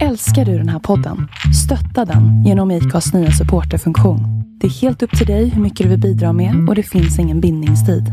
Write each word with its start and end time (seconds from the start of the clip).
Älskar 0.00 0.44
du 0.44 0.58
den 0.58 0.68
här 0.68 0.78
podden? 0.78 1.28
Stötta 1.64 2.04
den 2.12 2.44
genom 2.44 2.70
IKAs 2.70 3.12
nya 3.14 3.30
supporterfunktion. 3.30 4.20
Det 4.60 4.66
är 4.66 4.70
helt 4.70 5.02
upp 5.02 5.18
till 5.18 5.26
dig 5.26 5.48
hur 5.48 5.62
mycket 5.62 5.84
du 5.84 5.90
vill 5.90 6.00
bidra 6.00 6.32
med 6.32 6.68
och 6.68 6.74
det 6.74 6.82
finns 6.82 7.18
ingen 7.18 7.40
bindningstid. 7.40 8.12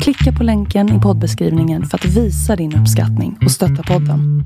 Klicka 0.00 0.32
på 0.32 0.44
länken 0.44 0.88
i 0.98 1.00
poddbeskrivningen 1.00 1.84
för 1.86 1.98
att 1.98 2.04
visa 2.04 2.56
din 2.56 2.76
uppskattning 2.76 3.38
och 3.44 3.50
stötta 3.50 3.82
podden. 3.82 4.44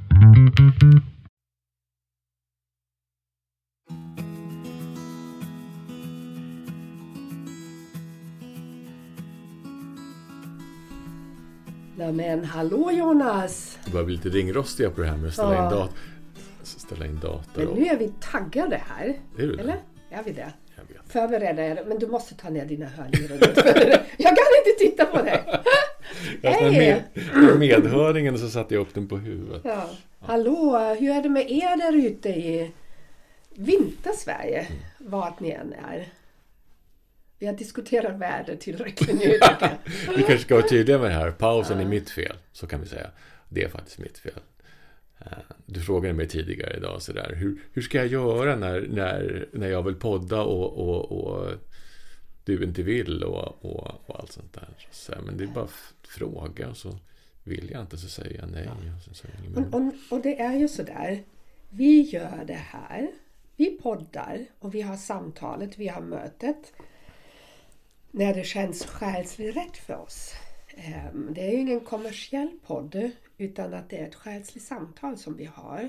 Nej 11.97 12.13
men 12.13 12.45
hallå 12.45 12.91
Jonas! 12.93 13.79
Det 13.85 13.91
börjar 13.91 14.07
bli 14.07 14.17
lite 14.17 14.29
ringrostiga 14.29 14.91
på 14.91 15.01
det 15.01 15.07
här 15.09 15.17
med 15.17 15.27
att 15.29 15.33
ställa, 15.33 15.55
Ja. 15.55 15.65
in, 15.65 15.71
dat 15.71 15.91
ställa 16.65 17.07
in 17.07 17.21
dator. 17.21 17.65
Men 17.65 17.75
nu 17.75 17.87
är 17.87 17.97
vi 17.97 18.13
taggade 18.21 18.81
här. 18.87 19.07
Är 19.39 19.47
du 19.47 19.57
det? 19.57 19.63
Eller? 19.63 19.77
Är 20.11 20.23
vi 20.25 20.33
det? 20.33 20.53
Förberedda 21.07 21.67
er, 21.67 21.85
men 21.87 21.99
du 21.99 22.07
måste 22.07 22.35
ta 22.35 22.51
ner 22.51 22.65
dina 22.65 22.87
hörlurar. 22.87 23.39
jag 24.17 24.37
kan 24.37 24.47
inte 24.59 24.79
titta 24.79 25.07
på 25.07 25.23
dig! 25.23 25.43
Hej! 26.43 27.03
med, 27.35 27.59
medhörningen 27.59 28.35
och 28.35 28.41
så 28.41 28.49
satte 28.49 28.75
jag 28.75 28.81
upp 28.81 28.95
den 28.95 29.09
på 29.09 29.17
huvudet. 29.17 29.63
Ja. 29.65 29.91
Hallå, 30.21 30.79
hur 31.01 31.11
är 31.11 31.23
det 31.23 31.29
med 31.29 31.51
er 31.51 31.77
där 31.77 32.07
ute 32.07 32.29
i 32.29 32.73
vintersverige? 33.51 34.61
Mm. 34.61 34.83
Vart 34.99 35.41
ni 35.41 35.51
än 35.51 35.73
är. 35.73 36.09
Vi 37.39 37.47
har 37.47 37.55
diskuterat 37.55 38.19
väder 38.19 38.57
tillräckligt 38.57 39.21
nu. 39.21 39.31
Vi 40.17 40.23
kanske 40.23 40.39
ska 40.39 40.55
vara 40.55 40.69
tydliga 40.69 40.99
med 40.99 41.11
det 41.11 41.15
här. 41.15 41.31
Pausen 41.31 41.81
är 41.81 41.85
mitt 41.85 42.11
fel. 42.11 42.37
Så 42.53 42.67
kan 42.67 42.81
vi 42.81 42.87
säga. 42.87 43.11
Det 43.49 43.65
är 43.65 43.69
faktiskt 43.69 43.99
mitt 43.99 44.19
fel. 44.19 44.41
Eh, 45.25 45.39
Du 45.67 45.81
frågade 45.81 46.15
mig 46.15 46.29
tidigare 46.29 46.77
idag 46.77 47.03
sådär. 47.03 47.35
Hur, 47.37 47.61
hur 47.73 47.83
ska 47.83 47.99
jag 47.99 48.07
göra 48.07 48.57
när, 48.57 48.81
när, 48.81 49.49
när 49.53 49.69
jag 49.69 49.83
vill 49.83 49.95
podda 49.95 50.43
och, 50.43 50.89
och, 50.89 51.13
och 51.13 51.53
du 52.45 52.65
inte 52.65 52.83
vill 52.83 53.23
och, 53.25 53.65
och, 53.65 53.87
och 54.07 54.21
allt 54.21 54.33
sånt 54.33 54.53
där. 54.53 54.69
Så, 54.91 55.13
men 55.27 55.37
det 55.37 55.45
är 55.45 55.49
bara 55.49 55.65
att 55.65 56.09
fråga 56.09 56.69
och 56.69 56.77
så 56.77 56.99
vill 57.45 57.71
jag 57.71 57.81
inte 57.81 57.97
så 57.99 58.09
säger 58.09 58.39
jag 58.41 58.51
nej. 58.51 58.69
Och 59.11 59.17
säger 59.17 59.35
jag, 59.45 59.51
men, 59.51 59.75
Och, 59.75 59.81
och, 59.81 59.93
och 60.11 60.21
det 60.23 60.41
är 60.41 60.59
ju 60.59 60.69
sådär. 60.69 61.23
Vi 61.71 62.01
gör 62.01 62.45
det 62.47 62.53
här. 62.73 63.11
Vi 63.57 63.79
poddar 63.83 64.47
och 64.59 64.75
vi 64.75 64.81
har 64.83 64.97
samtalet, 64.97 65.79
vi 65.79 65.89
har 65.89 66.01
mötet. 66.01 66.73
När 68.11 68.35
det 68.35 68.45
känns 68.45 68.87
själsligt 68.87 69.57
rätt 69.57 69.77
för 69.77 69.95
oss. 69.97 70.33
Ehm, 70.77 71.29
Det 71.35 71.41
är 71.41 71.51
ju 71.53 71.59
ingen 71.61 71.81
kommersiell 71.81 72.51
podd 72.67 73.11
utan 73.39 73.75
att 73.75 73.91
det 73.91 73.99
är 73.99 74.09
ett 74.09 74.15
själsligt 74.15 74.65
samtal 74.65 75.17
som 75.19 75.37
vi 75.37 75.45
har 75.45 75.89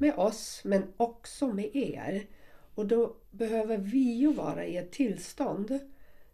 med 0.00 0.14
oss 0.14 0.60
men 0.64 0.92
också 0.96 1.52
med 1.52 1.76
er. 1.76 2.26
Och 2.74 2.86
då 2.86 3.16
behöver 3.30 3.76
vi 3.76 4.12
ju 4.12 4.32
vara 4.32 4.64
i 4.64 4.76
ett 4.76 4.92
tillstånd 4.92 5.78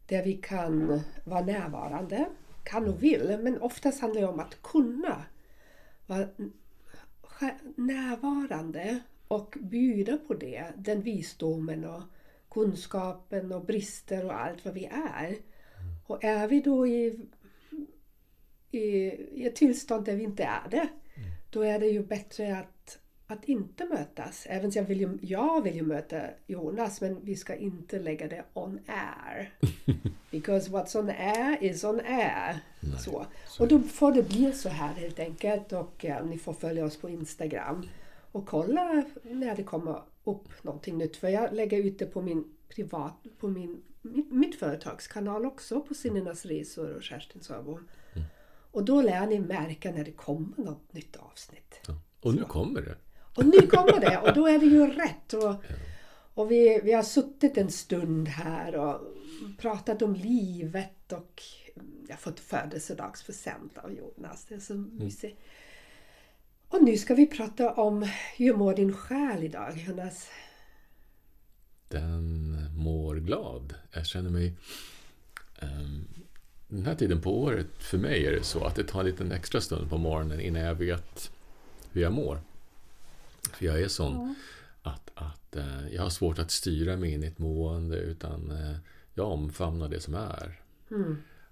där 0.06 0.25
vi 0.25 0.33
kan 0.33 1.00
vara 1.25 1.41
närvarande, 1.41 2.27
kan 2.64 2.88
och 2.88 3.03
vill, 3.03 3.38
men 3.42 3.61
oftast 3.61 4.00
handlar 4.00 4.20
det 4.20 4.27
om 4.27 4.41
att 4.41 4.62
kunna 4.62 5.25
vara 6.06 6.28
närvarande 7.77 9.00
och 9.28 9.56
bjuda 9.61 10.16
på 10.16 10.34
det, 10.34 10.64
den 10.77 11.03
visdomen 11.03 11.84
och 11.84 12.03
kunskapen 12.50 13.53
och 13.53 13.64
brister 13.64 14.25
och 14.25 14.41
allt 14.41 14.64
vad 14.64 14.75
vi 14.75 14.84
är. 15.14 15.36
Och 16.06 16.25
är 16.25 16.48
vi 16.48 16.61
då 16.61 16.86
i, 16.86 17.20
i, 18.70 19.46
ett 19.46 19.56
tillstånd 19.56 20.04
där 20.04 20.16
vi 20.16 20.22
inte 20.22 20.44
är 20.44 20.68
det, 20.70 20.88
då 21.50 21.62
är 21.62 21.78
det 21.78 21.86
ju 21.86 22.02
bättre 22.02 22.58
att, 22.58 22.98
att 23.26 23.44
inte 23.44 23.84
mötas. 23.84 24.46
Även 24.48 24.70
jag 24.74 24.82
vill, 24.82 25.00
ju, 25.00 25.18
jag 25.22 25.62
vill 25.62 25.74
ju 25.74 25.82
möta 25.82 26.22
Jonas, 26.46 27.00
men 27.00 27.24
vi 27.24 27.36
ska 27.36 27.54
inte 27.54 27.98
lägga 27.98 28.28
det 28.28 28.44
on 28.52 28.80
air. 28.86 29.52
Because 30.30 30.70
what's 30.70 30.98
on 30.98 31.08
air 31.08 31.64
is 31.64 31.84
on 31.84 32.00
air. 32.00 32.59
Så. 32.98 33.26
Och 33.59 33.69
då 33.69 33.80
får 33.80 34.12
det 34.12 34.22
bli 34.22 34.53
så 34.53 34.69
här 34.69 34.94
helt 34.94 35.19
enkelt. 35.19 35.72
Och 35.72 36.04
eh, 36.04 36.26
ni 36.26 36.38
får 36.38 36.53
följa 36.53 36.84
oss 36.84 36.97
på 36.97 37.09
Instagram. 37.09 37.88
Och 38.32 38.47
kolla 38.47 39.04
när 39.22 39.56
det 39.56 39.62
kommer 39.62 40.03
upp 40.25 40.64
någonting 40.64 40.98
nytt. 40.98 41.16
För 41.16 41.28
jag 41.28 41.54
lägger 41.54 41.78
ut 41.78 41.98
det 41.98 42.06
på 42.06 42.22
min 42.22 42.44
privat, 42.69 43.14
på 43.38 43.48
min, 43.48 43.82
mitt, 44.03 44.32
mitt 44.32 44.59
företagskanal 44.59 45.47
också. 45.47 45.80
På 45.80 45.94
Sinnenas 45.94 46.47
resor 46.47 46.97
och 46.97 47.03
Kerstin 47.03 47.42
Sörbom. 47.42 47.88
Och 48.70 48.84
då 48.84 49.03
lär 49.03 49.26
ni 49.26 49.38
märka 49.41 49.91
när 49.91 50.04
det 50.04 50.12
kommer 50.12 50.64
något 50.64 50.92
nytt 50.92 51.16
avsnitt. 51.16 51.81
ja. 51.86 51.94
Och 52.20 52.34
nu 52.34 52.44
kommer 52.44 52.82
det. 52.82 52.97
Och 53.36 53.47
nu 53.47 53.66
kommer 53.66 54.00
det 54.00 54.19
och 54.19 54.34
då 54.34 54.47
är 54.47 54.58
det 54.58 54.66
ju 54.66 54.86
rätt. 54.86 55.32
Och, 55.32 55.54
och 56.34 56.50
vi, 56.50 56.80
vi 56.84 56.92
har 56.92 57.03
suttit 57.03 57.59
en 57.59 57.70
stund 57.70 58.28
här 58.28 58.75
och 58.76 59.00
pratat 59.59 60.03
om 60.03 60.14
livet 60.14 61.12
och 61.12 61.42
jag 62.09 62.14
har 62.14 62.20
fått 62.20 62.41
födelsedagspresent 62.41 63.78
av 63.78 63.92
Jonas. 63.92 64.44
Det 64.48 64.54
är 64.54 64.60
så 64.60 64.75
mysigt. 64.75 65.41
Och 66.69 66.82
nu 66.82 66.97
ska 66.97 67.14
vi 67.14 67.26
prata 67.26 67.72
om 67.72 68.09
hur 68.36 68.54
mår 68.54 68.75
din 68.75 68.92
själ 68.92 69.44
idag 69.44 69.76
Jonas? 69.76 70.28
Den 71.88 72.56
mår 72.76 73.16
glad. 73.16 73.75
Jag 73.92 74.06
känner 74.06 74.30
mig... 74.30 74.56
ehm, 75.59 76.09
den 76.70 76.86
här 76.86 76.94
tiden 76.94 77.20
på 77.20 77.42
året, 77.42 77.66
för 77.78 77.98
mig 77.98 78.26
är 78.26 78.32
det 78.32 78.42
så 78.42 78.64
att 78.64 78.75
det 78.75 78.84
tar 78.84 79.00
en 79.00 79.06
liten 79.06 79.32
extra 79.32 79.60
stund 79.60 79.91
på 79.91 79.98
morgonen 79.98 80.41
innan 80.41 80.62
jag 80.62 80.75
vet 80.75 81.31
hur 81.92 82.03
jag 82.03 82.12
mår. 82.12 82.41
För 83.53 83.66
jag 83.66 83.81
är 83.81 83.88
sån 83.88 84.34
att, 84.82 85.10
att 85.14 85.56
eh, 85.56 85.88
jag 85.94 86.03
har 86.03 86.10
svårt 86.10 86.38
att 86.38 86.50
styra 86.50 86.97
mig 86.97 87.12
in 87.12 87.25
i 87.25 87.26
ett 87.26 87.38
mående 87.38 87.97
utan 87.97 88.50
eh, 88.50 88.76
jag 89.14 89.26
omfamnar 89.26 89.88
det 89.88 90.00
som 90.00 90.14
är. 90.14 90.60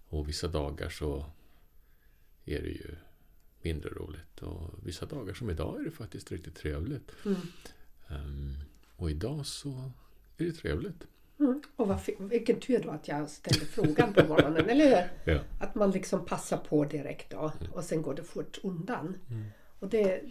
Och 0.09 0.29
vissa 0.29 0.49
dagar 0.49 0.89
så 0.89 1.27
är 2.45 2.63
det 2.63 2.69
ju 2.69 2.97
mindre 3.63 3.91
roligt. 3.91 4.43
Och 4.43 4.75
vissa 4.85 5.07
dagar 5.07 5.35
som 5.35 5.51
idag 5.51 5.81
är 5.81 5.85
det 5.85 5.91
faktiskt 5.91 6.33
riktigt 6.33 6.55
trevligt. 6.57 7.11
Ehm, 8.09 8.57
och 8.97 9.11
idag 9.11 9.47
så 9.47 9.93
är 10.37 10.45
det 10.45 10.53
trevligt. 10.53 11.07
Mm. 11.41 11.63
Och 11.77 11.89
vad, 11.89 12.01
vilken 12.19 12.61
tur 12.61 12.83
då 12.83 12.91
att 12.91 13.09
jag 13.09 13.31
ställde 13.31 13.65
frågan 13.67 14.13
på 14.13 14.25
morgonen, 14.25 14.69
eller 14.69 14.85
hur? 15.25 15.33
Ja. 15.35 15.41
Att 15.61 15.75
man 15.75 15.91
liksom 15.91 16.25
passar 16.27 16.57
på 16.57 16.85
direkt 16.85 17.31
då 17.31 17.53
och 17.73 17.85
sen 17.85 18.03
går 18.03 18.15
det 18.15 18.23
fort 18.23 18.59
undan. 18.63 19.15
Och 19.81 19.89
det, 19.89 20.23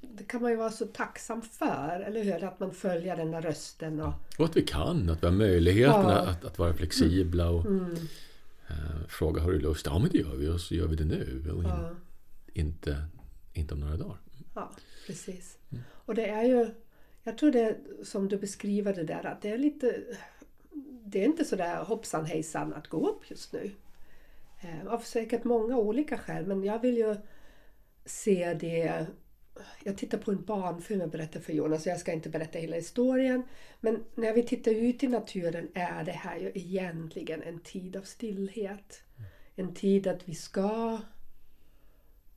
det 0.00 0.24
kan 0.24 0.42
man 0.42 0.50
ju 0.50 0.56
vara 0.56 0.70
så 0.70 0.86
tacksam 0.86 1.42
för, 1.42 2.00
eller 2.06 2.24
hur? 2.24 2.44
Att 2.44 2.60
man 2.60 2.72
följer 2.74 3.16
den 3.16 3.30
där 3.30 3.42
rösten 3.42 4.00
och 4.00 4.12
Och 4.38 4.44
att 4.44 4.56
vi 4.56 4.62
kan, 4.62 5.10
att 5.10 5.22
vi 5.22 5.26
har 5.26 5.34
möjligheten 5.34 6.00
Ja. 6.02 6.18
att, 6.18 6.44
att 6.44 6.58
vara 6.58 6.74
flexibla 6.74 7.50
och 7.50 7.66
eh, 7.66 9.06
fråga 9.08 9.42
har 9.42 9.50
du 9.52 9.58
lust? 9.58 9.86
Ja 9.86 9.98
men 9.98 10.10
det 10.12 10.18
gör 10.18 10.34
vi 10.36 10.48
och 10.48 10.60
så 10.60 10.74
gör 10.74 10.86
vi 10.86 10.96
det 10.96 11.04
nu 11.04 11.50
och 11.56 11.62
in, 11.62 11.68
Ja. 11.68 11.90
inte, 12.52 13.02
inte 13.52 13.74
om 13.74 13.80
några 13.80 13.96
dagar. 13.96 14.18
Ja, 14.54 14.70
precis. 15.06 15.58
Och 15.82 16.14
det 16.14 16.26
är 16.28 16.44
ju, 16.44 16.70
jag 17.22 17.38
tror 17.38 17.50
det 17.52 17.76
som 18.04 18.28
du 18.28 18.38
beskriver 18.38 18.94
det 18.94 19.04
där 19.04 19.26
att 19.26 19.42
det 19.42 19.50
är 19.50 19.58
lite, 19.58 20.00
det 21.04 21.20
är 21.20 21.24
inte 21.24 21.44
sådär 21.44 21.84
hoppsan 21.84 22.24
hejsan 22.24 22.74
att 22.74 22.88
gå 22.88 23.08
upp 23.08 23.30
just 23.30 23.52
nu. 23.52 23.70
Eh, 24.60 24.92
Av 24.92 24.98
säkert 24.98 25.44
många 25.44 25.76
olika 25.76 26.18
skäl 26.18 26.46
men 26.46 26.64
jag 26.64 26.78
vill 26.78 26.96
ju 26.96 27.16
se 28.04 28.54
det 28.54 29.06
jag 29.84 29.96
tittar 29.96 30.18
på 30.18 30.30
en 30.30 30.44
barnfilm 30.44 31.00
jag 31.00 31.10
berättar 31.10 31.40
för 31.40 31.52
Jonas, 31.52 31.86
jag 31.86 32.00
ska 32.00 32.12
inte 32.12 32.28
berätta 32.28 32.58
hela 32.58 32.76
historien. 32.76 33.42
Men 33.80 34.04
när 34.14 34.32
vi 34.32 34.42
tittar 34.42 34.70
ut 34.70 35.02
i 35.02 35.08
naturen 35.08 35.68
är 35.74 36.04
det 36.04 36.12
här 36.12 36.38
ju 36.38 36.52
egentligen 36.54 37.42
en 37.42 37.60
tid 37.60 37.96
av 37.96 38.02
stillhet. 38.02 39.02
En 39.54 39.74
tid 39.74 40.06
att 40.06 40.28
vi 40.28 40.34
ska 40.34 40.98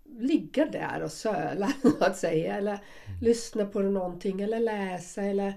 ligga 0.06 0.66
där 0.66 1.04
och 1.04 1.12
söla, 1.12 1.74
så 2.00 2.06
att 2.06 2.18
säga. 2.18 2.58
Eller 2.58 2.80
lyssna 3.22 3.66
på 3.66 3.80
någonting 3.80 4.42
eller 4.42 4.60
läsa 4.60 5.24
eller 5.24 5.54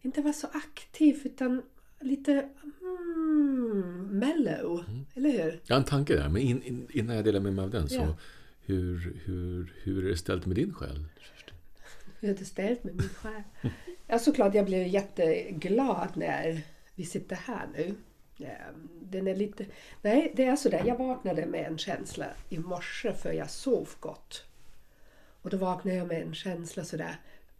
inte 0.00 0.22
vara 0.22 0.32
så 0.32 0.46
aktiv 0.46 1.20
utan 1.24 1.62
lite 2.00 2.48
mm, 2.80 4.08
mellow. 4.18 4.84
Eller 5.14 5.30
hur? 5.30 5.60
Jag 5.66 5.74
har 5.76 5.80
en 5.80 5.84
tanke 5.86 6.16
där, 6.16 6.28
men 6.28 6.42
in, 6.42 6.62
in, 6.62 6.86
innan 6.90 7.16
jag 7.16 7.24
delar 7.24 7.40
med 7.40 7.52
mig 7.52 7.62
av 7.64 7.70
den 7.70 7.88
så 7.88 7.94
Ja. 7.94 8.16
hur, 8.60 9.16
hur, 9.24 9.72
hur 9.82 10.04
är 10.04 10.08
det 10.10 10.16
ställt 10.16 10.46
med 10.46 10.56
din 10.56 10.74
själ? 10.74 11.04
Hur 12.20 12.30
är 12.30 12.34
det 12.34 12.44
ställt 12.44 12.84
med 12.84 12.94
min 12.94 13.08
själ? 13.08 13.42
Ja, 14.06 14.18
såklart 14.18 14.54
jag 14.54 14.64
blev 14.64 14.86
jätteglad 14.86 16.08
när 16.14 16.62
vi 16.94 17.04
sitter 17.04 17.36
här 17.36 17.68
nu. 17.76 17.94
Ehm, 18.46 18.88
Den 19.02 19.28
är 19.28 19.34
lite... 19.36 19.66
Nej, 20.02 20.32
det 20.36 20.44
är 20.44 20.56
sådär. 20.56 20.82
Jag 20.86 20.98
vaknade 20.98 21.46
med 21.46 21.66
en 21.66 21.78
känsla 21.78 22.26
i 22.48 22.58
morse 22.58 23.12
för 23.12 23.32
jag 23.32 23.50
sov 23.50 23.88
gott. 24.00 24.44
Och 25.42 25.50
då 25.50 25.56
vaknade 25.56 25.96
jag 25.96 26.06
med 26.08 26.22
en 26.22 26.34
känsla 26.34 26.84
sådär 26.84 27.16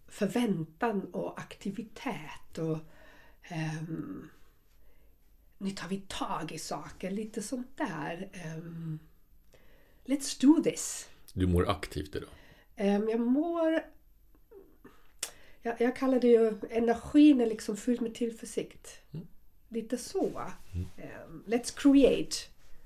förväntan 0.08 1.04
och 1.12 1.38
aktivitet 1.40 2.58
och 2.58 2.78
ehm, 3.48 4.28
nu 5.58 5.70
tar 5.70 5.88
vi 5.88 6.02
tag 6.08 6.52
i 6.52 6.58
saker, 6.58 7.10
lite 7.10 7.42
sånt 7.42 7.76
där. 7.76 8.28
Ehm, 8.32 8.98
let's 10.04 10.40
do 10.40 10.62
this. 10.62 11.08
Du 11.32 11.46
mår 11.46 11.68
aktivt 11.70 12.14
idag. 12.14 12.30
Ehm, 12.76 13.08
Jag 13.08 13.20
mår... 13.20 13.80
jag, 15.62 15.80
jag 15.80 15.96
kallar 15.96 16.20
det 16.20 16.28
ju 16.28 16.58
energin 16.70 17.40
är 17.40 17.46
liksom 17.46 17.76
fylld 17.76 18.00
med 18.02 18.14
tillförsikt. 18.14 19.00
Lite 19.68 19.98
så. 19.98 20.42
Um, 20.74 21.44
let's 21.46 21.74
create. 21.76 22.36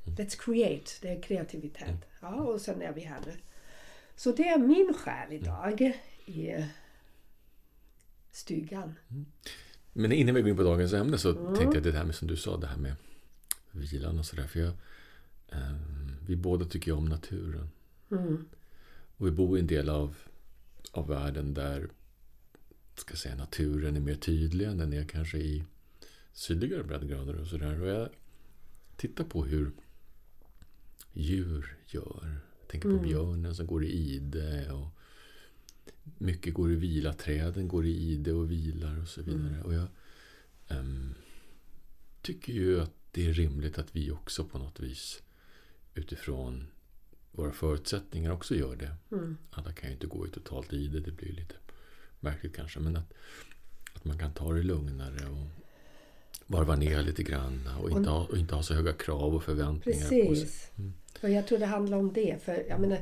Let's 0.05 0.39
create. 0.39 0.91
Det 1.03 1.09
är 1.09 1.23
kreativitet. 1.23 2.09
Ja, 2.21 2.35
och 2.35 2.61
sen 2.61 2.83
är 2.83 2.93
vi 2.93 3.01
här 3.01 3.21
nu. 3.27 3.33
Så 4.17 4.33
det 4.33 4.49
är 4.49 4.59
min 4.59 4.95
själ 4.95 5.33
idag 5.33 5.93
i 6.27 6.65
stugan. 8.33 8.95
Men 9.93 10.13
innan 10.13 10.35
vi 10.35 10.41
går 10.41 10.51
in 10.51 10.57
på 10.57 10.63
dagens 10.63 10.93
ämne 10.93 11.19
så 11.19 11.55
tänkte 11.57 11.77
jag 11.77 11.83
det 11.83 11.93
här 11.93 12.05
med 12.05 12.15
som 12.15 12.29
du 12.29 12.37
sa, 12.37 12.57
det 12.57 12.67
här 12.67 12.77
med 12.77 12.95
vilan 13.71 14.19
och 14.19 14.27
sådär. 14.27 14.47
För 14.47 14.61
jag, 14.61 14.73
eh, 15.49 15.77
vi 16.27 16.37
båda 16.37 16.65
tycker 16.65 16.93
om 16.93 17.05
naturen. 17.05 17.71
Och 19.17 19.27
vi 19.27 19.31
bor 19.31 19.57
i 19.57 19.61
en 19.61 19.67
del 19.67 19.89
av, 19.89 20.17
av 20.93 21.09
världen 21.09 21.55
där 21.55 21.89
ska 22.95 23.17
säga, 23.17 23.37
naturen 23.37 23.97
är 23.97 24.01
mer 24.01 24.15
tydlig 24.15 24.67
än 24.67 24.79
den 24.79 24.93
är 24.93 25.05
kanske 25.05 25.39
i 25.39 25.65
sydligare 26.33 26.83
breddgrader 26.83 27.35
och 27.35 27.47
sådär. 27.47 27.81
Och 27.81 27.89
jag 27.89 28.09
tittar 28.97 29.25
på 29.25 29.45
hur 29.45 29.73
djur 31.13 31.77
gör. 31.87 32.41
Jag 32.61 32.69
tänker 32.69 32.91
på 32.91 32.99
björnen 32.99 33.55
som 33.55 33.67
går 33.67 33.85
i 33.85 33.93
ide. 33.93 34.73
Och 34.73 34.89
mycket 36.19 36.55
går 36.55 36.73
i 36.73 36.75
vila. 36.75 37.13
Träden 37.13 37.69
går 37.69 37.87
i 37.87 37.91
ide 37.91 38.33
och 38.33 38.51
vilar 38.51 39.01
och 39.03 39.09
så 39.09 39.23
vidare. 39.23 39.63
Och 39.65 39.75
jag 39.75 39.87
ehm, 40.69 41.15
tycker 42.23 42.53
ju 42.53 42.81
att 42.81 42.93
det 43.11 43.27
är 43.27 43.33
rimligt 43.33 43.79
att 43.79 43.97
vi 43.97 44.11
också 44.11 44.45
på 44.45 44.59
något 44.59 44.81
vis 44.81 45.23
utifrån 45.95 46.67
våra 47.33 47.53
förutsättningar 47.53 48.31
också 48.31 48.55
gör 48.55 48.77
det. 48.77 48.95
Alla 49.51 49.73
kan 49.73 49.89
ju 49.89 49.95
inte 49.95 50.07
gå 50.07 50.27
i 50.27 50.31
totalt 50.31 50.73
ide. 50.73 51.01
Det 51.01 51.11
blir 51.11 51.33
lite 51.33 51.55
märkligt 52.21 52.57
kanske. 52.57 52.81
Men 52.81 52.97
att, 52.97 53.13
att 53.95 54.05
man 54.05 54.19
kan 54.19 54.33
ta 54.33 54.53
det 54.53 54.63
lugnare 54.63 55.29
och 55.29 55.47
varva 56.47 56.77
ner 56.77 57.03
lite 57.03 57.23
grann. 57.23 57.69
Och 57.81 57.91
inte, 57.91 58.11
ha, 58.11 58.27
och 58.27 58.39
inte 58.39 58.55
ha 58.55 58.63
så 58.63 58.75
höga 58.75 58.93
krav 58.93 59.35
och 59.35 59.45
förväntningar. 59.45 60.09
Precis. 60.09 60.71
För 61.21 61.29
jag 61.29 61.47
tror 61.47 61.59
det 61.59 61.67
handlar 61.67 61.99
om 61.99 62.13
det. 62.13 62.43
För 62.43 62.65
jag 62.69 62.81
menar, 62.81 63.01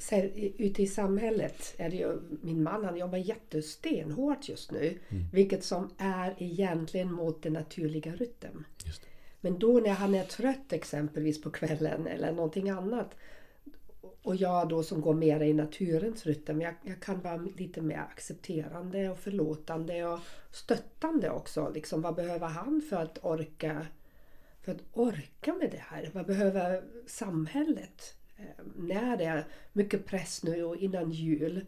så 0.00 0.14
här, 0.14 0.30
ute 0.58 0.82
i 0.82 0.86
samhället 0.86 1.74
är 1.76 1.90
det 1.90 1.96
ju, 1.96 2.20
min 2.42 2.62
man 2.62 2.84
han 2.84 2.96
jobbar 2.96 3.18
jättestenhårt 3.18 4.48
just 4.48 4.70
nu. 4.70 4.98
Vilket 5.32 5.64
som 5.64 5.90
är 5.98 6.34
egentligen 6.38 7.12
mot 7.12 7.42
den 7.42 7.52
naturliga 7.52 8.12
rytmen. 8.12 8.64
Men 9.40 9.58
då 9.58 9.80
när 9.80 9.92
han 9.92 10.14
är 10.14 10.24
trött 10.24 10.72
exempelvis 10.72 11.42
på 11.42 11.50
kvällen 11.50 12.06
eller 12.06 12.32
någonting 12.32 12.70
annat. 12.70 13.14
Och 14.22 14.36
jag 14.36 14.68
då 14.68 14.82
som 14.82 15.00
går 15.00 15.14
mer 15.14 15.42
i 15.42 15.52
naturens 15.52 16.26
rytm. 16.26 16.60
Jag, 16.60 16.74
jag 16.82 17.00
kan 17.00 17.20
vara 17.20 17.36
lite 17.36 17.80
mer 17.80 17.98
accepterande 17.98 19.10
och 19.10 19.18
förlåtande 19.18 20.06
och 20.06 20.18
stöttande 20.50 21.30
också. 21.30 21.70
Liksom, 21.74 22.02
vad 22.02 22.14
behöver 22.14 22.46
han 22.46 22.82
för 22.90 22.96
att 22.96 23.18
orka 23.22 23.86
för 24.62 24.72
att 24.72 24.82
orka 24.92 25.54
med 25.54 25.70
det 25.70 25.82
här? 25.88 26.10
Vad 26.12 26.26
behöver 26.26 26.82
samhället? 27.06 28.14
Eh, 28.40 28.64
när 28.76 29.16
det 29.16 29.24
är 29.24 29.46
mycket 29.72 30.06
press 30.06 30.42
nu 30.42 30.64
och 30.64 30.76
innan 30.76 31.10
jul. 31.10 31.66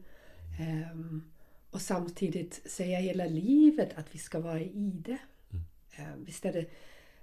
Ehm, 0.60 1.22
och 1.70 1.80
samtidigt 1.80 2.70
säga 2.70 2.98
hela 2.98 3.26
livet 3.26 3.98
att 3.98 4.14
vi 4.14 4.18
ska 4.18 4.40
vara 4.40 4.60
i 4.60 4.92
det. 5.04 5.18
Eh, 5.96 6.14
visst 6.16 6.44
är 6.44 6.52
det 6.52 6.66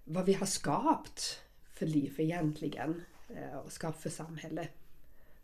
vad 0.04 0.26
vi 0.26 0.34
har 0.34 0.46
skapat 0.46 1.40
för 1.74 1.86
liv 1.86 2.16
egentligen. 2.18 3.02
eh, 3.30 3.58
Och 3.58 3.72
skapat 3.72 4.02
för 4.02 4.10
samhälle. 4.10 4.68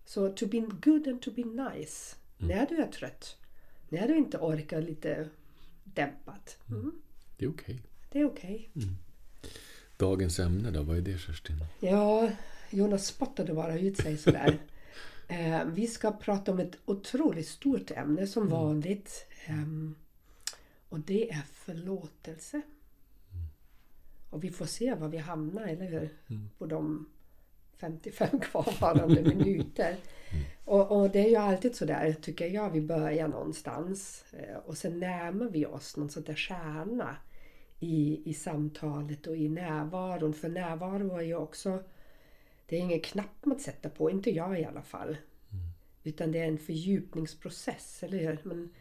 Så 0.06 0.30
to 0.34 0.46
be 0.48 0.60
good 0.60 1.08
and 1.08 1.22
to 1.22 1.32
be 1.32 1.44
nice. 1.44 2.16
När 2.38 2.66
du 2.66 2.76
är 2.78 2.88
trött. 2.88 3.38
När 3.90 4.08
du 4.08 4.18
inte 4.18 4.38
orkar 4.38 4.82
lite 4.82 5.30
dämpat. 5.84 6.58
Mm, 6.70 6.92
Det 7.38 7.46
är 7.46 7.50
okej. 7.50 7.80
det 8.12 8.20
är 8.20 8.26
okej. 8.26 8.70
Dagens 9.98 10.40
ämne 10.40 10.72
då, 10.72 10.84
vad 10.84 10.98
är 10.98 11.02
det 11.02 11.18
Kerstin? 11.18 11.56
Ja, 11.80 12.30
Jonas 12.76 13.06
spottade 13.06 13.54
bara 13.54 13.80
ut 13.80 13.98
sig 13.98 14.18
sådär. 14.18 14.58
eh, 15.28 15.66
vi 15.66 15.88
ska 15.88 16.12
prata 16.12 16.52
om 16.52 16.60
ett 16.60 16.78
otroligt 16.86 17.48
stort 17.48 17.92
ämne 17.92 18.28
som 18.28 18.48
vanligt. 18.50 19.26
Ehm, 19.46 19.96
och 20.90 21.00
det 21.00 21.32
är 21.32 21.42
förlåtelse. 21.54 22.62
Och 24.30 24.44
vi 24.44 24.52
får 24.52 24.66
se 24.66 24.94
var 24.96 25.08
vi 25.08 25.18
hamnar, 25.18 25.68
eller 25.68 25.86
hur? 25.86 26.10
På 26.58 26.66
de 26.66 27.10
55 27.78 28.40
kvarvarande 28.40 29.22
minuter. 29.36 29.96
Och, 30.66 30.92
och 31.02 31.10
det 31.10 31.20
är 31.20 31.30
ju 31.30 31.36
alltid 31.36 31.76
sådär, 31.76 32.16
tycker 32.22 32.48
jag, 32.48 32.70
vi 32.70 32.82
börjar 32.82 33.28
någonstans. 33.28 34.26
eh, 34.32 34.58
Och 34.66 34.78
sen 34.78 35.00
närmar 35.00 35.46
vi 35.50 35.66
oss 35.66 35.98
någon 35.98 36.10
sån 36.10 36.24
där 36.24 36.36
kärna 36.36 37.16
i, 37.80 38.22
i 38.30 38.34
samtalet 38.34 39.28
och 39.28 39.38
i 39.38 39.50
närvaron. 39.50 40.34
För 40.34 40.50
närvaro 40.50 41.18
är 41.18 41.22
ju 41.22 41.36
också 41.36 41.84
det 42.66 42.76
är 42.76 42.80
ingen 42.80 43.02
knapp 43.02 43.46
man 43.46 43.60
sätter 43.60 43.90
på, 43.90 44.10
inte 44.10 44.32
jag 44.32 44.60
i 44.60 44.66
alla 44.66 44.82
fall. 44.82 45.18
Utan 46.04 46.32
det 46.32 46.40
är 46.40 46.48
en 46.48 46.58
fördjupningsprocess, 46.58 48.04
eller 48.04 48.18
hur? 48.18 48.40
Men 48.44 48.74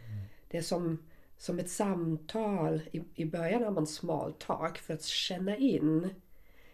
Det 0.49 0.59
är 0.59 0.63
som, 0.63 0.99
som 1.37 1.59
ett 1.59 1.71
samtal. 1.71 2.81
I, 2.93 3.03
I 3.15 3.25
början 3.25 3.63
har 3.63 3.71
man 3.71 3.87
small 3.87 4.33
talk 4.33 4.79
för 4.79 4.95
att 4.95 5.05
känna 5.05 5.57
in. 5.57 6.09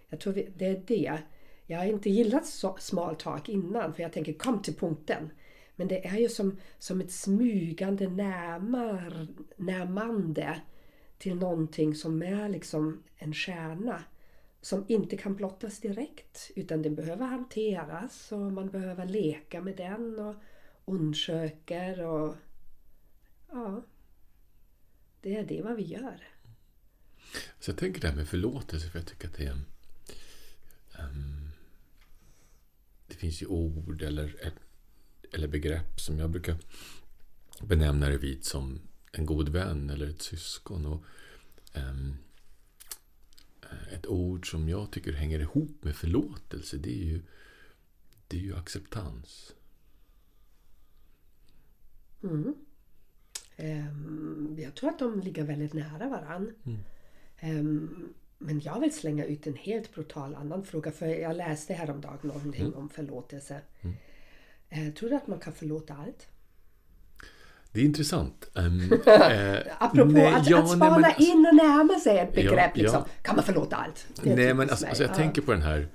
Jag 0.09 0.21
tror 0.21 0.33
vi, 0.33 0.49
det 0.57 0.67
är 0.67 0.83
det. 0.87 1.19
Jag 1.67 1.79
har 1.79 1.85
inte 1.85 2.11
gillat 2.11 2.47
så, 2.47 2.77
small 2.81 3.17
talk 3.17 3.49
innan 3.49 3.95
för 3.95 4.03
jag 4.03 4.13
tänker 4.13 4.33
kom 4.33 4.63
till 4.63 4.75
punkten. 4.75 5.31
Men 5.77 5.89
det 5.89 6.07
är 6.07 6.19
ju 6.19 6.29
som, 6.29 6.57
som 6.79 7.01
ett 7.01 7.13
smygande 7.13 8.09
närmar, 8.09 9.27
närmande 9.57 10.61
till 11.19 11.37
någonting 11.37 11.95
som 11.95 12.23
är 12.23 12.49
liksom 12.49 13.03
en 13.17 13.35
kärna 13.35 14.05
som 14.61 14.85
inte 14.89 15.17
kan 15.17 15.35
blottas 15.35 15.81
direkt 15.81 16.51
utan 16.57 16.83
den 16.83 16.95
behöver 16.95 17.27
hanteras 17.27 18.33
och 18.33 18.53
man 18.53 18.71
behöver 18.71 19.07
leka 19.07 19.61
med 19.61 19.77
den 19.77 20.19
och 20.19 20.35
undersöker 20.85 22.05
och 22.05 22.37
ja, 23.51 23.83
det 25.21 25.37
är 25.37 25.45
det 25.45 25.63
vad 25.63 25.77
vi 25.77 25.83
gör. 25.83 26.29
Så 27.61 27.71
jag 27.71 27.79
tänker 27.79 28.01
det 28.01 28.09
här 28.09 28.17
med 28.17 28.29
förlåtelse, 28.29 28.91
för 28.91 28.99
jag 28.99 29.07
tycker 29.07 29.29
att 29.29 29.35
det 29.35 29.45
är... 29.45 29.53
um, 30.99 31.51
det 33.07 33.15
finns 33.15 33.43
ju 33.43 33.47
ord 33.47 34.03
eller, 34.03 34.53
eller 35.33 35.49
begrepp 35.49 36.01
som 36.01 36.19
jag 36.19 36.31
brukar 36.31 36.57
benämna 37.61 38.09
det 38.09 38.19
vid 38.19 38.45
som 38.45 38.81
en 39.13 39.27
god 39.27 39.49
vän 39.49 39.91
eller 39.91 40.07
ett 40.07 40.23
syskon. 40.23 40.87
Och, 40.87 41.05
ett 44.01 44.07
ord 44.07 44.51
som 44.51 44.69
jag 44.69 44.91
tycker 44.91 45.13
hänger 45.13 45.41
ihop 45.41 45.85
med 45.85 45.97
förlåtelse, 45.97 46.77
det 46.77 46.91
är 46.91 47.05
ju, 47.05 47.23
det 48.29 48.37
är 48.37 48.41
ju 48.41 48.57
acceptans. 48.57 49.55
Mm. 52.23 52.55
Ehm, 53.57 54.57
jag 54.59 54.75
tror 54.75 54.91
att 54.91 54.99
de 54.99 55.21
ligger 55.21 55.45
väldigt 55.45 55.73
nära 55.73 56.09
varann. 56.09 56.53
Ehm, 57.39 58.15
men 58.39 58.61
jag 58.61 58.81
vill 58.81 58.95
slänga 58.95 59.25
ut 59.25 59.47
en 59.47 59.57
helt 59.57 59.95
brutal 59.95 60.35
annan 60.35 60.65
fråga. 60.65 60.93
För 60.93 61.07
jag 61.07 61.37
läste 61.37 61.75
häromdagen 61.75 62.19
någonting 62.23 62.75
om 62.75 62.89
förlåtelse. 62.89 63.61
Eh, 64.69 64.95
tror 64.95 65.11
du 65.11 65.17
att 65.17 65.27
man 65.27 65.41
kan 65.41 65.53
förlåta 65.53 65.95
allt? 65.95 66.29
Det 67.73 67.81
är 67.81 67.85
intressant. 67.85 68.51
Um, 68.55 68.93
eh, 69.07 69.59
Apropå 69.79 70.11
nej, 70.11 70.27
att, 70.35 70.51
ja, 70.51 70.59
att 70.59 70.65
nej, 70.65 70.77
spana 70.77 70.97
men 70.99 71.05
alltså- 71.05 71.23
in 71.23 71.47
och 71.51 71.55
närma 71.55 71.99
sig 72.01 72.19
ett 72.19 72.35
begrepp. 72.35 72.71
ja. 72.75 72.83
Liksom. 72.83 73.05
Kan 73.23 73.37
man 73.37 73.45
förlåta 73.45 73.77
allt? 73.77 74.07
Nej, 74.23 74.55
men 74.55 74.71
alltså, 74.71 74.87
alltså 74.87 75.03
jag 75.03 75.11
Ja. 75.11 75.15
tänker 75.15 75.43
på 75.43 75.53
den 75.53 75.63
här 75.63 75.89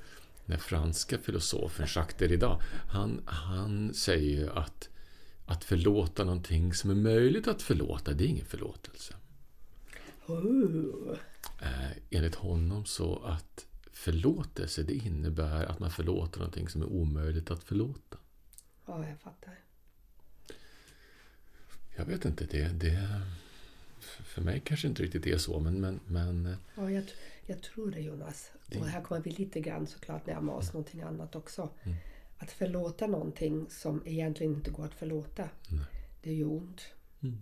den 0.45 0.59
franska 0.59 1.17
filosofen 1.17 1.85
Jacques 1.95 2.15
Derrida. 2.17 2.59
Han, 2.89 3.21
han 3.25 3.93
säger 3.93 4.37
ju 4.39 4.49
att 4.49 4.89
att 5.47 5.63
förlåta 5.63 6.23
någonting 6.23 6.73
som 6.73 6.89
är 6.89 6.95
möjligt 6.95 7.47
att 7.47 7.61
förlåta, 7.61 8.13
det 8.13 8.23
är 8.23 8.27
ingen 8.27 8.45
förlåtelse. 8.45 9.13
Oh. 10.27 11.17
Eh, 11.61 11.91
enligt 12.09 12.35
honom 12.35 12.85
så 12.85 13.21
att 13.25 13.65
förlåtelse, 13.91 14.83
det 14.83 14.93
innebär 14.93 15.65
att 15.65 15.79
man 15.79 15.91
förlåter 15.91 16.39
någonting 16.39 16.69
som 16.69 16.81
är 16.81 16.85
omöjligt 16.85 17.51
att 17.51 17.63
förlåta. 17.63 18.17
Ja, 18.85 19.05
jag 19.07 19.19
fattar. 19.19 19.59
Jag 21.95 22.05
vet 22.05 22.25
inte, 22.25 22.45
det, 22.45 22.67
det 22.67 23.21
för 24.05 24.41
mig 24.41 24.61
kanske 24.65 24.87
inte 24.87 25.03
riktigt 25.03 25.27
är 25.27 25.37
så, 25.37 25.59
men, 25.59 25.81
men, 25.81 25.99
men 26.07 26.45
eh, 26.45 26.55
Ja, 26.75 26.91
jag, 26.91 27.03
jag 27.45 27.61
tror 27.61 27.91
det 27.91 27.99
Jonas. 27.99 28.51
Och 28.79 28.85
här 28.85 29.01
kommer 29.01 29.21
vi 29.21 29.31
lite 29.31 29.59
grann 29.59 29.87
såklart 29.87 30.25
närma 30.25 30.53
oss 30.53 30.73
någonting 30.73 31.01
annat 31.01 31.35
också. 31.35 31.69
Mm. 31.83 31.97
Att 32.37 32.51
förlåta 32.51 33.07
någonting 33.07 33.65
som 33.69 34.03
egentligen 34.05 34.53
inte 34.53 34.71
går 34.71 34.85
att 34.85 34.93
förlåta. 34.93 35.49
Det 36.21 36.29
är 36.29 36.33
ju 36.33 36.45
ont. 36.45 36.81
Mm. 37.23 37.37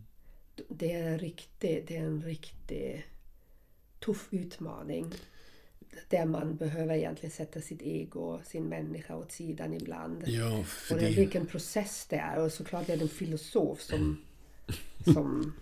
Det 0.70 0.92
är 0.92 1.08
en 1.08 1.20
riktig, 1.20 1.86
det 1.88 1.98
är 1.98 2.04
en 2.04 2.22
riktig 2.22 3.06
tuff 4.00 4.28
utmaning. 4.32 5.14
Där 6.10 6.26
man 6.26 6.56
behöver 6.56 6.96
egentligen 6.96 7.32
sätta 7.32 7.62
sitt 7.62 7.82
ego, 7.82 8.40
sin 8.46 8.64
människa 8.64 9.16
åt 9.16 9.32
sidan 9.32 9.74
ibland. 9.74 10.24
ja, 10.28 10.64
för 10.64 10.96
Och 10.96 11.02
det, 11.02 11.08
det, 11.08 11.16
vilken 11.16 11.46
process 11.46 12.06
det 12.10 12.16
är. 12.16 12.40
Och 12.40 12.52
såklart 12.52 12.90
är 12.90 12.98
det 12.98 13.04
en 13.04 13.10
filosof 13.10 13.82
som, 13.82 14.24
som 15.06 15.54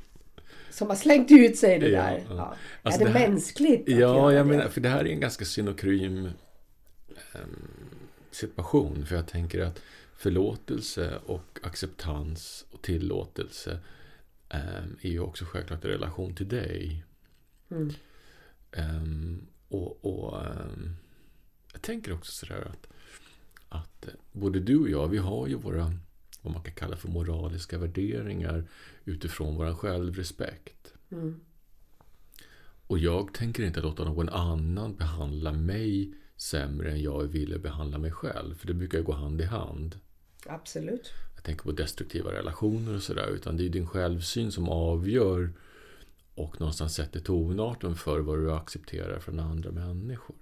som 0.70 0.90
har 0.90 0.96
slängt 0.96 1.32
ut 1.32 1.58
sig 1.58 1.80
det 1.80 1.90
Ja, 1.90 2.02
där. 2.04 2.26
ja. 2.30 2.56
Alltså 2.84 3.02
är 3.02 3.06
det, 3.06 3.14
det 3.14 3.20
här- 3.20 3.30
mänskligt? 3.30 3.90
Ja, 3.90 4.32
jag 4.34 4.46
det? 4.46 4.50
menar, 4.52 4.68
för 4.68 4.82
det 4.82 4.90
här 4.90 5.00
är 5.06 5.10
en 5.10 5.20
ganska 5.20 5.46
synokrym 5.46 6.26
em, 7.34 7.68
situation. 8.32 9.06
För 9.06 9.16
jag 9.16 9.28
tänker 9.28 9.62
att 9.62 9.82
förlåtelse 10.16 11.20
och 11.26 11.60
acceptans 11.64 12.66
och 12.72 12.82
tillåtelse 12.82 13.80
em, 14.50 14.98
är 15.02 15.10
ju 15.10 15.20
också 15.20 15.46
självklart 15.46 15.86
i 15.86 15.88
relation 15.88 16.36
till 16.36 16.48
dig. 16.48 17.04
Mm. 17.72 17.92
Em, 18.72 19.48
och 19.68 20.06
och 20.06 20.46
em, 20.46 20.96
jag 21.74 21.82
tänker 21.82 22.14
också 22.14 22.32
sådär 22.32 22.68
att, 22.70 22.88
att 23.70 24.08
eh, 24.08 24.14
både 24.32 24.60
du 24.60 24.78
och 24.80 24.90
jag, 24.90 25.08
vi 25.08 25.18
har 25.18 25.48
ju 25.48 25.56
våra 25.56 25.94
vad 26.42 26.54
man 26.54 26.64
kan 26.64 26.74
kalla 26.74 26.98
för 26.98 27.08
moraliska 27.08 27.78
värderingar 27.78 28.68
utifrån 29.06 29.56
vår 29.56 29.74
självrespekt. 29.74 30.94
Mm. 31.12 31.40
Och 32.88 33.00
jag 33.00 33.34
tänker 33.34 33.64
inte 33.64 33.82
låta 33.82 34.04
någon 34.04 34.30
annan 34.30 34.96
behandla 34.96 35.52
mig 35.52 36.14
sämre 36.36 36.92
än 36.92 37.02
jag 37.02 37.24
ville 37.24 37.60
behandla 37.60 37.98
mig 37.98 38.12
själv. 38.12 38.56
För 38.56 38.68
det 38.68 38.74
brukar 38.74 39.02
gå 39.02 39.12
hand 39.12 39.42
i 39.42 39.44
hand. 39.44 40.00
Absolut. 40.46 41.14
Jag 41.36 41.44
tänker 41.44 41.64
på 41.64 41.72
destruktiva 41.72 42.32
relationer 42.32 42.96
och 42.96 43.04
sådär. 43.04 43.28
Utan 43.28 43.58
det 43.58 43.66
är 43.66 43.70
din 43.70 43.88
självsyn 43.88 44.52
som 44.52 44.70
avgör 44.70 45.54
och 46.36 46.60
någonstans 46.60 46.96
sätter 46.96 47.20
tonarten 47.20 47.96
för 47.96 48.20
vad 48.20 48.40
du 48.40 48.52
accepterar 48.52 49.20
från 49.20 49.40
andra 49.40 49.72
människor. 49.72 50.36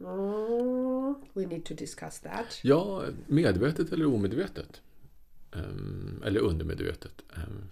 Mm. 0.00 1.14
We 1.32 1.46
need 1.46 1.64
to 1.64 1.74
discuss 1.74 2.20
that. 2.20 2.60
Ja, 2.62 3.04
medvetet 3.26 3.92
eller 3.92 4.06
omedvetet. 4.06 4.82
Ehm, 5.52 6.22
eller 6.24 6.40
undermedvetet. 6.40 7.22
Ehm, 7.36 7.68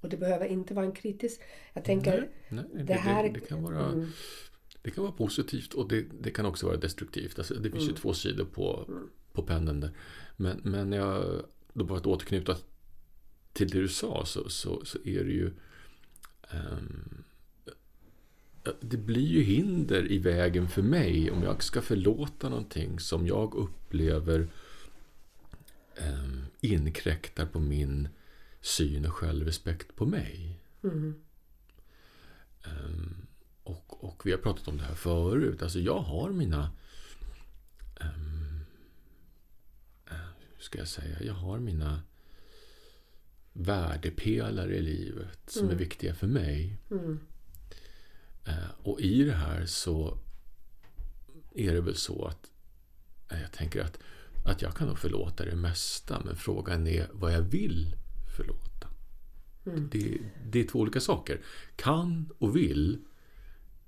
Och 0.00 0.08
det 0.08 0.16
behöver 0.16 0.46
inte 0.46 0.74
vara 0.74 0.86
en 0.86 0.92
kritisk... 0.92 1.40
Jag 1.74 1.84
tänker... 1.84 2.28
nej, 2.48 2.64
nej, 2.74 2.84
det, 2.84 2.94
här- 2.94 3.22
det, 3.22 3.28
det, 3.30 3.40
kan 3.40 3.62
vara, 3.62 3.88
Mm. 3.88 4.06
det 4.82 4.90
kan 4.90 5.04
vara 5.04 5.12
positivt 5.12 5.74
och 5.74 5.88
det, 5.88 6.06
det 6.20 6.30
kan 6.30 6.46
också 6.46 6.66
vara 6.66 6.76
destruktivt. 6.76 7.38
Alltså, 7.38 7.54
det 7.54 7.70
finns 7.70 7.82
Mm. 7.84 7.94
ju 7.94 8.00
två 8.00 8.14
sidor 8.14 8.44
på, 8.44 8.90
på 9.32 9.42
pendeln 9.42 9.80
där. 9.80 9.90
Men, 10.36 10.60
men 10.62 10.92
jag, 10.92 11.44
då 11.72 11.84
bara 11.84 11.98
att 11.98 12.06
återknyta 12.06 12.56
till 13.52 13.68
det 13.68 13.80
du 13.80 13.88
sa 13.88 14.24
så, 14.26 14.48
så, 14.48 14.84
så 14.84 14.98
är 15.04 15.24
det 15.24 15.32
ju 15.32 15.50
ehm, 16.50 17.24
det 18.80 18.96
blir 18.96 19.26
ju 19.26 19.42
hinder 19.42 20.12
i 20.12 20.18
vägen 20.18 20.68
för 20.68 20.82
mig 20.82 21.30
om 21.30 21.42
jag 21.42 21.62
ska 21.62 21.82
förlåta 21.82 22.48
någonting 22.48 22.98
som 22.98 23.26
jag 23.26 23.54
upplever 23.54 24.38
um, 24.40 24.48
inkräktar 26.60 27.46
på 27.46 27.60
min 27.60 28.08
syn 28.60 29.06
och 29.06 29.12
självrespekt 29.12 29.96
på 29.96 30.06
mig. 30.06 30.60
Mm. 30.82 31.24
Ehm, 32.64 33.26
och, 33.62 34.04
och 34.04 34.26
vi 34.26 34.30
har 34.30 34.38
pratat 34.38 34.68
om 34.68 34.76
det 34.76 34.84
här 34.84 34.94
förut. 34.94 35.62
Alltså 35.62 35.78
jag 35.78 35.98
har 35.98 36.30
mina... 36.30 36.70
ehm, 38.00 38.64
eh, 40.10 40.16
hur 40.56 40.62
ska 40.62 40.78
jag 40.78 40.88
säga? 40.88 41.22
Jag 41.22 41.34
har 41.34 41.58
mina 41.58 42.02
värdepelare 43.52 44.76
i 44.76 44.82
livet 44.82 45.38
som 45.46 45.70
är 45.70 45.74
viktiga 45.74 46.14
för 46.14 46.26
mig. 46.26 46.78
Mm. 46.90 47.20
Eh, 48.44 48.70
och 48.82 49.00
i 49.00 49.24
det 49.24 49.34
här 49.34 49.66
så 49.66 50.18
är 51.54 51.74
det 51.74 51.80
väl 51.80 51.96
så 51.96 52.24
att 52.24 52.50
eh, 53.30 53.40
jag 53.40 53.52
tänker 53.52 53.82
att, 53.84 53.98
att 54.44 54.62
jag 54.62 54.74
kan 54.74 54.88
nog 54.88 54.98
förlåta 54.98 55.44
det 55.44 55.56
mesta. 55.56 56.22
Men 56.24 56.36
frågan 56.36 56.86
är 56.86 57.08
vad 57.12 57.32
jag 57.32 57.42
vill 57.42 57.96
förlåta. 58.36 58.88
Mm. 59.66 59.88
Det, 59.92 60.18
det 60.46 60.60
är 60.60 60.64
två 60.64 60.78
olika 60.78 61.00
saker. 61.00 61.40
Kan 61.76 62.32
och 62.38 62.56
vill, 62.56 63.04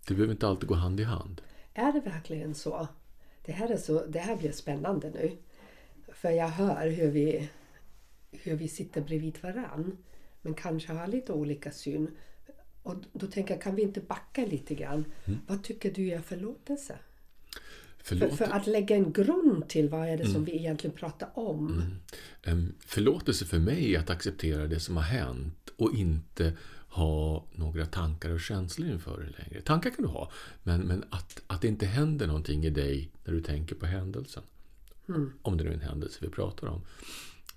det 0.06 0.14
behöver 0.14 0.32
inte 0.32 0.46
alltid 0.48 0.68
gå 0.68 0.75
hand 0.75 1.00
i 1.00 1.04
hand. 1.04 1.42
Är 1.75 1.92
det 1.92 2.00
verkligen 2.00 2.54
så? 2.54 2.88
Det 3.44 3.52
här, 3.52 3.70
är 3.70 3.76
så? 3.76 4.06
det 4.06 4.18
här 4.18 4.36
blir 4.36 4.52
spännande 4.52 5.10
nu. 5.10 5.36
För 6.12 6.30
jag 6.30 6.48
hör 6.48 6.90
hur 6.90 7.10
vi, 7.10 7.50
hur 8.30 8.56
vi 8.56 8.68
sitter 8.68 9.00
bredvid 9.00 9.38
varann. 9.42 9.96
Men 10.42 10.54
kanske 10.54 10.92
har 10.92 11.06
lite 11.06 11.32
olika 11.32 11.72
syn. 11.72 12.10
Och 12.82 12.94
då 13.12 13.26
tänker 13.26 13.54
jag, 13.54 13.62
kan 13.62 13.75
vi 13.75 13.82
inte 13.82 14.00
backa 14.00 14.46
lite 14.46 14.75
grann? 14.75 15.04
Mm. 15.25 15.38
Vad 15.46 15.64
tycker 15.64 15.90
du 15.90 16.10
är 16.10 16.20
förlåtelse? 16.20 16.98
För, 18.06 18.28
för 18.28 18.44
att 18.44 18.66
lägga 18.66 18.96
en 18.96 19.12
grund 19.12 19.68
till 19.68 19.88
vad 19.88 20.08
är 20.08 20.16
det 20.16 20.26
som 20.26 20.44
vi 20.44 20.52
egentligen 20.56 20.96
pratar 20.96 21.28
om. 21.34 21.82
em, 22.42 22.75
förlåtelse 22.86 23.44
för 23.44 23.58
mig 23.58 23.94
är 23.94 23.98
att 24.00 24.10
acceptera 24.10 24.66
det 24.66 24.80
som 24.80 24.96
har 24.96 25.04
hänt 25.04 25.70
och 25.76 25.94
inte 25.94 26.52
ha 26.88 27.44
några 27.52 27.86
tankar 27.86 28.30
och 28.30 28.40
känslor 28.40 28.90
inför 28.90 29.20
det 29.20 29.44
längre. 29.44 29.62
Tankar 29.62 29.90
kan 29.90 30.02
du 30.02 30.08
ha, 30.08 30.30
men, 30.62 30.80
men 30.80 31.04
att, 31.10 31.42
att 31.46 31.62
det 31.62 31.68
inte 31.68 31.86
händer 31.86 32.26
någonting 32.26 32.64
i 32.64 32.70
dig 32.70 33.10
när 33.25 33.32
du 33.32 33.42
tänker 33.42 33.75
på 33.75 33.86
händelsen. 33.86 34.42
Om 35.42 35.56
det 35.56 35.64
nu 35.64 35.70
är 35.70 35.75
en 35.75 35.80
händelse 35.80 36.18
vi 36.20 36.28
pratar 36.28 36.66
om. 36.66 36.80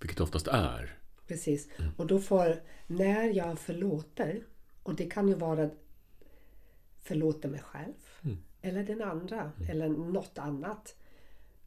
Vilket 0.02 0.20
oftast 0.20 0.48
är. 0.48 0.98
Precis. 1.28 1.68
Och 1.98 2.08
då 2.08 2.20
får, 2.20 2.62
när 2.88 3.24
jag 3.24 3.60
förlåter, 3.60 4.44
och 4.84 4.96
det 4.96 5.06
kan 5.06 5.28
ju 5.28 5.36
vara 5.36 5.70
förlåter 7.10 7.50
mig 7.50 7.62
själv 7.62 7.94
eller 8.62 8.84
den 8.84 9.02
andra 9.02 9.52
eller 9.70 9.90
något 9.90 10.38
annat. 10.38 10.96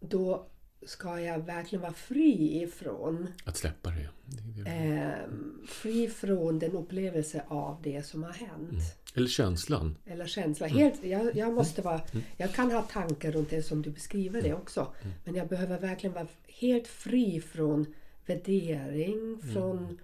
Då 0.00 0.46
ska 0.87 1.20
jag 1.20 1.38
verkligen 1.38 1.82
vara 1.82 1.92
fri 1.92 2.62
ifrån 2.62 3.28
Att 3.44 3.56
släppa 3.56 3.90
det. 3.90 4.08
det, 4.25 4.62
det. 4.62 4.70
ehm, 4.70 5.66
fri 5.68 6.08
från 6.08 6.58
den 6.58 6.72
upplevelse 6.72 7.44
av 7.49 7.82
det 7.82 8.06
som 8.06 8.22
har 8.22 8.32
hänt. 8.32 8.96
Eller 9.14 9.28
känslan. 9.28 9.96
Eller 10.06 10.26
känsla. 10.26 10.66
Helt, 10.66 11.04
jag, 11.04 11.37
jag, 11.37 11.52
måste 11.52 11.82
vara, 11.82 12.00
jag 12.37 12.52
kan 12.52 12.72
ha 12.72 12.82
tankar 12.82 13.32
runt 13.32 13.50
det 13.50 13.62
som 13.62 13.82
du 13.82 13.90
beskriver 13.90 14.42
det 14.42 14.54
också. 14.54 14.94
Men 15.25 15.34
jag 15.34 15.49
behöver 15.49 15.78
verkligen 15.78 16.14
vara 16.14 16.26
helt 16.46 16.87
fri 16.87 17.40
från 17.40 17.94
värdering, 18.26 19.38
från, 19.52 19.99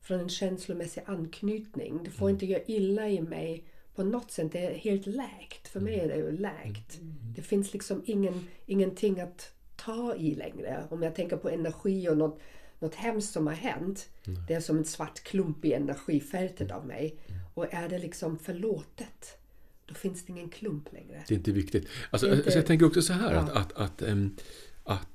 från 0.00 0.20
en 0.20 0.28
känslomässig 0.28 1.02
anknytning. 1.06 2.00
Det 2.04 2.10
får 2.10 2.30
inte 2.30 2.46
göra 2.46 2.62
illa 2.66 3.08
i 3.08 3.20
mig 3.20 3.64
på 3.94 4.04
något 4.04 4.30
sätt. 4.30 4.52
Det 4.52 4.66
är 4.66 4.74
helt 4.74 5.06
läkt. 5.06 5.68
För 5.68 5.80
mig 5.80 6.00
är 6.00 6.08
det 6.08 6.16
ju 6.16 6.36
läkt. 6.38 6.98
Det 7.36 7.42
finns 7.42 7.72
liksom 7.72 8.02
ingen, 8.06 8.46
ingenting 8.66 9.20
att 9.20 9.52
ta 9.76 10.14
i 10.16 10.34
längre. 10.34 10.84
Om 10.90 11.02
jag 11.02 11.14
tänker 11.14 11.36
på 11.36 11.48
energi 11.50 12.08
och 12.08 12.16
något, 12.16 12.40
något 12.78 12.94
hemskt 12.94 13.32
som 13.32 13.46
har 13.46 13.54
hänt. 13.54 14.08
Det 14.48 14.54
är 14.54 14.60
som 14.60 14.78
en 14.78 14.84
svart 14.84 15.20
klump 15.20 15.64
i 15.64 15.72
energifältet 15.72 16.70
av 16.70 16.86
mig. 16.86 17.16
Och 17.54 17.74
är 17.74 17.88
det 17.88 17.98
liksom 17.98 18.38
förlåtet, 18.38 19.38
då 19.86 19.94
finns 19.94 20.24
det 20.26 20.32
ingen 20.32 20.48
klump 20.48 20.92
längre. 20.92 21.24
Det 21.28 21.34
är 21.34 21.38
inte 21.38 21.52
viktigt. 21.52 21.88
Alltså, 22.10 22.26
är 22.26 22.30
inte- 22.32 22.44
alltså 22.44 22.58
jag 22.58 22.66
tänker 22.66 22.86
också 22.86 23.02
så 23.02 23.12
här 23.12 23.34
Ja. 23.34 23.40
att, 23.40 23.50
att, 23.56 23.72
att, 23.72 24.02
em, 24.02 24.36
att, 24.84 25.08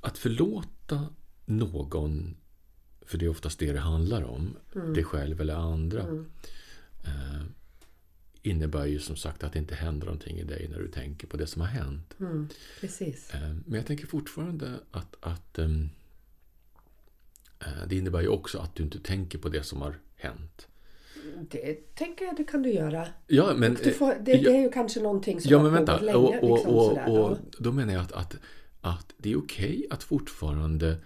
att 0.00 0.18
förlåta 0.18 1.08
någon, 1.44 2.36
för 3.06 3.18
det 3.18 3.24
är 3.24 3.28
oftast 3.28 3.58
det 3.58 3.72
det 3.72 3.78
handlar 3.80 4.22
om, 4.24 4.56
Mm. 4.74 4.94
dig 4.94 5.04
själv 5.04 5.40
eller 5.40 5.54
andra, 5.54 6.00
eh, 7.04 7.42
innebär 8.44 8.86
ju 8.86 8.98
som 8.98 9.16
sagt 9.16 9.44
att 9.44 9.52
det 9.52 9.58
inte 9.58 9.74
händer 9.74 10.06
någonting 10.06 10.38
i 10.38 10.44
dig 10.44 10.68
när 10.70 10.78
du 10.78 10.88
tänker 10.88 11.26
på 11.26 11.36
det 11.36 11.46
som 11.46 11.60
har 11.62 11.68
hänt. 11.68 12.14
Mm, 12.20 12.48
precis. 12.80 13.30
Eh, 13.34 13.40
Men 13.66 13.74
jag 13.74 13.86
tänker 13.86 14.06
fortfarande 14.06 14.80
att, 14.90 15.16
att 15.20 15.58
em, 15.58 15.90
eh, 17.60 17.86
det 17.88 17.96
innebär 17.96 18.20
ju 18.20 18.28
också 18.28 18.58
att 18.58 18.74
du 18.74 18.82
inte 18.82 18.98
tänker 19.00 19.38
på 19.38 19.48
det 19.48 19.62
som 19.62 19.80
har 19.82 19.98
hänt. 20.16 20.68
Det 21.50 21.94
tänker 21.94 22.24
jag 22.24 22.36
det 22.36 22.44
kan 22.44 22.62
du 22.62 22.72
göra. 22.72 23.06
Ja, 23.26 23.54
men, 23.56 23.76
får, 23.76 24.14
det, 24.24 24.32
ja, 24.32 24.50
det 24.50 24.56
är 24.56 24.62
ju 24.62 24.70
kanske 24.70 25.00
någonting 25.00 25.40
som 25.40 25.50
Ja, 25.50 25.58
har 25.58 25.64
men 25.64 25.72
vänta. 25.72 25.98
pågått 25.98 26.06
länge. 26.06 26.40
och, 26.40 26.50
och, 26.50 26.56
liksom, 26.56 26.74
och, 26.74 26.84
sådär, 26.84 27.08
och 27.08 27.38
då 27.58 27.72
menar 27.72 27.92
jag 27.92 28.02
att, 28.02 28.12
att, 28.12 28.36
att 28.80 29.14
det 29.18 29.32
är 29.32 29.38
okej 29.38 29.86
att 29.90 30.02
fortfarande 30.02 30.96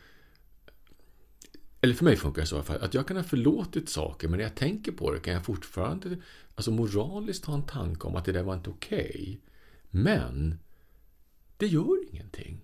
eller 1.81 1.95
för 1.95 2.05
mig 2.05 2.17
funkar 2.17 2.41
det 2.43 2.47
så 2.47 2.55
i 2.55 2.59
alla 2.59 2.65
fall, 2.65 2.77
att 2.83 2.95
jag 2.95 3.07
kan 3.07 3.17
ha 3.17 3.25
förlåtit 3.25 3.89
saker, 3.89 4.29
men 4.29 4.39
när 4.39 4.45
jag 4.45 4.55
tänker 4.55 4.93
på 4.93 5.13
det 5.13 5.21
kan 5.21 5.35
jag 5.35 5.45
fortfarande 5.45 6.17
alltså 6.59 6.71
moraliskt 6.71 7.45
ha 7.45 7.55
en 7.55 7.67
tanke 7.67 8.07
om 8.07 8.17
att 8.17 8.25
det 8.25 8.33
där 8.33 8.43
var 8.43 8.55
inte 8.55 8.71
okej. 8.71 9.41
Men 9.91 10.59
det 11.57 11.67
gör 11.67 12.13
ingenting. 12.13 12.61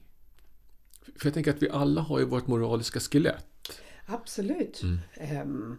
För 1.17 1.27
jag 1.27 1.35
tänker 1.35 1.51
att 1.51 1.63
vi 1.63 1.71
alla 1.71 2.01
har 2.01 2.19
ju 2.19 2.25
vårt 2.25 2.47
moraliska 2.47 3.01
skelett. 3.01 3.81
Absolut. 4.07 4.83
Mm. 4.83 4.99
Ehm, 5.15 5.79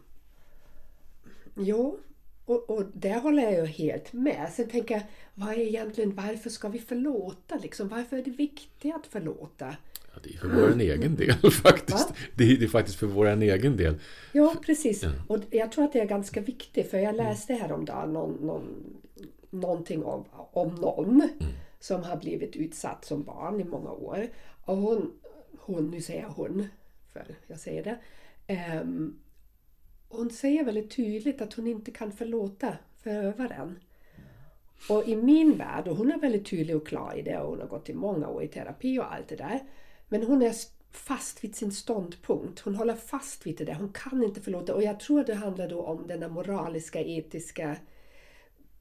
jo, 1.55 1.99
och, 2.45 2.69
och 2.69 2.83
där 2.93 3.19
håller 3.19 3.43
jag 3.43 3.53
ju 3.53 3.65
helt 3.65 4.13
med. 4.13 4.51
Sen 4.53 4.69
tänker 4.69 4.95
jag, 4.95 5.03
vad 5.33 5.53
är 5.53 5.59
egentligen, 5.59 6.15
varför 6.15 6.49
ska 6.49 6.69
vi 6.69 6.79
förlåta? 6.79 7.55
Liksom? 7.55 7.87
Varför 7.87 8.17
är 8.17 8.23
det 8.23 8.31
viktigt 8.31 8.95
att 8.95 9.07
förlåta? 9.07 9.75
Ja, 10.15 10.21
det 10.23 10.33
är 10.33 10.37
för 10.37 10.47
vår 10.47 10.81
egen 10.81 11.15
del 11.15 11.51
faktiskt. 11.51 12.13
Det 12.35 12.43
är, 12.43 12.57
det 12.57 12.65
är 12.65 12.69
faktiskt 12.69 12.99
för 12.99 13.07
vår 13.07 13.27
egen 13.27 13.77
del. 13.77 13.95
Ja, 14.31 14.55
precis. 14.65 15.03
Ja. 15.03 15.11
Och 15.27 15.39
jag 15.51 15.71
tror 15.71 15.85
att 15.85 15.93
det 15.93 15.99
är 15.99 16.05
ganska 16.05 16.41
viktigt 16.41 16.91
för 16.91 16.97
jag 16.97 17.15
läste 17.15 17.53
häromdagen 17.53 18.13
någon, 18.13 18.33
någon, 18.33 18.97
någonting 19.49 20.03
om, 20.03 20.25
om 20.31 20.75
någon 20.75 21.29
som 21.79 22.03
har 22.03 22.17
blivit 22.17 22.55
utsatt 22.55 23.05
som 23.05 23.23
barn 23.23 23.61
i 23.61 23.63
många 23.63 23.91
år. 23.91 24.27
Och 24.65 24.77
hon, 24.77 25.11
hon 25.57 25.91
nu 25.91 26.01
säger 26.01 26.21
jag 26.21 26.29
hon, 26.29 26.67
för 27.13 27.25
jag 27.47 27.59
säger 27.59 27.83
det. 27.83 27.97
Ehm, 28.47 29.19
hon 30.09 30.29
säger 30.29 30.63
väldigt 30.63 30.95
tydligt 30.95 31.41
att 31.41 31.53
hon 31.53 31.67
inte 31.67 31.91
kan 31.91 32.11
förlåta 32.11 32.77
förövaren. 33.03 33.79
Och 34.89 35.07
i 35.07 35.15
min 35.15 35.57
värld, 35.57 35.87
och 35.87 35.95
hon 35.95 36.11
är 36.11 36.17
väldigt 36.17 36.45
tydlig 36.45 36.75
och 36.75 36.87
klar 36.87 37.13
i 37.17 37.21
det 37.21 37.39
och 37.39 37.49
hon 37.49 37.59
har 37.59 37.67
gått 37.67 37.89
i 37.89 37.93
många 37.93 38.27
år 38.27 38.43
i 38.43 38.47
terapi 38.47 38.99
och 38.99 39.13
allt 39.13 39.27
det 39.27 39.35
där. 39.35 39.59
Men 40.07 40.23
hon 40.23 40.41
är 40.41 40.53
fast 40.91 41.43
vid 41.43 41.55
sin 41.55 41.71
ståndpunkt. 41.71 42.59
Hon 42.59 42.75
håller 42.75 42.95
fast 42.95 43.47
vid 43.47 43.57
det 43.57 43.65
där. 43.65 43.73
Hon 43.73 43.93
kan 43.93 44.23
inte 44.23 44.41
förlåta. 44.41 44.75
Och 44.75 44.83
jag 44.83 44.99
tror 44.99 45.23
det 45.23 45.33
handlar 45.33 45.69
då 45.69 45.81
om 45.81 46.07
den 46.07 46.31
moraliska, 46.31 47.01
etiska 47.01 47.77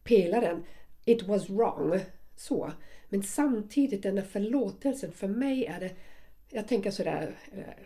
pelaren. 0.04 0.64
It 1.04 1.23
was 1.23 1.50
wrong. 1.50 2.00
Så. 2.37 2.73
Men 3.09 3.23
samtidigt 3.23 4.02
den 4.02 4.25
förlåtelsen, 4.25 5.12
för 5.12 5.28
mig 5.28 5.66
är 5.66 5.81
det... 5.81 5.90
Jag 6.50 6.69
tänker 6.69 6.90
sådär... 6.90 7.38
Eh, 7.52 7.85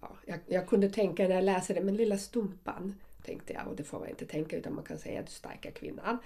ja, 0.00 0.16
jag, 0.26 0.38
jag 0.46 0.68
kunde 0.68 0.90
tänka 0.90 1.28
när 1.28 1.34
jag 1.34 1.44
läste 1.44 1.74
det, 1.74 1.80
men 1.80 1.96
lilla 1.96 2.18
stumpan 2.18 2.94
tänkte 3.22 3.52
jag, 3.52 3.68
och 3.68 3.76
det 3.76 3.84
får 3.84 3.98
man 3.98 4.08
inte 4.08 4.26
tänka 4.26 4.56
utan 4.56 4.74
man 4.74 4.84
kan 4.84 4.98
säga 4.98 5.20
att 5.20 5.26
du 5.26 5.32
starka 5.32 5.70
kvinnan. 5.70 6.18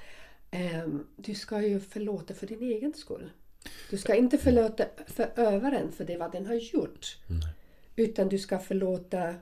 Um, 0.84 1.06
du 1.16 1.34
ska 1.34 1.62
ju 1.62 1.80
förlåta 1.80 2.34
för 2.34 2.46
din 2.46 2.62
egen 2.62 2.94
skull. 2.94 3.30
Du 3.90 3.96
ska 3.98 4.14
inte 4.14 4.38
förlåta 4.38 4.84
förövaren 5.06 5.92
för 5.92 6.04
det 6.04 6.16
vad 6.16 6.32
den 6.32 6.46
har 6.46 6.54
gjort. 6.54 7.18
Utan 7.96 8.28
du 8.28 8.38
ska 8.38 8.58
förlåta 8.58 9.34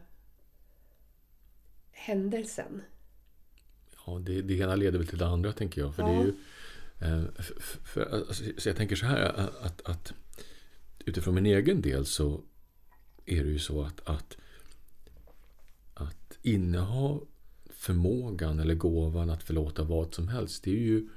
händelsen. 1.93 2.83
Ja, 4.07 4.19
det, 4.19 4.43
det 4.43 4.55
ena 4.59 4.77
leder 4.77 4.99
väl 4.99 5.07
till 5.09 5.19
det 5.19 5.27
andra 5.27 5.53
tänker 5.53 5.81
jag. 5.81 5.95
För 5.95 6.03
det 6.03 6.11
är 6.11 6.15
Ja. 6.15 6.25
ju, 6.25 6.35
eh, 7.01 7.25
för, 7.43 7.81
för, 7.85 8.11
alltså, 8.29 8.45
så 8.59 8.69
jag 8.69 8.77
tänker 8.77 8.97
så 8.97 9.07
här 9.07 9.21
att, 9.63 9.83
att 9.85 10.13
utifrån 11.05 11.35
min 11.35 11.47
egen 11.47 11.81
del 11.81 12.07
så 12.07 12.41
är 13.27 13.45
det 13.45 13.51
ju 13.51 13.59
så 13.59 13.83
att, 13.83 14.01
att, 14.09 14.37
att 15.95 16.39
inneha 16.43 17.21
förmågan 17.71 18.61
eller 18.61 18.75
gåvan 18.75 19.31
att 19.31 19.43
förlåta 19.43 19.85
vad 19.85 20.15
som 20.15 20.29
helst. 20.29 20.65
Det 20.65 20.71
är 20.71 20.81
ju 20.83 21.09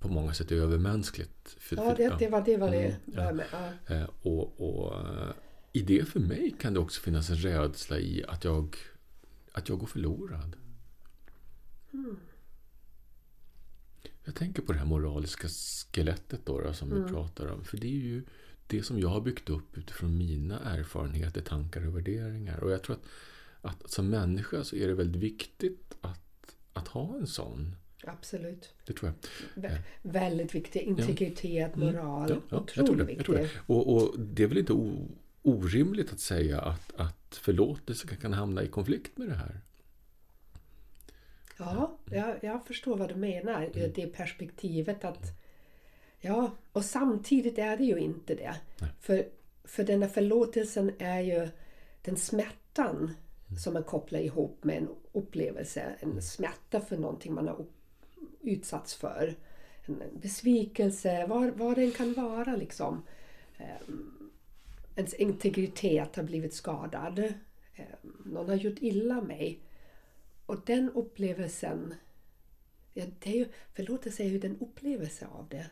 på 0.00 0.08
många 0.08 0.34
sätt 0.34 0.52
övermänskligt. 0.52 1.56
För, 1.58 1.76
Ja, 1.76 1.94
det, 1.94 2.16
det 2.18 2.28
var 2.28 2.44
det 2.44 2.56
var 2.56 2.70
det 2.70 2.96
Mm, 3.18 3.40
ja. 3.52 3.94
Eh, 3.94 4.08
Och, 4.22 4.60
och 4.60 5.00
eh, 5.08 5.32
i 5.72 5.82
det 5.82 6.08
för 6.08 6.20
mig 6.20 6.56
kan 6.60 6.74
det 6.74 6.80
också 6.80 7.00
finnas 7.00 7.30
en 7.30 7.36
rädsla 7.36 7.98
i 7.98 8.24
att 8.28 8.44
jag, 8.44 8.76
att 9.52 9.68
jag 9.68 9.78
går 9.78 9.86
förlorad. 9.86 10.56
Jag 14.24 14.34
tänker 14.34 14.62
på 14.62 14.72
det 14.72 14.78
här 14.78 14.86
moraliska 14.86 15.48
skelettet 15.48 16.40
då, 16.46 16.60
då 16.60 16.72
som 16.72 16.88
vi 16.94 17.08
pratar 17.08 17.46
om. 17.46 17.64
För 17.64 17.76
det 17.76 17.86
är 17.86 17.90
ju 18.04 18.22
det 18.66 18.82
som 18.82 18.98
jag 19.00 19.08
har 19.08 19.20
byggt 19.20 19.50
upp 19.50 19.78
utifrån 19.78 20.18
mina 20.18 20.60
erfarenheter, 20.60 21.40
tankar 21.40 21.86
och 21.86 21.96
värderingar. 21.96 22.60
Och 22.64 22.70
jag 22.70 22.82
tror 22.82 22.96
att, 22.96 23.04
att 23.60 23.90
som 23.90 24.08
människa 24.08 24.64
så 24.64 24.76
är 24.76 24.88
det 24.88 24.94
väldigt 24.94 25.22
viktigt 25.22 25.96
att, 26.00 26.56
att 26.72 26.88
ha 26.88 27.16
en 27.16 27.26
sån. 27.26 27.76
Absolut. 28.04 28.74
Det 28.86 28.92
tror 28.92 29.12
jag. 29.54 29.62
Vä- 29.64 29.78
Väldigt 30.02 30.54
viktigt. 30.54 30.82
Integritet, 30.82 31.76
moral. 31.76 32.30
Ja, 32.30 32.36
ja, 32.48 32.60
Otroligt 32.60 33.18
det, 33.18 33.24
tror 33.24 33.34
det. 33.36 33.48
Och, 33.66 33.94
och 33.94 34.20
det 34.20 34.42
är 34.42 34.46
väl 34.46 34.58
inte 34.58 34.72
orimligt 35.42 36.12
att 36.12 36.20
säga 36.20 36.60
att, 36.60 36.92
att 36.96 37.34
förlåtelse 37.34 38.06
kan- 38.16 38.32
hamna 38.32 38.62
i 38.62 38.68
konflikt 38.68 39.18
med 39.18 39.28
det 39.28 39.34
här. 39.34 39.60
Ja, 41.58 41.98
jag, 42.10 42.36
jag 42.42 42.66
förstår 42.66 42.96
vad 42.96 43.08
du 43.08 43.14
menar. 43.14 43.70
Mm. 43.74 43.92
Det 43.94 44.06
perspektivet 44.06 45.04
att... 45.04 45.24
Ja, 46.20 46.50
och 46.72 46.84
samtidigt 46.84 47.58
är 47.58 47.76
det 47.76 47.84
ju 47.84 47.98
inte 47.98 48.34
det. 48.34 48.54
För, 49.00 49.24
för 49.64 49.84
den 49.84 50.02
här 50.02 50.08
förlåtelsen 50.08 50.92
är 50.98 51.20
ju 51.20 51.48
den 52.02 52.16
smärtan 52.16 53.14
Mm. 53.48 53.58
som 53.58 53.74
man 53.74 53.82
kopplar 53.84 54.20
ihop 54.20 54.64
med 54.64 54.76
en 54.76 54.88
upplevelse. 55.12 55.96
En 56.00 56.22
smärta 56.22 56.80
för 56.80 56.96
någonting 56.96 57.34
man 57.34 57.48
har 57.48 57.60
upp, 57.60 57.72
utsatts 58.40 58.94
för. 58.94 59.34
En 59.86 60.02
besvikelse, 60.20 61.26
vad, 61.26 61.50
vad 61.50 61.76
den 61.76 61.90
kan 61.90 62.12
vara 62.14 62.56
liksom. 62.56 63.02
Ehm, 63.58 64.30
ens 64.96 65.14
integritet 65.14 66.16
har 66.16 66.22
blivit 66.22 66.54
skadad. 66.54 67.18
Ehm, 67.18 68.22
någon 68.24 68.48
har 68.48 68.56
gjort 68.56 68.78
illa 68.78 69.20
mig. 69.20 69.60
Och 70.46 70.60
den 70.66 70.90
upplevelsen, 70.90 71.94
ja, 72.94 73.04
det 73.18 73.30
är 73.30 73.34
ju, 73.34 73.48
förlåtelse 73.74 74.22
är 74.22 74.28
ju 74.28 74.38
den 74.38 74.58
upplevelse 74.60 75.26
av 75.26 75.48
det. 75.48 75.66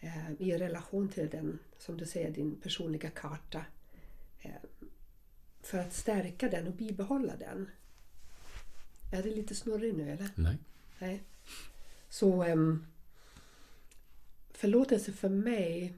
Eh, 0.00 0.32
I 0.38 0.58
relation 0.58 1.08
till 1.08 1.28
den, 1.28 1.58
som 1.78 1.96
du 1.96 2.06
säger, 2.06 2.30
din 2.30 2.60
personliga 2.60 3.10
karta. 3.10 3.64
För 5.64 5.78
att 5.78 5.92
stärka 5.92 6.48
den 6.48 6.66
och 6.66 6.72
bibehålla 6.72 7.36
den. 7.36 7.70
Är 9.12 9.22
det 9.22 9.30
lite 9.30 9.54
snurrig 9.54 9.94
nu 9.94 10.10
eller? 10.10 10.28
Nej. 10.34 10.58
Nej. 10.98 11.22
Så 12.14 12.44
um, 12.44 12.86
förlåtelse 14.50 15.12
för 15.12 15.28
mig. 15.28 15.94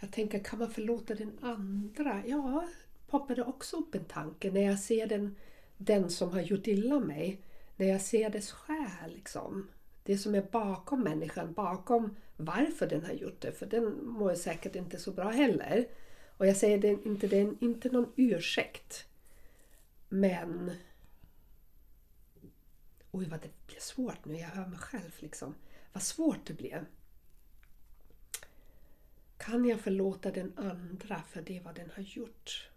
Jag 0.00 0.12
tänker, 0.12 0.38
kan 0.38 0.58
man 0.58 0.70
förlåta 0.70 1.14
den 1.14 1.38
andra? 1.40 2.22
Ja, 2.26 2.68
poppar 3.06 3.34
det 3.34 3.42
också 3.42 3.76
upp 3.76 3.94
en 3.94 4.04
tanke 4.04 4.50
när 4.50 4.60
jag 4.60 4.78
ser 4.78 5.06
den, 5.06 5.36
den 5.76 6.10
som 6.10 6.30
har 6.30 6.40
gjort 6.40 6.66
illa 6.66 7.00
mig. 7.00 7.40
När 7.76 7.86
jag 7.86 8.00
ser 8.00 8.30
dess 8.30 8.50
själ, 8.50 9.14
liksom. 9.14 9.68
Det 10.04 10.18
som 10.18 10.34
är 10.34 10.46
bakom 10.50 11.00
människan, 11.00 11.52
bakom 11.52 12.16
varför 12.36 12.86
den 12.86 13.04
har 13.04 13.12
gjort 13.12 13.40
det. 13.40 13.52
För 13.52 13.66
den 13.66 14.04
mår 14.06 14.34
säkert 14.34 14.76
inte 14.76 14.98
så 14.98 15.12
bra 15.12 15.30
heller. 15.30 15.86
Och 16.36 16.46
jag 16.46 16.56
säger 16.56 16.78
det 16.78 16.88
inte, 17.04 17.26
det 17.26 17.40
är 17.40 17.54
inte 17.60 17.88
någon 17.88 18.12
ursäkt. 18.16 19.04
Men 20.08 20.70
Oj, 23.14 23.26
vad 23.30 23.40
det 23.40 23.66
blev 23.66 23.78
svårt 23.80 24.24
nu. 24.24 24.34
Jag 24.38 24.48
hör 24.48 24.66
mig 24.66 24.78
själv 24.78 25.10
liksom. 25.18 25.54
Vad 25.92 26.02
svårt 26.02 26.46
det 26.46 26.54
blev. 26.54 26.84
Kan 29.36 29.64
jag 29.64 29.80
förlåta 29.80 30.30
den 30.30 30.52
andra 30.56 31.22
för 31.30 31.42
det 31.42 31.60
vad 31.64 31.74
den 31.74 31.90
har 31.96 32.02
gjort? 32.02 32.68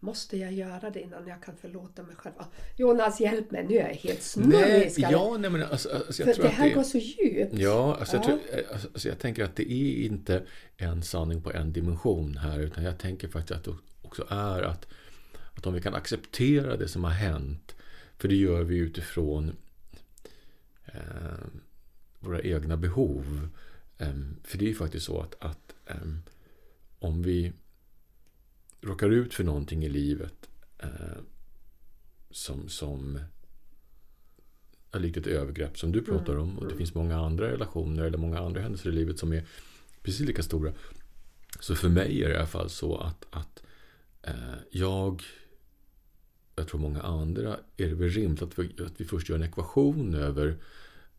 Måste 0.00 0.36
jag 0.36 0.52
göra 0.52 0.90
det 0.90 1.00
innan 1.00 1.26
jag 1.26 1.42
kan 1.42 1.56
förlåta 1.56 2.02
mig 2.02 2.16
själv? 2.16 2.34
Ah, 2.38 2.44
Jonas, 2.76 3.20
hjälp 3.20 3.50
mig. 3.50 3.66
Nu 3.68 3.76
är 3.76 3.88
jag 3.88 3.94
helt 3.94 4.22
snurrig. 4.22 4.92
Ja, 4.96 5.36
nej 5.38 5.50
men 5.50 5.62
alltså, 5.62 5.88
alltså, 5.94 6.22
jag 6.22 6.36
för 6.36 6.42
det 6.42 6.48
här 6.48 6.68
det... 6.68 6.74
går 6.74 6.82
så 6.82 6.98
djupt. 6.98 7.54
Ja, 7.54 7.96
alltså, 8.00 8.16
Jag, 8.16 8.22
Ja. 8.22 8.26
tror, 8.26 8.40
alltså, 8.72 8.88
alltså, 8.88 9.08
jag 9.08 9.18
tänker 9.18 9.44
att 9.44 9.56
det 9.56 9.72
är 9.72 10.06
inte 10.06 10.46
en 10.76 11.02
sanning 11.02 11.42
på 11.42 11.52
en 11.52 11.72
dimension 11.72 12.36
här, 12.36 12.58
utan 12.60 12.84
jag 12.84 12.98
tänker 12.98 13.28
faktiskt 13.28 13.58
att 13.58 13.64
det 13.64 13.74
också 14.02 14.26
är 14.30 14.62
att, 14.62 14.86
att 15.54 15.66
om 15.66 15.74
vi 15.74 15.80
kan 15.82 15.94
acceptera 15.94 16.76
det 16.76 16.88
som 16.88 17.04
har 17.04 17.10
hänt, 17.10 17.74
för 18.18 18.28
det 18.28 18.36
gör 18.36 18.62
vi 18.62 18.76
utifrån 18.76 19.52
eh, 20.84 21.46
våra 22.18 22.42
egna 22.42 22.76
behov. 22.76 23.48
Eh, 23.98 24.14
för 24.44 24.58
det 24.58 24.64
är 24.64 24.68
ju 24.68 24.74
faktiskt 24.74 25.06
så 25.06 25.20
att, 25.20 25.34
att 25.40 25.74
eh, 25.86 26.08
om 26.98 27.22
vi 27.22 27.52
råkar 28.80 29.10
ut 29.10 29.34
för 29.34 29.44
någonting 29.44 29.84
i 29.84 29.88
livet 29.88 30.48
eh, 30.78 31.18
som, 32.30 32.68
som 32.68 33.18
är 34.92 34.98
likt 34.98 35.16
ett 35.16 35.26
övergrepp 35.26 35.78
som 35.78 35.92
du 35.92 36.02
pratar 36.02 36.36
om. 36.36 36.58
Och 36.58 36.68
det 36.68 36.76
finns 36.76 36.94
många 36.94 37.16
andra 37.16 37.50
relationer 37.50 38.04
eller 38.04 38.18
många 38.18 38.38
andra 38.38 38.60
händelser 38.60 38.90
i 38.90 38.92
livet 38.92 39.18
som 39.18 39.32
är 39.32 39.44
precis 40.02 40.26
lika 40.26 40.42
stora. 40.42 40.72
Så 41.60 41.74
för 41.74 41.88
mig 41.88 42.22
är 42.22 42.28
det 42.28 42.34
i 42.34 42.38
alla 42.38 42.46
fall 42.46 42.70
så 42.70 42.96
att, 42.96 43.26
att 43.30 43.62
eh, 44.22 44.58
jag, 44.70 45.22
jag 46.58 46.68
tror 46.68 46.80
många 46.80 47.02
andra, 47.02 47.56
är 47.76 47.86
det 47.88 47.94
väl 47.94 48.08
rimligt 48.08 48.42
att 48.42 48.58
vi, 48.58 48.84
att 48.86 48.92
vi 49.00 49.04
först 49.04 49.28
gör 49.28 49.36
en 49.36 49.42
ekvation 49.44 50.14
över 50.14 50.56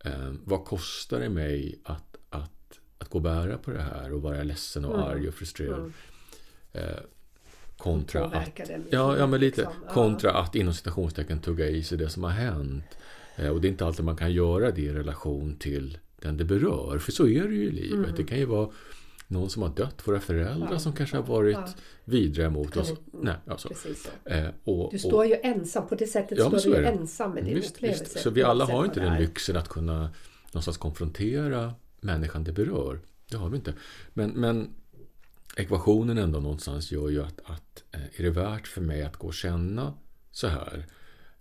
eh, 0.06 0.32
vad 0.43 0.65
kostar 0.65 1.19
det 1.19 1.30
mig 1.30 1.80
att, 1.84 2.15
att, 2.30 2.80
att 2.97 3.10
gå 3.10 3.17
och 3.17 3.21
bära 3.21 3.58
på 3.58 3.71
det 3.71 3.82
här 3.82 4.13
och 4.13 4.21
vara 4.21 4.43
ledsen 4.43 4.86
och 4.86 5.10
arg 5.10 5.28
och 5.28 5.34
frustrerad. 5.34 5.93
Eh, 6.73 6.82
kontra 7.78 8.25
att 8.25 8.60
Ja, 8.89 9.17
ja 9.17 9.28
men 9.28 9.39
lite. 9.39 9.62
liksom. 9.62 9.75
Kontra 9.93 10.32
att 10.34 10.56
inom 10.56 10.73
citationstecken 10.73 11.39
tugga 11.39 11.67
i 11.67 11.84
sig 11.84 11.97
det 11.97 12.10
som 12.10 12.23
har 12.23 12.32
hänt. 12.32 12.84
Eh, 13.36 13.49
Och 13.49 13.62
det 13.62 13.67
är 13.67 13.69
inte 13.69 13.86
alltid 13.86 14.06
man 14.06 14.17
kan 14.17 14.34
göra 14.34 14.71
det 14.71 14.82
i 14.82 14.93
relation 14.93 15.56
till 15.56 15.97
den 16.21 16.38
det 16.38 16.45
berör. 16.45 16.97
För 16.99 17.12
så 17.12 17.28
är 17.28 17.43
det 17.43 17.56
ju 17.56 17.63
i 17.67 17.71
livet. 17.71 18.17
Det 18.17 18.23
kan 18.23 18.38
ju 18.39 18.45
vara 18.45 18.69
någon 19.30 19.50
som 19.50 19.62
har 19.62 19.70
dött, 19.70 20.08
våra 20.08 20.20
föräldrar. 20.20 20.70
Ja, 20.72 20.80
som 20.80 20.94
kanske 20.94 21.18
ja, 21.18 21.22
har 21.22 21.28
varit 21.28 21.58
ja. 21.58 21.68
vidriga 22.06 22.50
mot 22.50 22.78
oss. 22.78 22.94
Nej, 23.12 23.36
alltså. 23.48 23.70
Eh, 24.26 24.48
och, 24.63 24.92
Du 24.92 25.00
står 25.00 25.26
ju 25.26 25.36
ensam. 25.44 25.88
På 25.88 25.96
det 25.96 26.08
sättet 26.08 26.38
Ja, 26.38 26.60
står 26.60 26.76
du 26.76 26.86
ensam 26.86 27.32
med 27.32 27.46
din 27.46 27.56
visst, 27.56 27.76
upplevelse. 27.76 28.04
visst. 28.04 28.20
Så 28.20 28.30
vi 28.30 28.44
alla 28.44 28.65
har 28.65 28.86
inte 28.86 29.00
den 29.00 29.22
lyxen 29.22 29.58
att 29.58 29.70
kunna 29.70 30.10
någonstans 30.52 30.78
konfrontera 30.78 31.74
människan 32.02 32.44
det 32.44 32.52
berör. 32.52 33.00
Det 33.30 33.38
har 33.38 33.50
vi 33.50 33.58
inte. 33.58 33.74
Men, 34.13 34.30
men 34.30 34.70
ekvationen 35.58 36.18
ändå 36.18 36.39
någonstans 36.39 36.92
gör 36.92 37.10
ju 37.10 37.24
att, 37.24 37.39
att 37.44 37.84
eh, 37.92 38.20
är 38.20 38.24
det 38.24 38.30
värt 38.30 38.68
för 38.68 38.82
mig 38.82 39.04
att 39.04 39.18
gå 39.18 39.28
och 39.28 39.34
känna 39.34 39.94
så 40.32 40.48
här? 40.48 40.86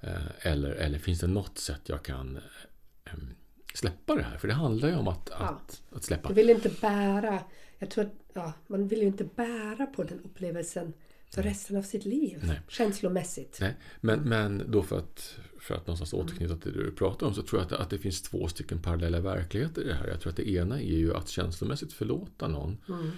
Eh, 0.00 0.12
Eller, 0.40 0.70
eller 0.70 0.98
finns 0.98 1.20
det 1.20 1.26
något 1.26 1.58
sätt 1.58 1.80
jag 1.84 2.02
kan 2.02 2.36
eh, 3.04 3.12
släppa 3.74 4.14
det 4.14 4.22
här? 4.22 4.38
För 4.38 4.48
det 4.48 4.54
handlar 4.54 4.88
ju 4.88 4.96
om 4.96 5.08
att, 5.08 5.30
att, 5.30 5.82
att 5.90 6.04
släppa. 6.04 6.28
Du 6.28 6.34
vill 6.34 6.50
inte 6.50 6.70
bära, 6.80 7.38
jag 7.78 7.90
tror 7.90 8.04
att 8.04 8.12
ja, 8.32 8.52
man 8.66 8.88
vill 8.88 8.98
ju 9.00 9.06
inte 9.06 9.24
bära 9.24 9.86
på 9.86 10.04
den 10.04 10.20
upplevelsen 10.24 10.92
för 11.34 11.42
resten 11.42 11.76
av 11.76 11.82
sitt 11.82 12.04
liv. 12.04 12.38
Nej. 12.42 12.60
Känslomässigt. 12.68 13.58
Nej, 13.60 13.74
men, 14.00 14.20
men 14.20 14.62
då 14.70 14.82
för 14.82 14.98
att, 14.98 15.34
för 15.60 15.74
att 15.74 15.86
någonstans 15.86 16.12
återknyta 16.12 16.56
till 16.56 16.72
det 16.72 16.84
du 16.84 16.90
pratar 16.92 17.26
om 17.26 17.34
så 17.34 17.42
tror 17.42 17.60
jag 17.60 17.64
att 17.64 17.70
det, 17.70 17.78
att 17.78 17.90
det 17.90 17.98
finns 17.98 18.22
två 18.22 18.48
stycken 18.48 18.82
parallella 18.82 19.20
verkligheter 19.20 19.82
i 19.82 19.84
det 19.88 19.94
här. 19.94 20.06
Jag 20.08 20.20
tror 20.20 20.30
att 20.30 20.36
det 20.36 20.50
ena 20.50 20.80
är 20.80 20.96
ju 20.96 21.14
att 21.14 21.28
känslomässigt 21.28 21.92
förlåta 21.92 22.48
någon 22.48 22.78
Mm. 22.88 23.10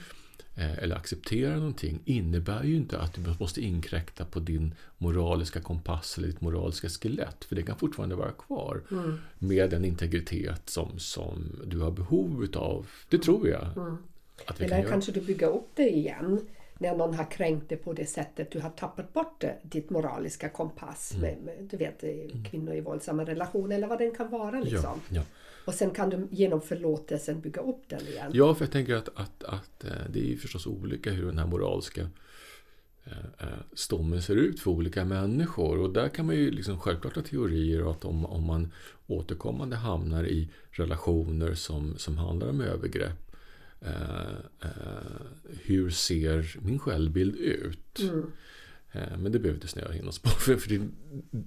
eh, 0.54 0.78
eller 0.78 0.96
acceptera 0.96 1.56
någonting 1.56 2.02
innebär 2.04 2.64
ju 2.64 2.76
inte 2.76 2.98
att 2.98 3.14
du 3.14 3.34
måste 3.40 3.60
inkräkta 3.60 4.24
på 4.24 4.40
din 4.40 4.74
moraliska 4.98 5.60
kompass 5.60 6.18
eller 6.18 6.28
ditt 6.28 6.40
moraliska 6.40 6.88
skelett. 6.88 7.44
För 7.44 7.56
det 7.56 7.62
kan 7.62 7.78
fortfarande 7.78 8.14
vara 8.14 8.32
kvar 8.32 8.82
Mm. 8.90 9.18
med 9.38 9.70
den 9.70 9.84
integritet 9.84 10.62
som, 10.70 10.98
som 10.98 11.60
du 11.66 11.78
har 11.78 11.90
behov 11.90 12.44
utav. 12.44 12.86
Det 13.08 13.18
tror 13.18 13.48
jag 13.48 13.66
kan 13.74 13.98
Eller 14.58 14.82
kanske 14.82 15.12
du 15.12 15.20
bygger 15.20 15.48
upp 15.48 15.68
det 15.74 15.88
igen 15.90 16.46
när 16.80 16.96
någon 16.96 17.14
har 17.14 17.30
kränkt 17.30 17.68
det 17.68 17.76
på 17.76 17.92
det 17.92 18.06
sättet. 18.06 18.50
Du 18.50 18.60
har 18.60 18.70
tappat 18.70 19.12
bort 19.12 19.40
det, 19.40 19.56
ditt 19.62 19.90
moraliska 19.90 20.48
kompass. 20.48 21.12
Mm. 21.14 21.22
Med, 21.22 21.42
med, 21.44 21.68
du 21.70 21.76
vet, 21.76 22.04
eh, 22.04 22.42
kvinnor 22.50 22.74
i 22.74 22.80
våldsamma 22.80 23.24
relationer 23.24 23.76
eller 23.76 23.86
vad 23.86 23.98
den 23.98 24.14
kan 24.14 24.30
vara. 24.30 24.60
Liksom. 24.60 25.00
Ja, 25.08 25.16
ja. 25.16 25.22
Och 25.64 25.74
sen 25.74 25.90
kan 25.90 26.10
du 26.10 26.28
genom 26.30 26.60
förlåtelsen 26.60 27.40
bygga 27.40 27.62
upp 27.62 27.88
den 27.88 28.00
igen. 28.00 28.30
Ja, 28.34 28.54
för 28.54 28.64
jag 28.64 28.72
tänker 28.72 28.94
att, 28.94 29.08
att, 29.08 29.44
att 29.44 29.84
eh, 29.84 29.90
det 30.10 30.18
är 30.18 30.24
ju 30.24 30.36
förstås 30.36 30.66
olika 30.66 31.10
hur 31.10 31.26
den 31.26 31.38
här 31.38 31.46
moraliska 31.46 32.08
eh, 33.04 33.46
stommen 33.72 34.22
ser 34.22 34.36
ut 34.36 34.60
för 34.60 34.70
olika 34.70 35.04
människor. 35.04 35.78
Och 35.78 35.92
där 35.92 36.08
kan 36.08 36.26
man 36.26 36.34
ju 36.34 36.50
liksom 36.50 36.80
självklart 36.80 37.14
ha 37.14 37.22
teorier 37.22 37.90
att 37.90 38.04
om, 38.04 38.26
om 38.26 38.46
man 38.46 38.72
återkommande 39.06 39.76
hamnar 39.76 40.24
i 40.24 40.50
relationer 40.70 41.54
som, 41.54 41.98
som 41.98 42.18
handlar 42.18 42.48
om 42.48 42.60
övergrepp. 42.60 43.29
Eh, 43.80 44.34
eh, 44.60 44.68
hur 45.62 45.90
ser 45.90 46.56
min 46.60 46.78
självbild 46.78 47.36
ut? 47.36 48.00
Eh, 48.92 49.18
Men 49.18 49.32
det 49.32 49.38
behöver 49.38 49.54
inte 49.54 49.68
snöa 49.68 49.94
in 49.94 50.08
oss 50.08 50.18
på, 50.18 50.28
för, 50.28 50.56
för 50.56 50.68
det, 50.68 50.88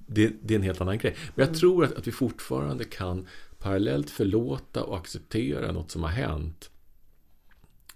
det, 0.08 0.34
det 0.42 0.54
är 0.54 0.56
en 0.56 0.64
helt 0.64 0.82
annan 0.82 0.98
grej. 0.98 1.16
Men 1.36 1.48
jag 1.48 1.56
tror 1.56 1.86
att, 1.86 1.94
att 1.94 2.08
vi 2.08 2.12
fortfarande 2.12 2.84
kan 2.84 3.28
parallellt 3.58 4.10
förlåta 4.10 4.84
och 4.84 4.98
acceptera 4.98 5.72
något 5.72 5.92
som 5.92 6.04
har 6.04 6.10
hänt. 6.10 6.70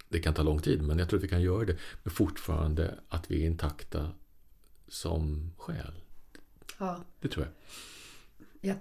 Det 0.10 0.20
kan 0.20 0.34
ta 0.34 0.44
lång 0.44 0.62
tid, 0.62 0.82
men 0.82 1.00
jag 1.00 1.10
tror 1.10 1.18
att 1.20 1.24
vi 1.24 1.28
kan 1.28 1.42
göra 1.42 1.66
det. 1.66 1.78
Men 2.04 2.14
fortfarande 2.14 3.00
att 3.10 3.32
vi 3.32 3.42
är 3.42 3.46
intakta 3.46 4.12
som 4.88 5.52
själ. 5.58 5.94
Ja. 6.80 7.04
Det 7.22 7.28
tror 7.28 7.46
jag. 7.46 7.54
Ja. 8.62 8.76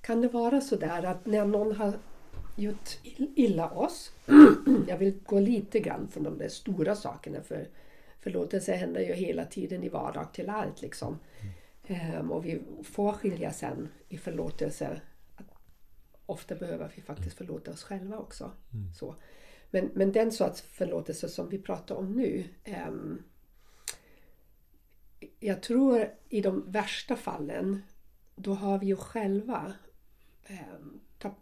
Kan 0.00 0.20
det 0.20 0.28
vara 0.28 0.60
så 0.60 0.76
där 0.76 1.02
att 1.02 1.26
när 1.26 1.44
någon 1.44 1.76
har 1.76 1.98
gjort 2.56 2.98
ill- 3.02 3.32
illa 3.36 3.70
oss. 3.70 4.12
Jag 4.88 4.98
vill 4.98 5.18
gå 5.26 5.40
lite 5.40 5.80
grann 5.80 6.08
från 6.08 6.22
de 6.22 6.38
där 6.38 6.48
stora 6.48 6.96
sakerna 6.96 7.42
för 7.42 7.68
förlåtelse 8.20 8.72
händer 8.74 9.00
ju 9.00 9.12
hela 9.14 9.44
tiden 9.44 9.82
i 9.82 9.88
vardag 9.88 10.32
till 10.34 10.50
allt 10.50 10.82
liksom. 10.82 11.18
Ehm, 11.86 12.32
och 12.32 12.44
vi 12.46 12.62
får 12.82 13.12
skilja 13.12 13.52
sen 13.52 13.88
i 14.08 14.18
förlåtelse. 14.18 15.00
Att 15.36 15.46
ofta 16.26 16.54
behöver 16.54 16.92
vi 16.96 17.02
faktiskt 17.02 17.36
förlåta 17.36 17.70
oss 17.70 17.82
själva 17.82 18.18
också. 18.18 18.50
Så. 18.98 19.14
Men, 19.70 19.90
men 19.94 20.12
den 20.12 20.32
sorts 20.32 20.62
förlåtelse 20.62 21.28
som 21.28 21.48
vi 21.48 21.58
pratar 21.58 21.94
om 21.94 22.12
nu. 22.12 22.44
ehm, 22.64 23.22
jag 25.40 25.62
tror 25.62 26.08
i 26.28 26.40
de 26.40 26.70
värsta 26.70 27.16
fallen 27.16 27.82
då 28.36 28.54
har 28.54 28.78
vi 28.78 28.86
ju 28.86 28.96
själva 28.96 29.72
tapp, 31.18 31.38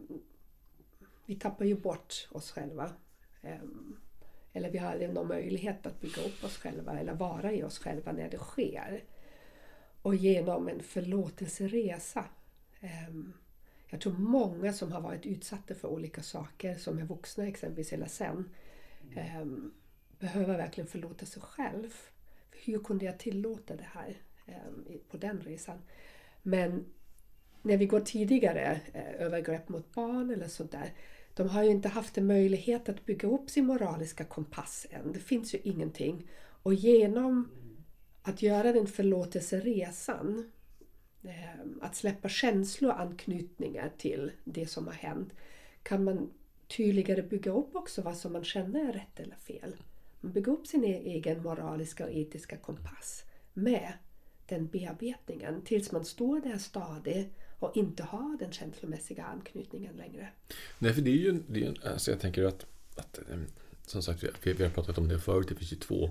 vi 1.26 1.34
tappar 1.34 1.64
ju 1.64 1.76
bort 1.76 2.28
oss 2.30 2.50
själva. 2.50 2.92
Ehm, 3.42 3.96
eller 4.52 4.70
vi 4.70 4.78
har 4.78 4.90
aldrig 4.90 5.10
någon 5.10 5.28
möjlighet 5.28 5.86
att 5.86 6.00
bygga 6.00 6.22
upp 6.22 6.44
oss 6.44 6.56
själva 6.56 6.98
eller 6.98 7.14
vara 7.14 7.52
i 7.52 7.62
oss 7.62 7.78
själva 7.78 8.12
när 8.12 8.30
det 8.30 8.38
sker. 8.38 9.04
Och 10.02 10.14
genom 10.14 10.68
en 10.68 10.82
förlåtelseresa. 10.82 12.24
Ehm, 12.80 13.32
jag 13.88 14.00
tror 14.00 14.12
många 14.12 14.72
som 14.72 14.92
har 14.92 15.00
varit 15.00 15.26
utsatta 15.26 15.74
för 15.74 15.88
olika 15.88 16.22
saker 16.22 16.74
som 16.74 16.98
är 16.98 17.04
vuxna 17.04 17.46
exempelvis 17.46 17.92
eller 17.92 18.06
sen 18.06 18.50
ehm, 19.16 19.74
behöver 20.18 20.56
verkligen 20.56 20.88
förlåta 20.88 21.26
sig 21.26 21.42
själv. 21.42 21.94
Hur 22.50 22.78
kunde 22.78 23.04
jag 23.04 23.18
tillåta 23.18 23.76
det 23.76 23.88
här 23.92 24.16
på 25.10 25.16
den 25.16 25.40
resan? 25.40 25.78
Men 26.42 26.84
när 27.64 27.76
vi 27.76 27.86
går 27.86 28.00
tidigare, 28.00 28.80
eh, 28.92 29.22
övergrepp 29.22 29.68
mot 29.68 29.94
barn 29.94 30.30
eller 30.30 30.48
sådär, 30.48 30.92
de 31.34 31.48
har 31.48 31.62
ju 31.62 31.70
inte 31.70 31.88
haft 31.88 32.18
en 32.18 32.26
möjlighet 32.26 32.88
att 32.88 33.06
bygga 33.06 33.28
upp 33.28 33.50
sin 33.50 33.66
moraliska 33.66 34.24
kompass 34.24 34.86
än. 34.90 35.12
Det 35.12 35.18
finns 35.18 35.54
ju 35.54 35.58
ingenting. 35.62 36.30
Och 36.62 36.74
genom 36.74 37.48
att 38.22 38.42
göra 38.42 38.72
den 38.72 38.86
förlåtelseresan, 38.86 40.50
eh, 41.22 41.60
att 41.80 41.96
släppa 41.96 42.28
känsloanknytningar 42.28 43.92
till 43.98 44.32
det 44.44 44.66
som 44.66 44.86
har 44.86 44.94
hänt, 44.94 45.32
kan 45.82 46.04
man 46.04 46.30
tydligare 46.76 47.22
bygga 47.22 47.52
upp 47.52 47.76
också 47.76 48.02
vad 48.02 48.16
som 48.16 48.32
man 48.32 48.44
känner 48.44 48.88
är 48.88 48.92
rätt 48.92 49.20
eller 49.20 49.36
fel. 49.36 49.76
Man 50.20 50.32
bygger 50.32 50.52
upp 50.52 50.66
sin 50.66 50.84
e-, 50.84 51.02
egen 51.04 51.42
moraliska 51.42 52.04
och 52.04 52.12
etiska 52.12 52.56
kompass 52.56 53.24
med 53.52 53.92
den 54.46 54.66
bearbetningen 54.66 55.62
tills 55.62 55.92
man 55.92 56.04
står 56.04 56.40
där 56.40 56.58
stadig 56.58 57.30
och 57.64 57.76
inte 57.76 58.02
har 58.02 58.38
den 58.38 58.52
känslomässiga 58.52 59.24
anknytningen 59.24 59.96
längre. 59.96 60.28
Nej, 60.78 60.92
för 60.92 61.02
det 61.02 61.10
är 61.10 61.16
ju 61.16 61.42
det 61.48 61.66
är, 61.66 61.88
alltså 61.88 62.10
jag 62.10 62.20
tänker 62.20 62.44
att, 62.44 62.66
att 62.96 63.18
eh, 63.30 63.38
som 63.86 64.02
sagt, 64.02 64.24
vi, 64.42 64.52
vi 64.52 64.62
har 64.64 64.70
pratat 64.70 64.98
om 64.98 65.08
det 65.08 65.18
förut, 65.20 65.48
det 65.48 65.54
finns 65.54 65.72
ju 65.72 65.76
två 65.76 66.10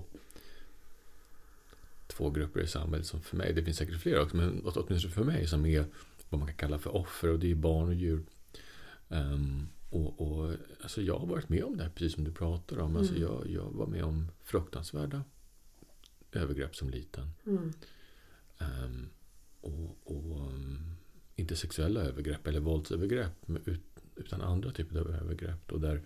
två 2.06 2.30
grupper 2.30 2.60
i 2.60 2.66
samhället 2.66 3.06
som 3.06 3.20
för 3.20 3.36
mig, 3.36 3.52
det 3.52 3.62
finns 3.64 3.76
säkert 3.76 4.00
fler 4.00 4.20
också, 4.20 4.36
men 4.36 4.66
åt- 4.66 4.76
åtminstone 4.76 5.14
för 5.14 5.24
mig 5.24 5.46
som 5.46 5.66
är 5.66 5.84
vad 6.30 6.38
man 6.38 6.48
kan 6.48 6.56
kalla 6.56 6.78
för 6.78 6.96
offer 6.96 7.30
och 7.30 7.38
det 7.38 7.50
är 7.50 7.54
barn 7.54 7.88
och 7.88 7.94
djur. 7.94 8.22
Ehm, 9.08 9.66
och, 9.90 10.20
och, 10.20 10.56
alltså 10.82 11.02
jag 11.02 11.18
har 11.18 11.26
varit 11.26 11.48
med 11.48 11.64
om 11.64 11.76
det 11.76 11.82
här, 11.82 11.90
precis 11.90 12.14
som 12.14 12.24
du 12.24 12.32
pratar 12.32 12.78
om. 12.78 12.96
Alltså 12.96 13.14
jag, 13.16 13.46
jag 13.50 13.70
var 13.70 13.86
med 13.86 14.04
om 14.04 14.28
fruktansvärda 14.42 15.24
övergrepp 16.32 16.76
som 16.76 16.90
liten. 16.90 17.30
Mm. 17.46 17.72
Ehm, 18.58 19.08
och, 19.60 19.96
och 20.04 20.40
um, 20.48 20.96
inte 21.36 21.56
sexuella 21.56 22.00
övergrepp 22.00 22.46
eller 22.46 22.60
våldsövergrepp 22.60 23.32
utan 24.16 24.40
andra 24.40 24.70
typer 24.70 25.00
av 25.00 25.10
övergrepp. 25.10 25.72
Och 25.72 25.80
där, 25.80 26.02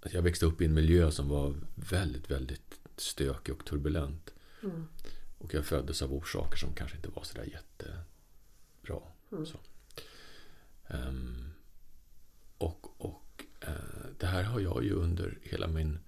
att 0.00 0.12
jag 0.12 0.22
växte 0.22 0.46
upp 0.46 0.60
i 0.60 0.64
en 0.64 0.74
miljö 0.74 1.10
som 1.10 1.28
var 1.28 1.54
väldigt, 1.74 2.30
väldigt 2.30 2.80
stökig 2.96 3.54
och 3.54 3.64
turbulent. 3.64 4.34
Mm. 4.62 4.86
Och 5.38 5.54
jag 5.54 5.64
föddes 5.64 6.02
av 6.02 6.14
orsaker 6.14 6.56
som 6.56 6.74
kanske 6.74 6.96
inte 6.96 7.08
var 7.08 7.22
så 7.22 7.38
där 7.38 7.44
jättebra. 7.44 9.00
Så. 9.30 9.58
Ehm, 10.86 11.50
och 12.58 13.00
och 13.00 13.44
eh, 13.60 14.06
det 14.18 14.26
här 14.26 14.42
har 14.42 14.60
jag 14.60 14.84
ju 14.84 14.92
under 14.92 15.38
hela 15.42 15.68
min, 15.68 15.98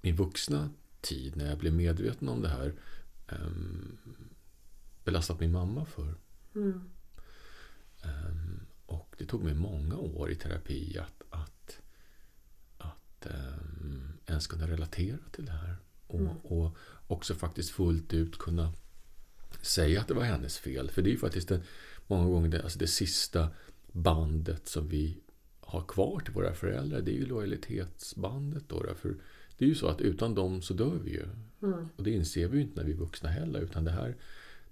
min 0.00 0.16
vuxna 0.16 0.70
tid, 1.00 1.36
när 1.36 1.48
jag 1.48 1.58
blev 1.58 1.72
medveten 1.72 2.28
om 2.28 2.42
det 2.42 2.48
här, 2.48 2.74
um, 3.32 3.98
belastat 5.04 5.40
min 5.40 5.52
mamma 5.52 5.84
för. 5.84 6.14
Mm. 6.54 6.80
Ehm, 8.02 8.60
och 8.86 9.14
det 9.18 9.24
tog 9.24 9.44
mig 9.44 9.54
många 9.54 9.96
år 9.96 10.30
i 10.30 10.34
terapi 10.34 10.98
att, 10.98 11.22
att, 11.30 11.80
att 12.78 13.26
um, 13.26 14.12
ens 14.26 14.46
kunna 14.46 14.66
relatera 14.66 15.18
till 15.32 15.44
det 15.44 15.52
här. 15.52 15.76
Och, 16.06 16.52
och 16.52 16.76
också 17.06 17.34
faktiskt 17.34 17.70
fullt 17.70 18.14
ut 18.14 18.38
kunna 18.38 18.72
säga 19.62 20.00
att 20.00 20.08
det 20.08 20.14
var 20.14 20.22
hennes 20.22 20.58
fel. 20.58 20.90
För 20.90 21.02
det 21.02 21.08
är 21.08 21.12
ju 21.12 21.18
faktiskt 21.18 21.48
det, 21.48 21.62
många 22.06 22.28
gånger 22.28 22.48
det, 22.48 22.62
alltså 22.62 22.78
det 22.78 22.86
sista 22.86 23.48
bandet 23.92 24.68
som 24.68 24.88
vi 24.88 25.20
har 25.60 25.84
kvar 25.84 26.20
till 26.20 26.34
våra 26.34 26.54
föräldrar. 26.54 27.00
Det 27.00 27.10
är 27.10 27.16
ju 27.16 27.26
lojalitetsbandet. 27.26 28.68
Då, 28.68 28.94
för 28.96 29.14
det 29.58 29.64
är 29.64 29.68
ju 29.68 29.74
så 29.74 29.86
att 29.88 30.00
utan 30.00 30.34
dem 30.34 30.62
så 30.62 30.74
dör 30.74 30.98
vi 31.04 31.10
ju. 31.10 31.28
Och 31.96 32.04
det 32.04 32.10
inser 32.10 32.48
vi 32.48 32.56
ju 32.56 32.62
inte 32.62 32.76
när 32.80 32.86
vi 32.86 32.92
är 32.92 32.96
vuxna 32.96 33.28
heller. 33.28 33.60
Utan 33.60 33.84
det 33.84 33.90
här, 33.90 34.16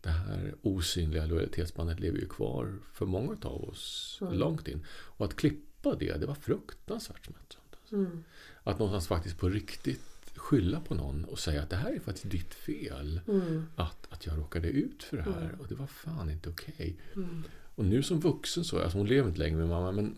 det 0.01 0.11
här 0.11 0.55
osynliga 0.63 1.27
lojalitetsbandet 1.27 2.01
lever 2.01 2.19
ju 2.19 2.29
kvar 2.29 2.79
för 2.93 3.07
många 3.07 3.37
av 3.43 3.65
oss 3.65 4.19
långt 4.21 4.69
in. 4.69 4.85
Och 4.89 5.27
att 5.27 5.37
klippa 5.37 5.95
det, 5.95 6.21
det 6.21 6.27
var 6.27 6.35
fruktansvärt 6.35 7.27
smärtsamt. 7.27 7.77
Mm. 7.93 8.25
Att 8.63 8.79
någonstans 8.79 9.09
faktiskt 9.09 9.39
på 9.39 9.49
riktigt 9.49 10.01
skylla 10.39 10.81
på 10.81 10.95
någon 10.95 11.25
och 11.25 11.39
säga 11.39 11.63
att 11.63 11.71
det 11.71 11.77
här 11.77 11.93
är 11.93 12.01
faktiskt 12.01 12.31
ditt 12.31 12.55
fel. 12.55 13.21
Mm. 13.29 13.67
Att, 13.77 14.07
att 14.11 14.27
jag 14.27 14.39
råkade 14.39 14.69
ut 14.69 15.03
för 15.03 15.17
det 15.17 15.23
här 15.23 15.55
och 15.59 15.69
det 15.69 15.75
var 15.75 15.87
fan 15.87 16.31
inte 16.31 16.49
okej. 16.49 16.97
Mm. 17.17 17.45
Och 17.75 17.85
nu 17.85 18.03
som 18.03 18.21
vuxen 18.21 18.65
så, 18.65 18.83
alltså 18.83 18.99
hon 18.99 19.07
lever 19.07 19.29
inte 19.29 19.39
längre 19.39 19.57
med 19.57 19.69
mamma, 19.69 19.93
men 19.93 20.17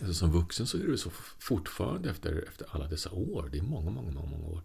alltså 0.00 0.14
som 0.14 0.32
vuxen 0.32 0.66
så 0.66 0.78
är 0.78 0.86
det 0.86 0.98
så 0.98 1.10
fortfarande 1.38 2.10
efter, 2.10 2.44
efter 2.48 2.66
alla 2.70 2.88
dessa 2.88 3.10
år, 3.10 3.48
det 3.52 3.58
är 3.58 3.62
många, 3.62 3.90
många, 3.90 4.10
många, 4.10 4.26
många 4.26 4.46
år, 4.46 4.62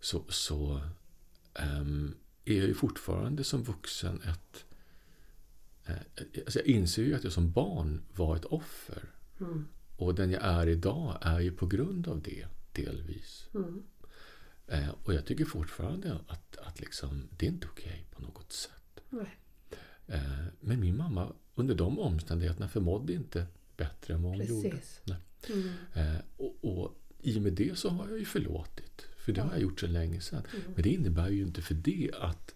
så, 0.00 0.24
så 0.28 0.80
ehm, 1.54 2.14
är 2.44 2.54
jag 2.54 2.66
ju 2.66 2.74
fortfarande 2.74 3.44
som 3.44 3.62
vuxen 3.62 4.22
ett... 4.22 4.64
Eh, 5.86 6.22
alltså 6.44 6.58
jag 6.58 6.66
inser 6.66 7.02
ju 7.02 7.14
att 7.14 7.24
jag 7.24 7.32
som 7.32 7.52
barn 7.52 8.02
var 8.14 8.36
ett 8.36 8.44
offer. 8.44 9.10
Mm. 9.40 9.68
Och 9.96 10.14
den 10.14 10.30
jag 10.30 10.42
är 10.42 10.66
idag 10.66 11.18
är 11.20 11.40
ju 11.40 11.52
på 11.52 11.66
grund 11.66 12.08
av 12.08 12.22
det. 12.22 12.46
delvis. 12.72 13.48
Mm. 13.54 13.82
Eh, 14.66 14.88
och 15.04 15.14
jag 15.14 15.26
tycker 15.26 15.44
fortfarande 15.44 16.18
att, 16.26 16.56
att 16.56 16.80
liksom, 16.80 17.28
det 17.38 17.46
är 17.46 17.50
inte 17.50 17.66
okej 17.70 18.06
på 18.10 18.22
något 18.22 18.52
sätt. 18.52 19.00
Eh, 20.06 20.44
men 20.60 20.80
min 20.80 20.96
mamma 20.96 21.32
under 21.54 21.74
de 21.74 21.98
omständigheterna 21.98 22.68
förmådde 22.68 23.12
inte 23.12 23.46
bättre 23.76 24.14
än 24.14 24.22
vad 24.22 24.32
hon 24.36 24.46
gjorde. 24.46 24.70
Precis. 24.70 25.00
Nej. 25.04 25.18
Mm. 25.48 25.70
Eh, 25.94 26.20
och, 26.36 26.56
och 26.62 27.00
i 27.22 27.38
och 27.38 27.42
med 27.42 27.52
det 27.52 27.78
så 27.78 27.88
har 27.88 28.08
jag 28.08 28.18
ju 28.18 28.24
förlåtit. 28.24 29.06
För 29.30 29.42
det 29.42 29.48
har 29.48 29.52
jag 29.52 29.62
gjort 29.62 29.80
så 29.80 29.86
länge 29.86 30.20
sedan. 30.20 30.42
Mm. 30.52 30.72
Men 30.74 30.82
det 30.82 30.90
innebär 30.90 31.28
ju 31.28 31.42
inte 31.42 31.62
för 31.62 31.74
det 31.74 32.10
att 32.20 32.54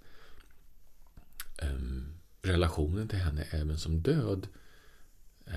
ehm, 1.63 2.07
relationen 2.43 3.09
till 3.09 3.19
henne 3.19 3.43
även 3.51 3.79
som 3.79 4.01
död 4.01 4.49
eh, 5.47 5.53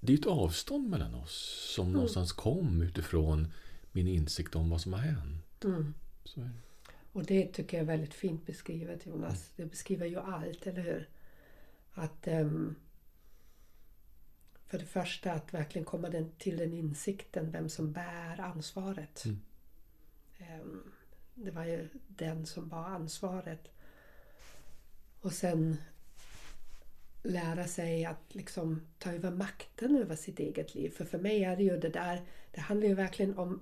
det 0.00 0.12
är 0.12 0.18
ett 0.18 0.26
avstånd 0.26 0.88
mellan 0.88 1.14
oss 1.14 1.70
som 1.74 1.92
någonstans 1.92 2.32
kom 2.32 2.82
utifrån 2.82 3.52
min 3.92 4.08
insikt 4.08 4.56
om 4.56 4.70
vad 4.70 4.80
som 4.80 4.92
har 4.92 5.00
hänt. 5.00 5.64
Mm. 5.64 5.94
Det. 6.34 6.50
Och 7.12 7.24
det 7.24 7.46
tycker 7.46 7.76
jag 7.76 7.82
är 7.82 7.86
väldigt 7.86 8.14
fint 8.14 8.46
beskrivet 8.46 9.06
Jonas. 9.06 9.50
Det 9.56 9.66
beskriver 9.66 10.06
ju 10.06 10.16
allt, 10.16 10.66
eller 10.66 10.82
hur? 10.82 11.08
Att 11.92 12.26
ehm, 12.26 12.74
för 14.74 14.78
det 14.78 14.86
första 14.86 15.32
att 15.32 15.54
verkligen 15.54 15.84
komma 15.84 16.08
den, 16.08 16.30
till 16.38 16.56
den 16.56 16.72
insikten 16.72 17.50
vem 17.50 17.68
som 17.68 17.92
bär 17.92 18.40
ansvaret. 18.40 19.24
Mm. 19.24 19.40
Ehm, 20.38 20.92
det 21.34 21.50
var 21.50 21.64
ju 21.64 21.88
den 22.08 22.46
som 22.46 22.68
bar 22.68 22.84
ansvaret. 22.84 23.70
Och 25.20 25.32
sen 25.32 25.76
lära 27.22 27.64
sig 27.64 28.04
att 28.04 28.34
liksom 28.34 28.86
ta 28.98 29.12
över 29.12 29.30
makten 29.30 29.96
över 29.96 30.16
sitt 30.16 30.38
eget 30.38 30.74
liv. 30.74 30.90
För 30.90 31.04
för 31.04 31.18
mig 31.18 31.44
är 31.44 31.56
det 31.56 31.62
ju 31.62 31.76
det 31.76 31.88
där, 31.88 32.22
det 32.50 32.60
handlar 32.60 32.88
ju 32.88 32.94
verkligen 32.94 33.38
om 33.38 33.60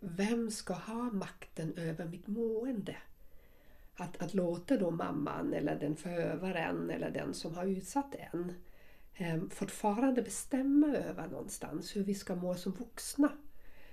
vem 0.00 0.50
ska 0.50 0.74
ha 0.74 1.02
makten 1.02 1.74
över 1.76 2.04
mitt 2.04 2.26
mående? 2.26 2.96
Att, 3.94 4.22
att 4.22 4.34
låta 4.34 4.76
då 4.76 4.90
mamman 4.90 5.54
eller 5.54 5.80
den 5.80 5.96
förövaren 5.96 6.90
eller 6.90 7.10
den 7.10 7.34
som 7.34 7.54
har 7.54 7.66
utsatt 7.66 8.14
en 8.32 8.52
fortfarande 9.50 10.22
bestämma 10.22 10.96
över 10.96 11.28
någonstans 11.28 11.96
hur 11.96 12.04
vi 12.04 12.14
ska 12.14 12.34
må 12.34 12.54
som 12.54 12.72
vuxna. 12.72 13.32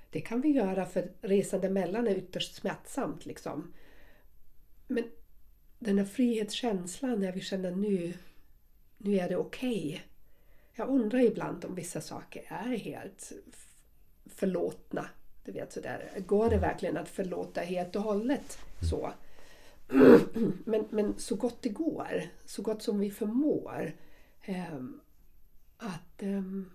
Det 0.09 0.21
kan 0.21 0.41
vi 0.41 0.49
göra 0.49 0.85
för 0.85 1.11
resan 1.21 1.63
emellan 1.63 2.07
är 2.07 2.15
ytterst 2.15 2.55
smärtsamt. 2.55 3.25
Liksom. 3.25 3.73
Men 4.87 5.03
den 5.79 5.97
här 5.97 6.05
frihetskänslan 6.05 7.19
när 7.19 7.31
vi 7.31 7.41
känner 7.41 7.71
nu, 7.71 8.13
nu 8.97 9.17
är 9.17 9.29
det 9.29 9.35
okej. 9.37 10.03
Jag 10.73 10.89
undrar 10.89 11.19
ibland 11.19 11.65
om 11.65 11.75
vissa 11.75 12.01
saker 12.01 12.43
är 12.47 12.77
helt 12.77 13.31
förlåtna. 14.25 15.05
Du 15.45 15.51
vet 15.51 15.73
sådär. 15.73 16.11
Går 16.25 16.49
det 16.49 16.57
verkligen 16.57 16.97
att 16.97 17.09
förlåta 17.09 17.61
helt 17.61 17.95
och 17.95 18.01
hållet 18.01 18.59
så? 18.89 19.13
Men, 20.65 20.85
men 20.89 21.13
så 21.17 21.35
gott 21.35 21.61
det 21.61 21.69
går, 21.69 22.21
så 22.45 22.61
gott 22.61 22.83
som 22.83 22.99
vi 22.99 23.11
förmår. 23.11 23.93
ehm, 24.41 25.00
att 25.81 26.21
ehm, 26.21 26.69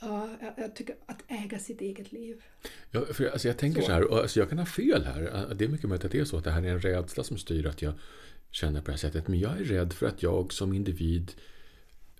ja, 0.00 0.28
jag, 0.40 0.54
jag 0.56 0.76
tycker 0.76 0.96
att 1.06 1.22
äga 1.28 1.58
sitt 1.58 1.80
eget 1.80 2.12
liv. 2.12 2.42
Ja, 2.90 3.04
för, 3.12 3.26
alltså, 3.26 3.48
jag 3.48 3.58
tänker 3.58 3.80
så, 3.80 3.86
Så. 3.86 3.92
här, 3.92 4.20
alltså, 4.20 4.40
jag 4.40 4.48
kan 4.48 4.58
ha 4.58 4.66
fel 4.66 5.04
här. 5.04 5.54
Det 5.54 5.64
är 5.64 5.68
mycket 5.68 5.88
möjligt 5.88 6.04
att 6.04 6.12
det 6.12 6.20
är 6.20 6.24
så 6.24 6.36
att 6.36 6.44
det 6.44 6.50
här 6.50 6.62
är 6.62 6.68
en 6.68 6.80
rädsla 6.80 7.24
som 7.24 7.38
styr 7.38 7.66
att 7.66 7.82
jag 7.82 7.94
känner 8.50 8.80
på 8.80 8.86
det 8.86 8.92
här 8.92 8.98
sättet. 8.98 9.28
Men 9.28 9.38
jag 9.38 9.60
är 9.60 9.64
rädd 9.64 9.92
för 9.92 10.06
att 10.06 10.22
jag 10.22 10.52
som 10.52 10.72
individ 10.72 11.32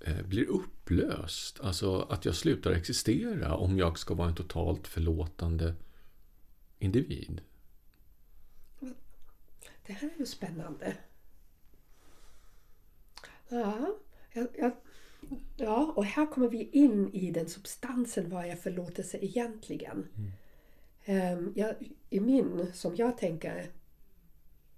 eh, 0.00 0.22
blir 0.22 0.48
upplöst. 0.48 1.60
Alltså 1.60 2.00
att 2.00 2.24
jag 2.24 2.34
slutar 2.34 2.70
existera 2.72 3.56
om 3.56 3.78
jag 3.78 3.98
ska 3.98 4.14
vara 4.14 4.28
en 4.28 4.34
totalt 4.34 4.88
förlåtande 4.88 5.74
individ. 6.78 7.40
Det 9.86 9.92
här 9.92 10.10
är 10.14 10.18
ju 10.18 10.26
spännande. 10.26 10.96
Ja, 13.48 13.96
jag, 14.32 14.48
jag, 14.58 14.72
ja, 15.56 15.92
och 15.96 16.04
här 16.04 16.26
kommer 16.26 16.48
vi 16.48 16.68
in 16.72 17.10
i 17.12 17.30
den 17.30 17.48
substansen. 17.48 18.30
Vad 18.30 18.44
är 18.44 18.56
förlåtelse 18.56 19.18
egentligen? 19.20 20.06
Ehm, 21.04 21.52
jag, 21.56 21.74
I 22.10 22.20
min, 22.20 22.66
som 22.74 22.96
jag 22.96 23.18
tänker, 23.18 23.66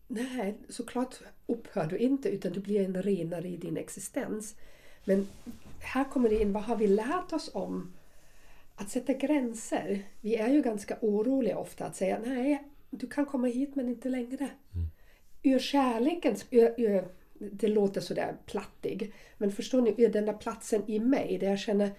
nej, 0.09 0.59
såklart 0.69 1.15
upphör 1.47 1.87
du 1.87 1.99
inte 1.99 2.29
utan 2.29 2.53
du 2.53 2.61
blir 2.61 2.85
en 2.85 3.03
renare 3.03 3.49
i 3.49 3.57
din 3.57 3.77
existens. 3.77 4.55
Men 5.05 5.29
här 5.81 6.05
kommer 6.05 6.29
det 6.29 6.41
in, 6.43 6.53
vad 6.53 6.63
har 6.63 6.77
vi 6.77 6.87
lärt 6.87 7.33
oss 7.33 7.51
om 7.55 7.93
att 8.77 8.91
sätta 8.91 9.13
gränser? 9.13 10.03
Vi 10.21 10.37
är 10.37 10.49
ju 10.49 10.63
ganska 10.63 10.97
oroliga 11.01 11.59
ofta 11.59 11.85
att 11.85 11.97
säga 11.97 12.19
nej, 12.25 12.65
du 12.91 13.07
kan 13.07 13.27
komma 13.27 13.47
hit 13.47 13.77
men 13.77 13.89
inte 13.89 14.09
längre. 14.09 14.51
Ur 15.43 15.59
kärlekens, 15.59 16.47
ur, 16.51 16.75
ur, 16.81 17.09
det 17.53 17.69
låter 17.69 18.01
sådär 18.01 18.37
plattig, 18.47 19.15
men 19.39 19.53
förstår 19.53 19.81
ni, 19.81 20.07
den 20.07 20.27
där 20.27 20.33
platsen 20.33 20.83
i 20.87 20.99
mig 20.99 21.39
där 21.39 21.49
jag 21.49 21.59
känner 21.59 21.91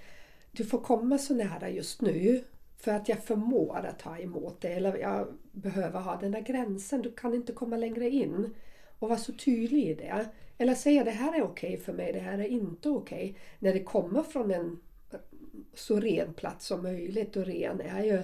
du 0.52 0.66
får 0.66 0.80
komma 0.80 1.18
så 1.18 1.34
nära 1.34 1.70
just 1.70 2.02
nu 2.02 2.44
för 2.78 2.92
att 2.92 3.10
jag 3.10 3.24
förmår 3.24 3.86
att 3.86 4.00
ta 4.00 4.18
emot 4.18 4.62
det 4.62 4.74
eller 4.74 4.98
jag 4.98 5.28
behöver 5.52 6.00
ha 6.00 6.16
den 6.16 6.32
där 6.32 6.42
gränsen. 6.42 7.02
Du 7.02 7.12
kan 7.12 7.34
inte 7.34 7.54
komma 7.54 7.78
längre 7.78 8.10
in 8.10 8.54
och 9.00 9.10
vara 9.10 9.20
så 9.20 9.34
tydlig 9.34 9.84
i 9.84 9.94
det. 9.94 10.26
Eller 10.58 10.76
säga 10.76 11.04
det 11.04 11.12
här 11.12 11.38
är 11.38 11.44
okej 11.44 11.78
för 11.78 11.94
mig, 11.94 12.14
det 12.14 12.20
här 12.20 12.38
är 12.38 12.48
inte 12.48 12.90
okej. 12.90 13.38
När 13.60 13.74
det 13.74 13.84
kommer 13.84 14.24
från 14.24 14.52
en 14.52 14.80
så 15.74 16.00
ren 16.00 16.34
plats 16.34 16.66
som 16.66 16.84
möjligt 16.84 17.36
och 17.36 17.46
ren 17.46 17.82
är 17.82 18.04
ju 18.04 18.18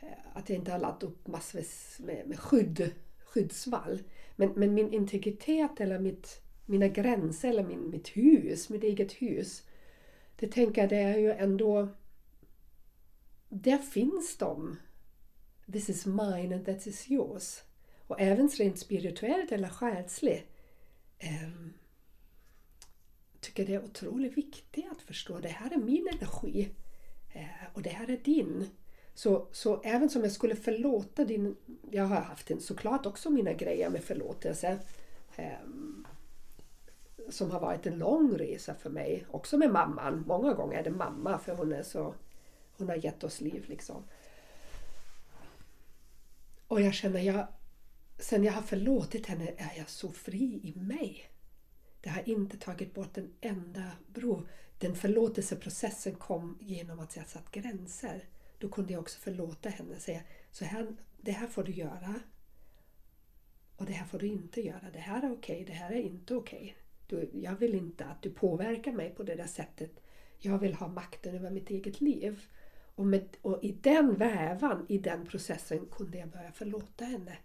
eh, 0.00 0.18
att 0.34 0.48
jag 0.48 0.58
inte 0.58 0.72
har 0.72 0.78
laddat 0.78 1.02
upp 1.02 1.26
massvis 1.26 2.00
med, 2.04 2.22
med 2.26 2.38
skydd, 2.38 2.92
skyddsvall. 3.24 4.02
Men, 4.36 4.52
men 4.56 4.74
min 4.74 4.92
integritet 4.92 5.80
eller 5.80 5.98
mitt, 5.98 6.42
mina 6.66 6.88
gränser 6.88 7.48
eller 7.48 7.64
min, 7.64 7.90
mitt 7.90 8.08
hus, 8.08 8.68
mitt 8.68 8.84
eget 8.84 9.12
hus. 9.12 9.62
Det 10.36 10.52
tänker 10.52 10.80
jag, 10.80 10.90
det 10.90 10.96
är 10.96 11.18
ju 11.18 11.32
ändå... 11.32 11.88
Där 13.48 13.78
finns 13.78 14.36
de. 14.36 14.76
This 15.72 15.88
is 15.88 16.06
mine 16.06 16.54
and 16.54 16.66
that 16.66 16.86
is 16.86 17.10
yours. 17.10 17.62
Och 18.06 18.20
även 18.20 18.48
rent 18.48 18.78
spirituellt 18.78 19.52
eller 19.52 19.68
själsligt. 19.68 20.44
Um, 21.44 21.72
tycker 23.40 23.66
det 23.66 23.74
är 23.74 23.84
otroligt 23.84 24.36
viktigt 24.36 24.90
att 24.90 25.02
förstå 25.02 25.38
det 25.38 25.48
här 25.48 25.72
är 25.72 25.76
min 25.76 26.08
energi 26.08 26.68
eh, 27.32 27.66
och 27.74 27.82
det 27.82 27.90
här 27.90 28.10
är 28.10 28.16
din. 28.16 28.66
Så, 29.14 29.46
så 29.52 29.80
även 29.82 30.10
som 30.10 30.22
jag 30.22 30.32
skulle 30.32 30.56
förlåta 30.56 31.24
din... 31.24 31.56
Jag 31.90 32.04
har 32.04 32.20
haft 32.20 32.50
en, 32.50 32.60
såklart 32.60 33.06
också 33.06 33.30
mina 33.30 33.52
grejer 33.52 33.90
med 33.90 34.04
förlåtelse. 34.04 34.78
Eh, 35.36 35.52
som 37.28 37.50
har 37.50 37.60
varit 37.60 37.86
en 37.86 37.98
lång 37.98 38.38
resa 38.38 38.74
för 38.74 38.90
mig. 38.90 39.26
Också 39.30 39.58
med 39.58 39.70
mamman. 39.70 40.24
Många 40.26 40.54
gånger 40.54 40.78
är 40.78 40.84
det 40.84 40.90
mamma 40.90 41.38
för 41.38 41.54
hon 41.54 41.72
är 41.72 41.82
så... 41.82 42.14
Hon 42.76 42.88
har 42.88 42.96
gett 42.96 43.24
oss 43.24 43.40
liv 43.40 43.64
liksom. 43.68 44.04
Och 46.68 46.80
jag 46.80 46.94
känner, 46.94 47.20
jag, 47.20 47.46
sen 48.18 48.44
jag 48.44 48.52
har 48.52 48.62
förlåtit 48.62 49.26
henne 49.26 49.48
är 49.56 49.72
jag 49.76 49.88
så 49.88 50.12
fri 50.12 50.60
i 50.62 50.78
mig. 50.80 51.24
Det 52.00 52.10
har 52.10 52.28
inte 52.28 52.56
tagit 52.56 52.94
bort 52.94 53.18
en 53.18 53.32
enda 53.40 53.90
bro. 54.06 54.46
Den 54.78 54.94
förlåtelseprocessen 54.94 56.14
kom 56.14 56.58
genom 56.60 57.00
att 57.00 57.16
jag 57.16 57.28
satt 57.28 57.50
gränser. 57.50 58.24
Då 58.62 58.68
kunde 58.68 58.92
jag 58.92 59.00
också 59.00 59.18
förlåta 59.18 59.68
henne 59.68 59.94
och 59.94 60.00
säga 60.00 60.20
så 60.50 60.64
här, 60.64 60.96
det 61.20 61.32
här 61.32 61.46
får 61.46 61.64
du 61.64 61.72
göra. 61.72 62.20
Och 63.76 63.86
det 63.86 63.92
här 63.92 64.06
får 64.06 64.18
du 64.18 64.26
inte 64.26 64.60
göra. 64.60 64.90
Det 64.92 64.98
här 64.98 65.22
är 65.22 65.32
okej, 65.32 65.64
det 65.64 65.72
här 65.72 65.90
är 65.90 66.00
inte 66.00 66.34
okej. 66.34 66.76
Du, 67.06 67.30
jag 67.32 67.56
vill 67.56 67.74
inte 67.74 68.04
att 68.04 68.22
du 68.22 68.30
påverkar 68.30 68.92
mig 68.92 69.10
på 69.10 69.22
det 69.22 69.34
där 69.34 69.46
sättet. 69.46 69.90
Jag 70.38 70.58
vill 70.58 70.74
ha 70.74 70.88
makten 70.88 71.34
över 71.34 71.50
mitt 71.50 71.70
eget 71.70 72.00
liv. 72.00 72.42
Och, 72.94 73.06
med, 73.06 73.36
och 73.42 73.64
i 73.64 73.72
den 73.72 74.14
vävan, 74.14 74.86
i 74.88 74.98
den 74.98 75.26
processen 75.26 75.86
kunde 75.86 76.18
jag 76.18 76.28
börja 76.28 76.52
förlåta 76.52 77.04
henne 77.04 77.38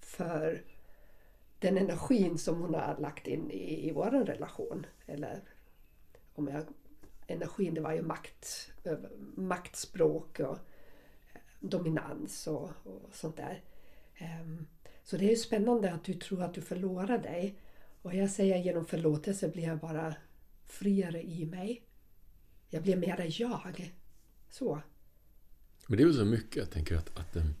för 0.00 0.64
den 1.58 1.78
energin 1.78 2.38
som 2.38 2.60
hon 2.60 2.74
har 2.74 2.96
lagt 2.98 3.26
in 3.26 3.50
i, 3.50 3.88
i 3.88 3.92
vår 3.92 4.10
relation. 4.10 4.86
Eller 5.06 5.40
om 6.34 6.48
jag, 6.48 6.64
energin, 7.26 7.74
det 7.74 7.80
var 7.80 7.92
ju 7.92 8.02
makt, 8.02 8.70
över- 8.84 9.10
maktspråk 9.36 10.40
och 10.40 10.56
eh, 11.32 11.40
dominans 11.60 12.46
och, 12.46 12.70
och 12.84 13.10
sånt 13.12 13.36
där. 13.36 13.62
Ehm, 14.16 14.66
Så 15.04 15.16
det 15.16 15.24
är 15.24 15.30
ju 15.30 15.36
spännande 15.36 15.92
att 15.92 16.04
du 16.04 16.14
tror 16.14 16.42
att 16.42 16.54
du 16.54 16.60
förlorar 16.60 17.18
dig. 17.18 17.58
Och 18.02 18.14
jag 18.14 18.30
säger 18.30 18.56
genom 18.58 18.86
förlåtelse 18.86 19.48
blir 19.48 19.62
jag 19.64 19.78
bara 19.78 20.14
friare 20.66 21.22
i 21.22 21.46
mig. 21.46 21.82
Jag 22.70 22.82
blir 22.82 22.96
mera 22.96 23.26
jag. 23.26 23.94
Så. 24.50 24.80
Men 25.86 25.96
det 25.96 26.02
är 26.02 26.06
väl 26.06 26.14
så 26.16 26.24
mycket, 26.24 26.56
jag 26.56 26.70
tänker 26.70 26.96
att, 26.96 27.18
att 27.18 27.36
um, 27.36 27.54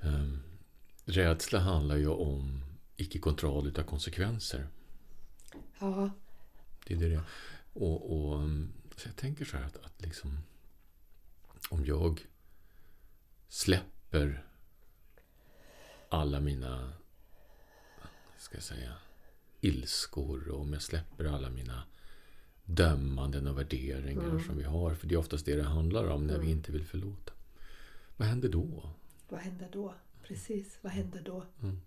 um, 0.00 0.42
rädsla 1.04 1.58
handlar 1.58 1.96
ju 1.96 2.08
om 2.08 2.64
icke-kontroll 2.96 3.66
utav 3.66 3.82
konsekvenser. 3.82 4.66
Ja, 5.80 6.10
Det 6.86 6.94
är 6.94 6.98
det. 7.10 7.20
Och, 7.72 8.12
och, 8.12 8.34
um, 8.38 8.72
så 8.96 9.08
jag 9.08 9.16
tänker 9.16 9.44
så 9.44 9.56
här 9.56 9.64
att, 9.64 9.76
att 9.76 10.02
liksom, 10.02 10.38
om 11.70 11.84
jag 11.84 12.26
släpper 13.48 14.44
alla 16.08 16.40
mina 16.40 16.92
ska 18.38 18.56
jag 18.56 18.62
säga, 18.64 18.94
ilskor 19.60 20.48
och 20.48 20.60
om 20.60 20.72
jag 20.72 20.82
släpper 20.82 21.24
alla 21.24 21.50
mina 21.50 21.84
dömanden 22.64 23.46
och 23.46 23.58
värderingar 23.58 24.24
Mm. 24.24 24.44
som 24.44 24.56
vi 24.58 24.64
har. 24.64 24.94
För 24.94 25.06
det 25.06 25.14
är 25.14 25.18
oftast 25.18 25.46
det 25.46 25.56
det 25.56 25.62
handlar 25.62 26.06
om 26.08 26.26
när 26.26 26.38
vi 26.38 26.50
inte 26.50 26.72
vill 26.72 26.84
förlåta. 26.84 27.32
Vad 28.16 28.28
händer 28.28 28.48
då? 28.48 28.90
Vad 29.28 29.40
händer 29.40 29.68
då? 29.72 29.94
Precis, 30.22 30.78
vad 30.82 30.92
händer 30.92 31.22
då? 31.22 31.46
Mm. 31.62 31.80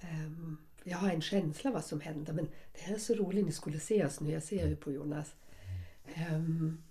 Ehm, 0.00 0.56
jag 0.88 0.98
har 0.98 1.10
en 1.10 1.20
känsla 1.20 1.70
vad 1.70 1.84
som 1.84 2.00
händer 2.00 2.32
men 2.32 2.48
det 2.72 2.80
här 2.80 2.94
är 2.94 2.98
så 2.98 3.14
roligt, 3.14 3.46
ni 3.46 3.52
skulle 3.52 3.80
se 3.80 4.04
oss 4.04 4.20
nu, 4.20 4.30
jag 4.30 4.42
ser 4.42 4.68
ju 4.68 4.76
på 4.76 4.92
Jonas. 4.92 5.34
Ehm, 6.14 6.82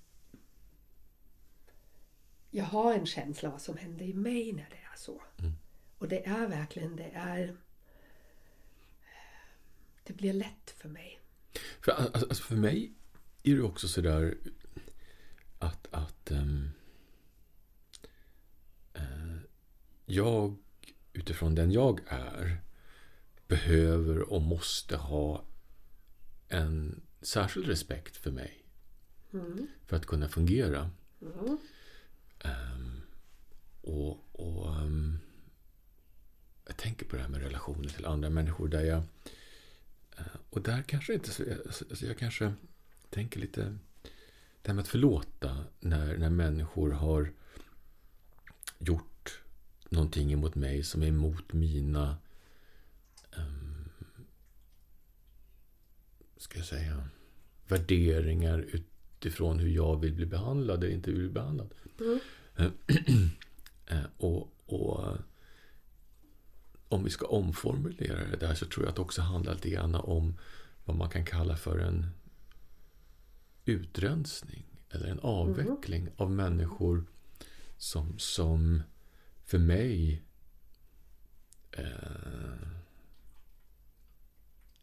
jag 2.52 2.66
har 2.66 2.94
en 2.94 3.06
känsla 3.06 3.50
vad 3.50 3.62
som 3.62 3.78
händer 3.78 4.06
i 4.06 4.14
mig 4.14 4.54
när 4.54 4.70
det 4.70 4.78
är 4.94 4.98
så. 4.98 5.22
Mm. 5.40 5.54
Och 5.98 6.08
det 6.08 6.28
är 6.28 6.48
verkligen, 6.48 6.96
det 6.96 7.12
är... 7.14 7.58
Det 10.04 10.14
blir 10.14 10.34
lätt 10.34 10.72
för 10.78 10.90
mig. 10.90 11.20
För, 11.82 11.92
alltså, 11.92 12.44
för 12.44 12.56
mig 12.56 12.94
är 13.44 13.56
det 13.56 13.62
också 13.62 13.88
sådär 13.88 14.38
att, 15.60 15.88
att 15.92 16.32
ehm, 16.32 16.70
eh, 18.94 19.38
jag 20.06 20.56
utifrån 21.14 21.56
den 21.56 21.72
jag 21.72 22.00
är 22.08 22.62
behöver 23.48 24.34
och 24.34 24.42
måste 24.42 24.98
ha 24.98 25.44
en 26.48 27.02
särskild 27.22 27.68
respekt 27.68 28.18
för 28.18 28.32
mig 28.32 28.64
Mm. 29.34 29.68
för 29.86 29.98
att 29.98 30.06
kunna 30.06 30.28
fungera. 30.30 30.92
Mm. 31.22 31.58
Ehm, 32.40 33.02
och 33.82 34.20
och 34.32 34.76
ehm, 34.76 35.20
jag 36.68 36.78
tänker 36.78 37.06
på 37.06 37.16
det 37.16 37.22
här 37.22 37.30
med 37.30 37.42
relationer 37.42 37.90
till 37.90 38.06
andra 38.06 38.30
människor 38.30 38.68
där 38.68 38.82
jag 38.84 39.04
eh, 40.18 40.26
och 40.50 40.62
där 40.62 40.82
kanske 40.82 41.14
inte 41.14 41.32
så, 41.32 41.44
alltså 41.90 42.06
jag 42.06 42.18
kanske 42.18 42.54
tänker 43.10 43.40
lite 43.40 43.62
det 44.62 44.68
här 44.68 44.74
med 44.74 44.82
att 44.82 44.88
förlåta 44.88 45.64
när, 45.80 46.18
när 46.18 46.30
människor 46.30 46.92
har 46.92 47.32
gjort 48.80 49.42
någonting 49.90 50.34
emot 50.34 50.56
mig 50.56 50.84
som 50.84 51.04
är 51.04 51.08
emot 51.08 51.54
mina 51.54 52.18
ska 56.38 56.58
jag 56.58 56.68
säga 56.68 57.08
värderingar 57.68 58.60
utifrån 58.60 59.60
hur 59.60 59.70
jag 59.70 60.02
vill 60.02 60.14
bli 60.14 60.26
behandlad 60.26 60.84
eller 60.84 60.94
inte 60.94 61.12
vill 61.12 61.20
bli 61.20 61.30
behandlad. 61.30 61.74
Mm. 62.00 62.20
Eh, 63.88 64.06
och, 64.18 64.54
och 64.66 65.08
eh, 65.08 65.20
om 66.88 67.04
vi 67.04 67.10
ska 67.10 67.26
omformulera 67.26 68.26
det 68.32 68.38
där 68.38 68.56
så 68.56 68.66
tror 68.66 68.86
jag 68.86 68.90
att 68.90 68.96
det 68.96 69.02
också 69.02 69.22
handlar 69.22 69.54
lite 69.54 69.70
grann 69.70 69.96
om 69.96 70.38
vad 70.86 70.98
man 70.98 71.10
kan 71.10 71.26
kalla 71.26 71.58
för 71.58 71.80
en 71.80 72.08
utrensning 73.66 74.66
eller 74.90 75.08
en 75.08 75.20
avveckling 75.20 76.10
av 76.18 76.32
människor 76.32 77.06
som, 77.78 78.20
som 78.20 78.82
för 79.46 79.58
mig 79.58 80.24
eh, 81.72 82.68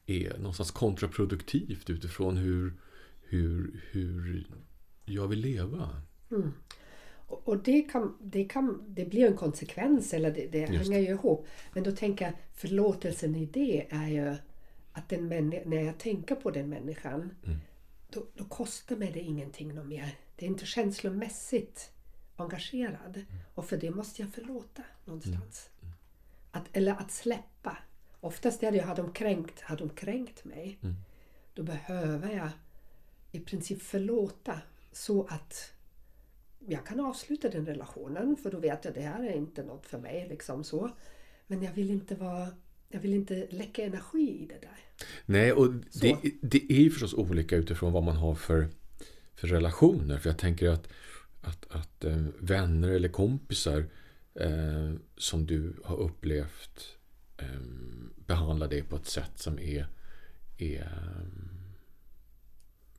är 0.06 0.38
någonstans 0.38 0.70
kontraproduktivt 0.70 1.90
utifrån 1.90 2.36
hur, 2.36 2.74
hur, 3.22 3.80
hur 3.90 4.46
jag 5.04 5.28
vill 5.28 5.40
leva. 5.40 6.02
Mm. 6.30 6.52
Och, 7.26 7.48
och 7.48 7.62
det, 7.62 7.82
kan, 7.82 8.16
det, 8.20 8.44
kan, 8.44 8.84
det 8.88 9.04
blir 9.04 9.26
en 9.26 9.36
konsekvens, 9.36 10.14
eller 10.14 10.30
det, 10.30 10.46
det 10.46 10.66
hänger 10.66 10.98
ju 10.98 11.08
ihop. 11.08 11.46
Men 11.72 11.84
då 11.84 11.92
tänker 11.92 12.24
jag, 12.24 12.34
förlåtelsen 12.54 13.36
i 13.36 13.46
det 13.46 13.86
är 13.90 14.08
ju 14.08 14.36
att 14.92 15.08
den 15.08 15.28
när 15.66 15.82
jag 15.82 15.98
tänker 15.98 16.34
på 16.34 16.50
den 16.50 16.68
människan, 16.68 17.30
Mm. 17.44 17.58
då, 18.10 18.26
då 18.34 18.44
kostar 18.44 18.96
mig 18.96 19.10
det 19.12 19.20
ingenting 19.20 19.74
något 19.74 19.86
mer. 19.86 20.16
Det 20.36 20.46
är 20.46 20.50
inte 20.50 20.66
känslomässigt 20.66 21.90
engagerad. 22.36 23.16
Mm. 23.16 23.26
Och 23.54 23.64
för 23.64 23.76
det 23.76 23.90
måste 23.90 24.22
jag 24.22 24.30
förlåta 24.32 24.82
någonstans. 25.04 25.70
Att, 26.50 26.64
eller 26.72 26.92
att 26.92 27.12
släppa. 27.12 27.78
Oftast 28.24 28.62
är 28.62 28.72
det 28.72 28.78
har 28.78 28.96
de 28.96 29.12
kränkt, 29.12 29.60
har 29.60 29.76
de 29.76 29.88
kränkt 29.88 30.44
mig, 30.44 30.78
Mm. 30.82 30.96
då 31.54 31.62
behöver 31.62 32.36
jag 32.36 32.50
i 33.32 33.40
princip 33.40 33.82
förlåta 33.82 34.60
så 34.92 35.26
att 35.26 35.72
jag 36.66 36.86
kan 36.86 37.00
avsluta 37.00 37.48
den 37.48 37.66
relationen 37.66 38.36
för 38.36 38.50
då 38.50 38.58
vet 38.58 38.84
jag 38.84 38.90
att 38.90 38.94
det 38.94 39.00
här 39.00 39.24
är 39.24 39.36
inte 39.36 39.62
något 39.62 39.86
för 39.86 39.98
mig. 39.98 40.26
Liksom 40.28 40.64
så. 40.64 40.90
Men 41.46 41.62
jag 41.62 41.72
vill 41.72 41.90
inte 41.90 42.14
vara 42.14 42.48
jag 42.88 43.00
vill 43.00 43.14
inte 43.14 43.46
läcka 43.50 43.84
energi 43.84 44.42
i 44.42 44.46
det 44.46 44.60
där. 44.60 45.06
Nej, 45.26 45.52
och 45.52 45.72
det, 45.72 46.16
det 46.42 46.72
är 46.72 46.80
ju 46.80 46.90
förstås 46.90 47.14
olika 47.14 47.56
utifrån 47.56 47.92
vad 47.92 48.02
man 48.02 48.16
har 48.16 48.34
för, 48.34 48.68
för 49.34 49.48
relationer. 49.48 50.18
För 50.18 50.30
jag 50.30 50.38
tänker 50.38 50.68
att, 50.68 50.88
att, 51.40 51.66
att 51.70 52.04
eh, 52.04 52.26
vänner 52.38 52.88
eller 52.88 53.08
kompisar 53.08 53.86
eh, 54.34 54.92
som 55.16 55.46
du 55.46 55.76
har 55.84 55.96
upplevt 55.96 56.96
eh, 57.36 57.46
behandlar 58.26 58.68
dig 58.68 58.82
på 58.82 58.96
ett 58.96 59.06
sätt 59.06 59.30
som 59.38 59.58
är, 59.58 59.86
är 60.58 60.80
eh, 60.82 61.24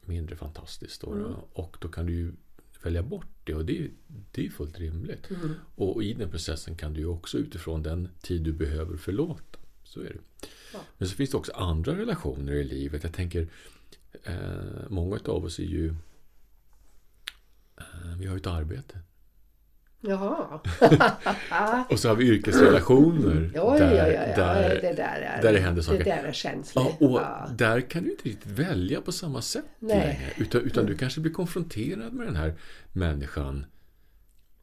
mindre 0.02 0.36
fantastiskt. 0.36 1.02
Då, 1.02 1.12
Mm. 1.14 1.34
Och 1.54 1.78
då 1.82 1.88
kan 1.88 2.06
du 2.06 2.14
ju 2.14 2.34
välja 2.84 3.04
bort 3.04 3.28
det 3.44 3.54
och 3.56 3.66
det, 3.66 3.80
är- 3.84 3.92
det 4.32 4.46
är 4.46 4.50
fullt 4.50 4.80
rimligt. 4.80 5.30
Mm. 5.30 5.54
Och 5.76 6.04
i 6.04 6.14
den 6.14 6.30
processen 6.32 6.76
kan 6.76 6.94
du 6.94 7.00
ju 7.00 7.06
också 7.06 7.38
utifrån 7.38 7.84
den 7.84 8.10
tid 8.22 8.42
du 8.42 8.54
behöver 8.54 8.98
förlåta. 8.98 9.60
Så 9.84 10.00
är 10.00 10.04
det. 10.14 10.48
Ja. 10.74 10.80
Men 10.98 11.08
så 11.08 11.16
finns 11.16 11.30
det 11.32 11.38
också 11.38 11.52
andra 11.52 11.98
relationer 11.98 12.54
i 12.54 12.64
livet. 12.64 13.04
Jag 13.04 13.14
tänker, 13.14 13.48
eh, 14.24 14.90
många 14.90 15.20
av 15.26 15.46
oss 15.46 15.60
är 15.60 15.64
ju... 15.64 15.96
Eh, 17.78 18.18
vi 18.20 18.26
har 18.26 18.36
ju 18.36 18.40
ett 18.40 18.48
arbete. 18.48 19.00
Jaha. 20.08 20.60
Och 21.89 22.00
så 22.00 22.08
har 22.08 22.15
vi 22.15 22.26
yrkesrelationer. 22.26 23.52
Ja, 23.56 23.78
där, 23.78 23.96
ja, 23.96 24.08
ja, 24.08 24.28
ja. 24.28 24.36
där, 24.36 24.70
det 24.82 24.94
där 24.94 25.22
är, 25.22 25.41
där 25.41 25.54
det 25.54 25.60
händer 25.60 25.82
saker. 25.82 25.98
Det 25.98 26.04
där 26.04 26.24
är 26.24 26.34
känsligt. 26.34 26.86
Ja, 27.00 27.08
och 27.08 27.22
där 27.56 27.82
kan 27.82 28.04
du 28.04 28.12
inte 28.12 28.24
riktigt 28.24 28.52
välja 28.52 29.02
på 29.02 29.12
samma 29.12 29.41
sätt 29.41 29.65
Nej. 29.80 29.98
längre. 29.98 30.34
Utan, 30.38 30.62
utan 30.62 30.86
du 30.86 30.98
kanske 30.98 31.22
blir 31.22 31.34
konfronterad 31.34 32.13
med 32.13 32.28
den 32.28 32.36
här 32.36 32.54
människan. 32.91 33.65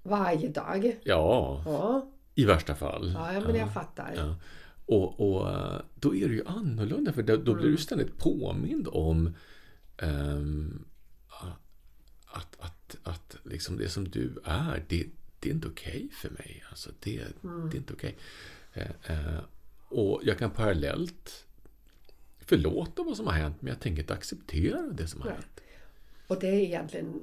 Varje 0.02 0.48
dag. 0.48 0.96
Ja, 1.04 2.06
i 2.34 2.44
värsta 2.44 2.74
fall. 2.74 3.12
ja 3.14 3.40
men 3.46 3.56
jag 3.56 3.74
fattar. 3.74 4.34
Och, 4.86 5.20
och 5.20 5.48
då 5.94 6.14
är 6.14 6.28
det 6.28 6.34
ju 6.34 6.46
annorlunda 6.46 7.12
för 7.12 7.22
då, 7.22 7.36
då 7.36 7.54
blir 7.54 7.70
du 7.70 7.76
ständigt 7.76 8.18
påmind 8.18 8.88
om 8.90 9.34
ehm, 9.98 10.84
att, 12.32 12.56
att, 12.60 12.96
att 13.02 13.36
liksom 13.44 13.76
det 13.76 13.88
som 13.88 14.08
du 14.08 14.40
är, 14.44 14.84
det, 14.88 15.06
det 15.42 15.48
är 15.48 15.52
inte 15.54 15.68
okej 15.68 16.08
för 16.12 16.30
mig. 16.30 16.64
Alltså 16.70 16.90
det, 17.00 17.24
det 17.70 17.76
är 17.76 17.78
inte 17.78 17.92
okej. 17.92 18.16
Eh, 18.72 18.90
eh, 19.06 19.40
och 19.88 20.20
jag 20.24 20.38
kan 20.38 20.50
parallellt 20.50 21.44
förlåta 22.38 23.02
vad 23.02 23.16
som 23.16 23.26
har 23.26 23.34
hänt 23.34 23.56
men 23.60 23.68
jag 23.68 23.80
tänker 23.80 24.02
inte 24.02 24.14
acceptera 24.14 24.82
det 24.82 25.06
som 25.06 25.20
har 25.20 25.28
Nej. 25.28 25.36
hänt. 25.36 25.60
Och 26.26 26.40
det 26.40 26.46
är 26.46 26.60
egentligen... 26.60 27.20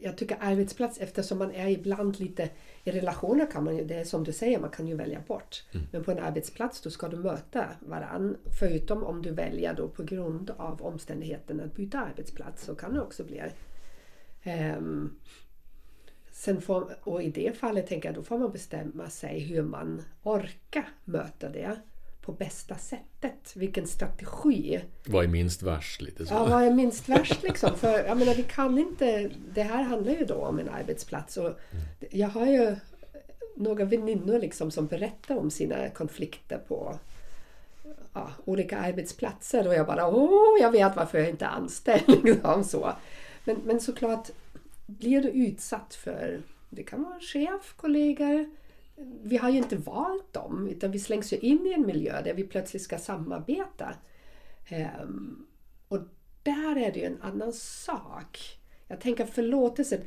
Jag 0.00 0.18
tycker 0.18 0.36
arbetsplats, 0.40 0.98
eftersom 0.98 1.38
man 1.38 1.50
är 1.50 1.68
ibland 1.68 2.20
lite... 2.20 2.50
I 2.84 2.90
relationer 2.90 3.50
kan 3.50 3.64
man 3.64 3.76
ju, 3.76 3.84
det 3.84 3.94
är 3.94 4.04
som 4.04 4.24
du 4.24 4.32
säger, 4.32 4.60
man 4.60 4.70
kan 4.70 4.86
ju 4.88 4.96
välja 4.96 5.20
bort. 5.26 5.64
Mm. 5.72 5.86
Men 5.92 6.04
på 6.04 6.10
en 6.10 6.18
arbetsplats 6.18 6.80
då 6.80 6.90
ska 6.90 7.08
du 7.08 7.16
möta 7.16 7.68
varann. 7.80 8.36
Förutom 8.58 9.04
om 9.04 9.22
du 9.22 9.30
väljer 9.30 9.74
då 9.74 9.88
på 9.88 10.02
grund 10.02 10.50
av 10.50 10.82
omständigheten 10.82 11.60
att 11.60 11.76
byta 11.76 12.00
arbetsplats 12.00 12.64
så 12.64 12.74
kan 12.74 12.94
det 12.94 13.00
också 13.00 13.24
bli... 13.24 13.42
ehm, 14.42 15.16
sen 16.34 16.60
får, 16.60 16.96
och 17.02 17.22
i 17.22 17.30
det 17.30 17.58
fallet 17.58 17.86
tänker 17.86 18.08
jag 18.08 18.16
då 18.16 18.22
får 18.22 18.38
man 18.38 18.52
bestämma 18.52 19.10
sig 19.10 19.40
hur 19.40 19.62
man 19.62 20.02
orkar 20.22 20.88
möta 21.04 21.48
det 21.48 21.76
på 22.20 22.32
bästa 22.32 22.76
sättet. 22.76 23.52
Vilken 23.54 23.86
strategi. 23.86 24.80
Vad 25.06 25.24
är 25.24 25.28
minst 25.28 25.62
värst? 25.62 26.00
Lite 26.00 26.26
så. 26.26 26.34
Ja, 26.34 26.46
vad 26.46 26.62
är 26.62 26.70
minst 26.70 27.08
värst 27.08 27.42
liksom? 27.42 27.76
För 27.76 28.04
jag 28.04 28.18
menar, 28.18 28.34
vi 28.34 28.42
kan 28.42 28.78
inte... 28.78 29.30
Det 29.54 29.62
här 29.62 29.82
handlar 29.82 30.12
ju 30.12 30.24
då 30.24 30.34
om 30.34 30.58
en 30.58 30.68
arbetsplats 30.68 31.36
och 31.36 31.60
jag 32.10 32.28
har 32.28 32.46
ju 32.46 32.76
några 33.56 33.84
väninnor 33.84 34.38
liksom 34.38 34.70
som 34.70 34.86
berättar 34.86 35.36
om 35.36 35.50
sina 35.50 35.90
konflikter 35.90 36.58
på 36.58 36.98
ja, 38.12 38.30
olika 38.44 38.78
arbetsplatser 38.78 39.68
och 39.68 39.74
jag 39.74 39.86
bara 39.86 40.08
åh, 40.08 40.60
jag 40.60 40.70
vet 40.70 40.96
varför 40.96 41.18
jag 41.18 41.28
inte 41.28 41.44
är 41.44 41.48
anställd. 41.48 42.02
Liksom 42.24 42.64
så. 42.64 42.92
Men, 43.44 43.56
men 43.64 43.80
såklart, 43.80 44.30
blir 44.86 45.22
du 45.22 45.28
utsatt 45.28 45.94
för, 45.94 46.42
det 46.70 46.82
kan 46.82 47.02
vara 47.02 47.20
chef, 47.20 47.74
kollegor, 47.76 48.50
vi 49.22 49.36
har 49.36 49.50
ju 49.50 49.58
inte 49.58 49.76
valt 49.76 50.32
dem 50.32 50.68
utan 50.68 50.90
vi 50.90 50.98
slängs 50.98 51.32
ju 51.32 51.36
in 51.36 51.66
i 51.66 51.72
en 51.72 51.86
miljö 51.86 52.22
där 52.22 52.34
vi 52.34 52.44
plötsligt 52.44 52.82
ska 52.82 52.98
samarbeta. 52.98 53.94
Ehm, 54.68 55.46
och 55.88 55.98
där 56.42 56.76
är 56.76 56.92
det 56.92 56.98
ju 56.98 57.04
en 57.04 57.22
annan 57.22 57.52
sak. 57.52 58.38
Jag 58.88 59.00
tänker 59.00 59.24
förlåtelsen. 59.24 60.00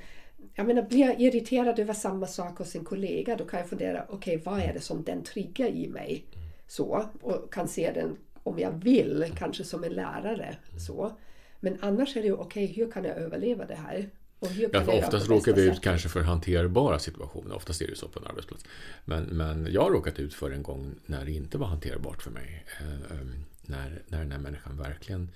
Jag 0.56 0.68
menar, 0.68 0.82
blir 0.82 1.00
jag 1.00 1.22
irriterad 1.22 1.80
över 1.80 1.94
samma 1.94 2.28
sak 2.28 2.58
hos 2.58 2.76
en 2.76 2.84
kollega 2.84 3.36
då 3.36 3.46
kan 3.46 3.60
jag 3.60 3.70
fundera, 3.70 4.06
okej 4.10 4.38
okay, 4.38 4.52
vad 4.54 4.62
är 4.62 4.74
det 4.74 4.80
som 4.80 5.04
den 5.04 5.24
triggar 5.24 5.68
i 5.68 5.88
mig? 5.88 6.26
Så, 6.68 7.06
och 7.22 7.54
kan 7.54 7.68
se 7.68 7.92
den 7.92 8.18
om 8.44 8.60
jag 8.60 8.72
vill, 8.72 9.34
kanske 9.38 9.64
som 9.64 9.84
en 9.84 9.94
lärare. 9.94 10.58
Så. 10.88 11.12
Men 11.60 11.78
annars 11.82 12.18
är 12.18 12.22
det 12.22 12.28
ju 12.28 12.34
okej, 12.34 12.66
okay, 12.66 12.76
hur 12.76 12.92
kan 12.92 13.04
jag 13.04 13.18
överleva 13.18 13.66
det 13.66 13.76
här? 13.76 14.10
Och 14.40 14.48
hur 14.48 14.70
kan 14.70 14.80
ja, 14.80 14.86
för 14.86 15.06
oftast 15.06 15.30
råkar 15.30 15.54
vi 15.54 15.62
ut 15.62 15.82
kanske 15.82 16.10
för 16.10 16.22
hanterbara 16.22 17.00
situationer. 17.00 17.56
Oftast 17.56 17.82
är 17.82 17.88
det 17.88 17.96
så 17.96 18.08
på 18.08 18.20
en 18.20 18.28
arbetsplats. 18.28 18.66
Men, 19.06 19.24
men 19.24 19.68
jag 19.72 19.82
har 19.82 19.92
råkat 19.92 20.20
ut 20.20 20.34
för 20.34 20.52
en 20.52 20.64
gång 20.64 20.96
när 21.06 21.26
det 21.26 21.32
inte 21.32 21.58
var 21.58 21.68
hanterbart 21.68 22.24
för 22.24 22.32
mig. 22.32 22.66
Eh, 22.80 23.18
ehm, 23.18 23.46
när, 23.62 24.04
när 24.08 24.20
den 24.20 24.32
här 24.32 24.40
människan 24.40 24.78
verkligen 24.78 25.32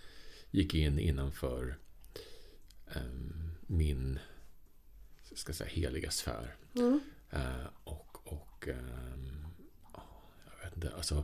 gick 0.51 0.73
in 0.73 0.99
innanför 0.99 1.77
eh, 2.95 3.01
min 3.67 4.19
ska 5.35 5.53
säga, 5.53 5.69
heliga 5.69 6.11
sfär. 6.11 6.55
Mm. 6.75 6.99
Eh, 7.29 7.67
och 7.83 8.07
och 8.23 8.67
ehm, 8.67 9.45
jag 10.45 10.63
vet 10.63 10.75
inte, 10.75 10.95
alltså 10.95 11.23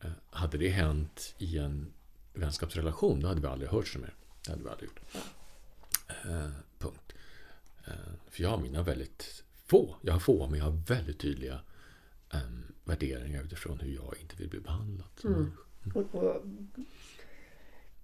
eh, 0.00 0.10
hade 0.30 0.58
det 0.58 0.68
hänt 0.68 1.34
i 1.38 1.58
en 1.58 1.92
vänskapsrelation 2.34 3.20
då 3.20 3.28
hade 3.28 3.40
vi 3.40 3.46
aldrig 3.46 3.70
hört 3.70 3.88
så 3.88 3.98
mer. 3.98 4.14
Det 4.44 4.50
hade 4.50 4.64
vi 4.64 4.70
aldrig 4.70 4.88
gjort. 4.88 5.00
Punkt. 5.12 5.26
Eh, 6.24 6.50
för 8.30 8.42
jag 8.42 8.50
har 8.50 8.58
mina 8.58 8.82
väldigt 8.82 9.44
få, 9.66 9.96
jag 10.02 10.12
har 10.12 10.20
få, 10.20 10.48
men 10.48 10.58
jag 10.58 10.66
har 10.66 10.82
väldigt 10.88 11.18
tydliga 11.18 11.60
um, 12.34 12.64
värderingar 12.84 13.42
utifrån 13.42 13.80
hur 13.80 13.94
jag 13.94 14.14
inte 14.20 14.36
vill 14.36 14.48
bli 14.48 14.60
behandlad. 14.60 15.08
Mm. 15.24 15.34
Mm. 15.34 15.52
Och, 15.94 16.14
och, 16.14 16.42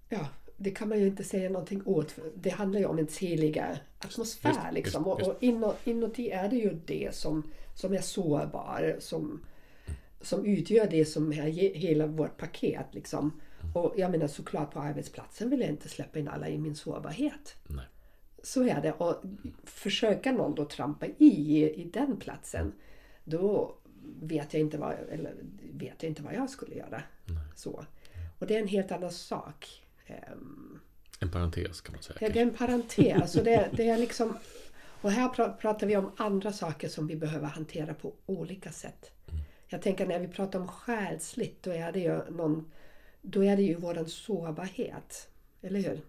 ja, 0.09 0.29
det 0.57 0.71
kan 0.71 0.89
man 0.89 1.01
ju 1.01 1.07
inte 1.07 1.25
säga 1.25 1.51
någonting 1.51 1.83
åt. 1.85 2.15
Det 2.35 2.51
handlar 2.51 2.81
ju 2.81 2.87
om 2.87 2.99
en 2.99 3.09
heliga 3.21 3.79
atmosfär. 3.99 4.51
Just, 4.51 4.73
liksom. 4.73 5.07
Just, 5.07 5.19
just. 5.19 5.63
Och, 5.63 5.69
och 5.69 5.89
inuti 5.89 6.31
är 6.31 6.49
det 6.49 6.57
ju 6.57 6.81
det 6.87 7.15
som, 7.15 7.53
som 7.75 7.93
är 7.93 8.01
sårbar. 8.01 8.97
Som, 9.01 9.41
som 10.21 10.45
utgör 10.45 10.89
det 10.91 11.05
som 11.05 11.33
är 11.33 11.47
hela 11.75 12.07
vårt 12.07 12.37
paket. 12.37 12.87
Liksom. 12.93 13.41
Och 13.75 13.95
jag 13.97 14.11
menar 14.11 14.29
såklart 14.29 14.73
på 14.73 14.81
arbetsplatsen 14.81 15.51
vill 15.51 15.61
jag 15.61 15.69
inte 15.69 15.89
släppa 15.89 16.19
in 16.19 16.29
alla 16.29 16.49
i 16.49 16.59
min 16.59 16.75
sårbarhet. 16.75 17.55
Nej. 17.67 17.87
Så 18.43 18.63
är 18.63 18.81
det. 18.81 18.93
Och 18.93 19.23
försöka 19.65 20.33
någon 20.33 20.55
då 20.55 20.65
trampa 20.65 21.07
i, 21.07 21.71
i 21.77 21.91
den 21.93 22.17
platsen. 22.17 22.73
Då 23.25 23.77
vet 24.21 24.55
jag 24.55 24.61
inte 24.61 24.79
vad, 24.79 24.95
eller 25.11 25.35
vet 25.73 26.03
jag, 26.03 26.11
inte 26.11 26.23
vad 26.23 26.35
jag 26.35 26.51
skulle 26.51 26.75
göra. 26.75 27.03
Så. 27.57 27.85
Och 28.39 28.47
det 28.47 28.57
är 28.57 28.61
en 28.61 28.69
helt 28.69 28.93
annan 28.93 29.11
sak. 29.11 29.85
Um, 30.33 30.81
en 31.21 31.31
parentes 31.31 31.81
kan 31.81 31.95
man 31.95 32.03
säga. 32.03 32.17
Det, 32.21 32.29
det 32.29 32.39
är 32.39 32.43
en 32.43 32.55
parentes. 32.55 33.37
och 33.37 33.45
det, 33.45 33.71
det 33.73 33.89
är 33.89 33.99
liksom, 33.99 34.37
och 35.01 35.11
här 35.11 35.53
pratar 35.53 35.87
vi 35.87 35.97
om 35.97 36.13
andra 36.17 36.53
saker 36.53 36.89
som 36.89 37.07
vi 37.07 37.17
behöver 37.17 37.47
hantera 37.47 37.95
på 37.95 38.13
olika 38.27 38.73
sätt. 38.73 39.11
Mm. 39.29 39.43
Jag 39.69 39.83
tänker 39.83 40.07
när 40.07 40.19
vi 40.19 40.29
pratar 40.29 40.61
om 40.61 40.69
själsligt, 40.69 41.63
då 41.63 41.71
är 41.71 41.93
det 41.93 42.01
ju 42.01 42.31
någon 42.31 42.71
då 43.23 43.45
är 43.45 43.57
det 43.57 43.63
ju 43.63 43.75
våran 43.75 44.09
sårbarhet. 44.09 45.29
Eller 45.63 45.81
hur? 45.81 46.01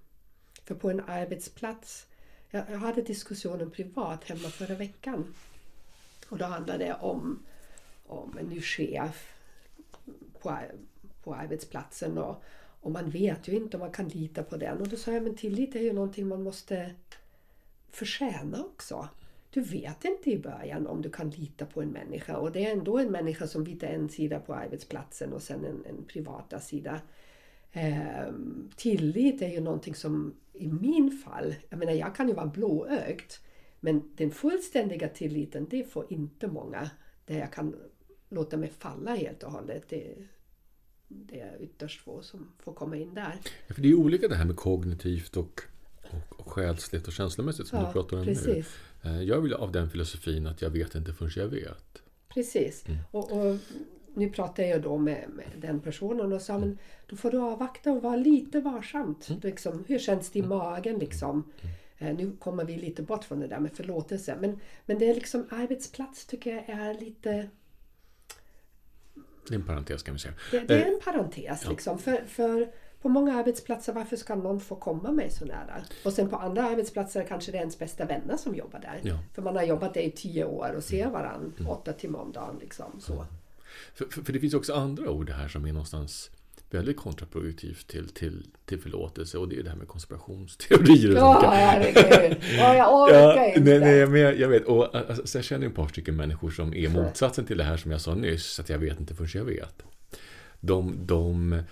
För 0.63 0.75
på 0.75 0.89
en 0.89 0.99
arbetsplats, 0.99 2.07
jag, 2.51 2.65
hade 2.65 3.01
diskussionen 3.01 3.71
privat 3.71 4.23
hemma 4.23 4.49
förra 4.49 4.75
veckan. 4.75 5.33
Och 6.29 6.37
då 6.37 6.45
handlade 6.45 6.85
det 6.85 6.93
om, 6.93 7.43
om 8.07 8.37
en 8.37 8.45
ny 8.45 8.61
chef 8.61 9.33
på, 10.41 10.57
på 11.23 11.35
arbetsplatsen. 11.35 12.17
Och, 12.17 12.43
och 12.81 12.91
man 12.91 13.09
vet 13.09 13.47
ju 13.47 13.55
inte 13.55 13.77
om 13.77 13.81
man 13.81 13.91
kan 13.91 14.07
lita 14.07 14.43
på 14.43 14.57
den. 14.57 14.81
Och 14.81 14.87
då 14.87 14.97
sa 14.97 15.11
jag, 15.11 15.23
men 15.23 15.35
tillit 15.35 15.75
är 15.75 15.79
ju 15.79 15.93
någonting 15.93 16.27
man 16.27 16.43
måste 16.43 16.95
förtjäna 17.91 18.63
också. 18.63 19.09
Du 19.53 19.61
vet 19.61 20.05
inte 20.05 20.31
i 20.31 20.39
början 20.39 20.87
om 20.87 21.01
du 21.01 21.09
kan 21.09 21.29
lita 21.29 21.65
på 21.65 21.81
en 21.81 21.89
människa 21.89 22.37
och 22.37 22.51
det 22.51 22.65
är 22.65 22.71
ändå 22.71 22.99
en 22.99 23.11
människa 23.11 23.47
som 23.47 23.63
byter 23.63 23.83
en 23.83 24.09
sida 24.09 24.39
på 24.39 24.53
arbetsplatsen 24.53 25.33
och 25.33 25.41
sen 25.41 25.65
en, 25.65 25.85
en 25.85 26.05
privata 26.05 26.59
sida. 26.59 27.01
Eh, 27.71 28.33
tillit 28.75 29.41
är 29.41 29.49
ju 29.49 29.59
någonting 29.59 29.95
som 29.95 30.33
i 30.53 30.67
min 30.67 31.11
fall, 31.25 31.55
jag 31.69 31.79
menar 31.79 31.93
jag 31.93 32.15
kan 32.15 32.27
ju 32.27 32.33
vara 32.33 32.47
blåögt 32.47 33.41
men 33.79 34.03
den 34.15 34.31
fullständiga 34.31 35.07
tilliten 35.09 35.67
det 35.69 35.91
får 35.91 36.05
inte 36.09 36.47
många 36.47 36.89
där 37.25 37.39
jag 37.39 37.53
kan 37.53 37.75
låta 38.29 38.57
mig 38.57 38.71
falla 38.79 39.15
helt 39.15 39.43
och 39.43 39.51
hållet. 39.51 39.83
Det, 39.89 40.15
det 41.07 41.39
är 41.39 41.61
ytterst 41.61 42.01
få 42.01 42.21
som 42.21 42.51
får 42.59 42.73
komma 42.73 42.95
in 42.95 43.13
där. 43.13 43.35
Ja, 43.67 43.73
för 43.73 43.81
det 43.81 43.89
är 43.89 43.95
olika 43.95 44.27
det 44.27 44.35
här 44.35 44.45
med 44.45 44.55
kognitivt 44.55 45.37
och, 45.37 45.61
och, 46.01 46.39
och 46.39 46.51
själsligt 46.51 47.07
och 47.07 47.13
känslomässigt 47.13 47.67
som 47.67 47.79
ja, 47.79 47.85
du 47.85 47.93
pratar 47.93 48.17
om 48.17 48.25
precis. 48.25 48.67
nu. 49.01 49.09
Eh, 49.09 49.21
jag 49.21 49.41
vill 49.41 49.53
av 49.53 49.71
den 49.71 49.89
filosofin 49.89 50.47
att 50.47 50.61
jag 50.61 50.69
vet 50.69 50.95
inte 50.95 51.13
förrän 51.13 51.31
jag 51.35 51.47
vet. 51.47 52.01
Precis. 52.27 52.85
Mm. 52.87 52.99
Och, 53.11 53.31
och, 53.31 53.57
nu 54.13 54.29
pratar 54.29 54.63
jag 54.63 54.81
då 54.81 54.97
med, 54.97 55.29
med, 55.29 55.45
den 55.57 55.79
personen 55.79 56.33
och 56.33 56.41
sa 56.41 56.57
men 56.57 56.77
då 57.07 57.15
får 57.15 57.31
du 57.31 57.37
avvakta 57.37 57.91
och 57.91 58.01
vara 58.01 58.15
lite 58.15 58.59
varsamt. 58.59 59.29
Mm. 59.29 59.41
Liksom, 59.43 59.83
hur 59.87 59.99
känns 59.99 60.29
det 60.29 60.39
i 60.39 60.41
mm. 60.41 60.57
magen 60.57 60.99
liksom? 60.99 61.51
Mm. 61.61 61.73
Eh, 61.97 62.15
nu 62.15 62.31
kommer 62.39 62.65
vi 62.65 62.75
lite 62.75 63.03
bort 63.03 63.23
från 63.23 63.39
det 63.39 63.47
där 63.47 63.59
med 63.59 63.71
förlåtelse. 63.71 64.37
Men, 64.39 64.59
men 64.85 64.99
det 64.99 65.09
är 65.09 65.15
liksom 65.15 65.47
arbetsplats 65.51 66.25
tycker 66.25 66.55
jag 66.55 66.69
är 66.69 66.93
lite... 66.93 67.49
Det 69.47 69.55
är 69.55 69.59
en 69.59 69.65
parentes 69.65 70.03
kan 70.03 70.13
vi 70.13 70.19
säga. 70.19 70.33
Det, 70.51 70.59
det 70.59 70.83
är 70.83 70.93
en 70.93 70.99
parentes 71.03 71.69
liksom. 71.69 71.99
För, 71.99 72.25
för 72.27 72.71
på 73.01 73.09
många 73.09 73.35
arbetsplatser, 73.35 73.93
varför 73.93 74.15
ska 74.15 74.35
någon 74.35 74.59
få 74.59 74.75
komma 74.75 75.11
mig 75.11 75.29
så 75.29 75.45
nära? 75.45 75.81
Och 76.05 76.13
sen 76.13 76.29
på 76.29 76.35
andra 76.35 76.63
arbetsplatser 76.63 77.23
kanske 77.23 77.51
det 77.51 77.57
är 77.57 77.59
ens 77.59 77.79
bästa 77.79 78.05
vänner 78.05 78.37
som 78.37 78.55
jobbar 78.55 78.79
där. 78.79 78.99
Ja. 79.03 79.19
För 79.33 79.41
man 79.41 79.55
har 79.55 79.63
jobbat 79.63 79.93
där 79.93 80.01
i 80.01 80.11
tio 80.11 80.45
år 80.45 80.73
och 80.77 80.83
ser 80.83 81.09
varandra 81.09 81.51
mm. 81.59 81.71
åtta 81.71 81.93
timmar 81.93 82.19
om 82.19 82.31
dagen. 82.31 82.57
Liksom, 82.61 82.99
så. 82.99 83.25
För, 83.93 84.05
för, 84.05 84.21
för, 84.21 84.33
det 84.33 84.39
finns 84.39 84.53
också 84.53 84.73
andra 84.73 85.09
ord 85.09 85.29
här 85.29 85.47
som 85.47 85.65
är 85.65 85.73
någonstans 85.73 86.31
väldigt 86.69 86.97
kontraproduktivt 86.97 87.87
till, 87.87 88.09
till, 88.09 88.45
till 88.65 88.79
förlåtelse 88.79 89.37
och 89.37 89.47
det 89.47 89.59
är 89.59 89.63
det 89.63 89.69
här 89.69 89.77
med 89.77 89.87
konspirationsteorier. 89.87 91.15
Ja, 91.15 91.51
herregud. 91.53 92.37
Ja, 92.57 92.75
jag 92.75 92.93
orkar 92.93 93.47
inte. 93.47 93.59
Nej, 93.59 93.79
nej, 93.79 94.07
men 94.07 94.21
jag, 94.21 94.39
jag 94.39 94.47
vet. 94.47 94.63
Och, 94.63 94.95
alltså, 94.95 95.27
så 95.27 95.37
jag 95.37 95.45
känner 95.45 95.67
ett 95.67 95.75
par 95.75 95.87
stycken 95.87 96.15
människor 96.15 96.49
som 96.49 96.73
är 96.73 96.89
motsatsen 96.89 97.45
till 97.45 97.57
det 97.57 97.63
här 97.63 97.77
som 97.77 97.91
jag 97.91 98.01
sa 98.01 98.15
nyss. 98.15 98.59
Att 98.59 98.69
jag 98.69 98.79
vet 98.79 98.99
inte 98.99 99.15
förrän 99.15 99.29
jag 99.33 99.45
vet. 99.45 99.83
De, 100.59 100.97
de 101.05 101.63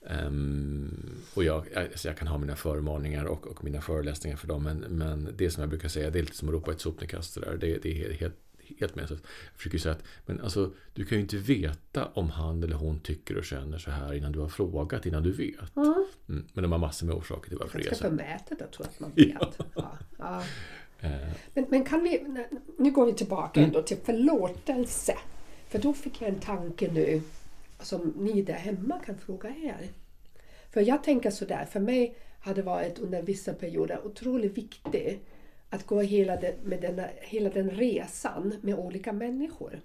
Um, 0.00 1.14
och 1.34 1.44
jag, 1.44 1.64
alltså 1.74 2.08
jag 2.08 2.16
kan 2.16 2.28
ha 2.28 2.38
mina 2.38 2.56
förmaningar 2.56 3.24
och, 3.24 3.46
och, 3.46 3.64
mina 3.64 3.80
föreläsningar 3.80 4.36
för 4.36 4.48
dem. 4.48 4.62
Men, 4.62 4.78
men 4.78 5.34
det 5.36 5.50
som 5.50 5.60
jag 5.60 5.70
brukar 5.70 5.88
säga, 5.88 6.10
det 6.10 6.18
är 6.18 6.22
lite 6.22 6.36
som 6.36 6.48
att 6.48 6.54
ropa 6.54 6.72
ett 6.72 6.80
sopnedkast. 6.80 7.38
Det, 7.60 7.78
det 7.82 8.04
är 8.04 8.12
helt, 8.12 8.34
helt 8.80 8.94
meningslöst. 8.94 9.24
Jag 9.24 9.56
försöker 9.56 9.78
säga 9.78 9.94
att 9.94 10.02
men 10.26 10.40
alltså, 10.40 10.72
du 10.94 11.04
kan 11.04 11.18
ju 11.18 11.22
inte 11.22 11.36
veta 11.36 12.06
om 12.06 12.30
han 12.30 12.62
eller 12.62 12.76
hon 12.76 13.00
tycker 13.00 13.36
och 13.36 13.44
känner 13.44 13.78
så 13.78 13.90
här 13.90 14.14
innan 14.14 14.32
du 14.32 14.38
har 14.38 14.48
frågat, 14.48 15.06
innan 15.06 15.22
du 15.22 15.32
vet. 15.32 15.76
Mm. 15.76 16.06
Mm, 16.28 16.46
men 16.52 16.62
de 16.62 16.72
har 16.72 16.78
massor 16.78 17.06
med 17.06 17.16
orsaker 17.16 17.48
till 17.48 17.58
varför 17.58 17.78
det 17.78 17.86
är 17.86 17.94
så. 17.94 18.04
Förmätet 18.04 18.62
att 18.62 18.72
tro 18.72 18.84
att 18.84 19.00
man 19.00 19.12
vet. 19.14 19.36
ja. 19.40 19.52
Ja, 19.74 19.98
ja. 20.18 20.42
Uh. 21.04 21.10
Men, 21.54 21.66
men 21.68 21.84
kan 21.84 22.02
vi, 22.02 22.24
nu 22.78 22.90
går 22.90 23.06
vi 23.06 23.12
tillbaka 23.12 23.60
mm. 23.60 23.68
ändå 23.68 23.82
till 23.82 23.96
förlåtelse. 23.96 25.18
För 25.68 25.78
då 25.78 25.92
fick 25.92 26.22
jag 26.22 26.28
en 26.28 26.40
tanke 26.40 26.92
nu 26.92 27.20
som 27.80 28.12
ni 28.16 28.42
där 28.42 28.54
hemma 28.54 28.98
kan 29.06 29.18
fråga 29.18 29.48
er. 29.48 29.88
För 30.70 30.80
jag 30.80 31.04
tänker 31.04 31.30
sådär, 31.30 31.64
för 31.64 31.80
mig 31.80 32.16
har 32.40 32.54
det 32.54 32.62
varit 32.62 32.98
under 32.98 33.22
vissa 33.22 33.52
perioder 33.52 34.06
otroligt 34.06 34.58
viktigt 34.58 35.20
att 35.70 35.86
gå 35.86 36.00
hela 36.00 36.36
den, 36.36 36.54
med 36.62 36.80
denna, 36.80 37.08
hela 37.20 37.50
den 37.50 37.70
resan 37.70 38.54
med 38.60 38.74
olika 38.74 39.12
människor. 39.12 39.80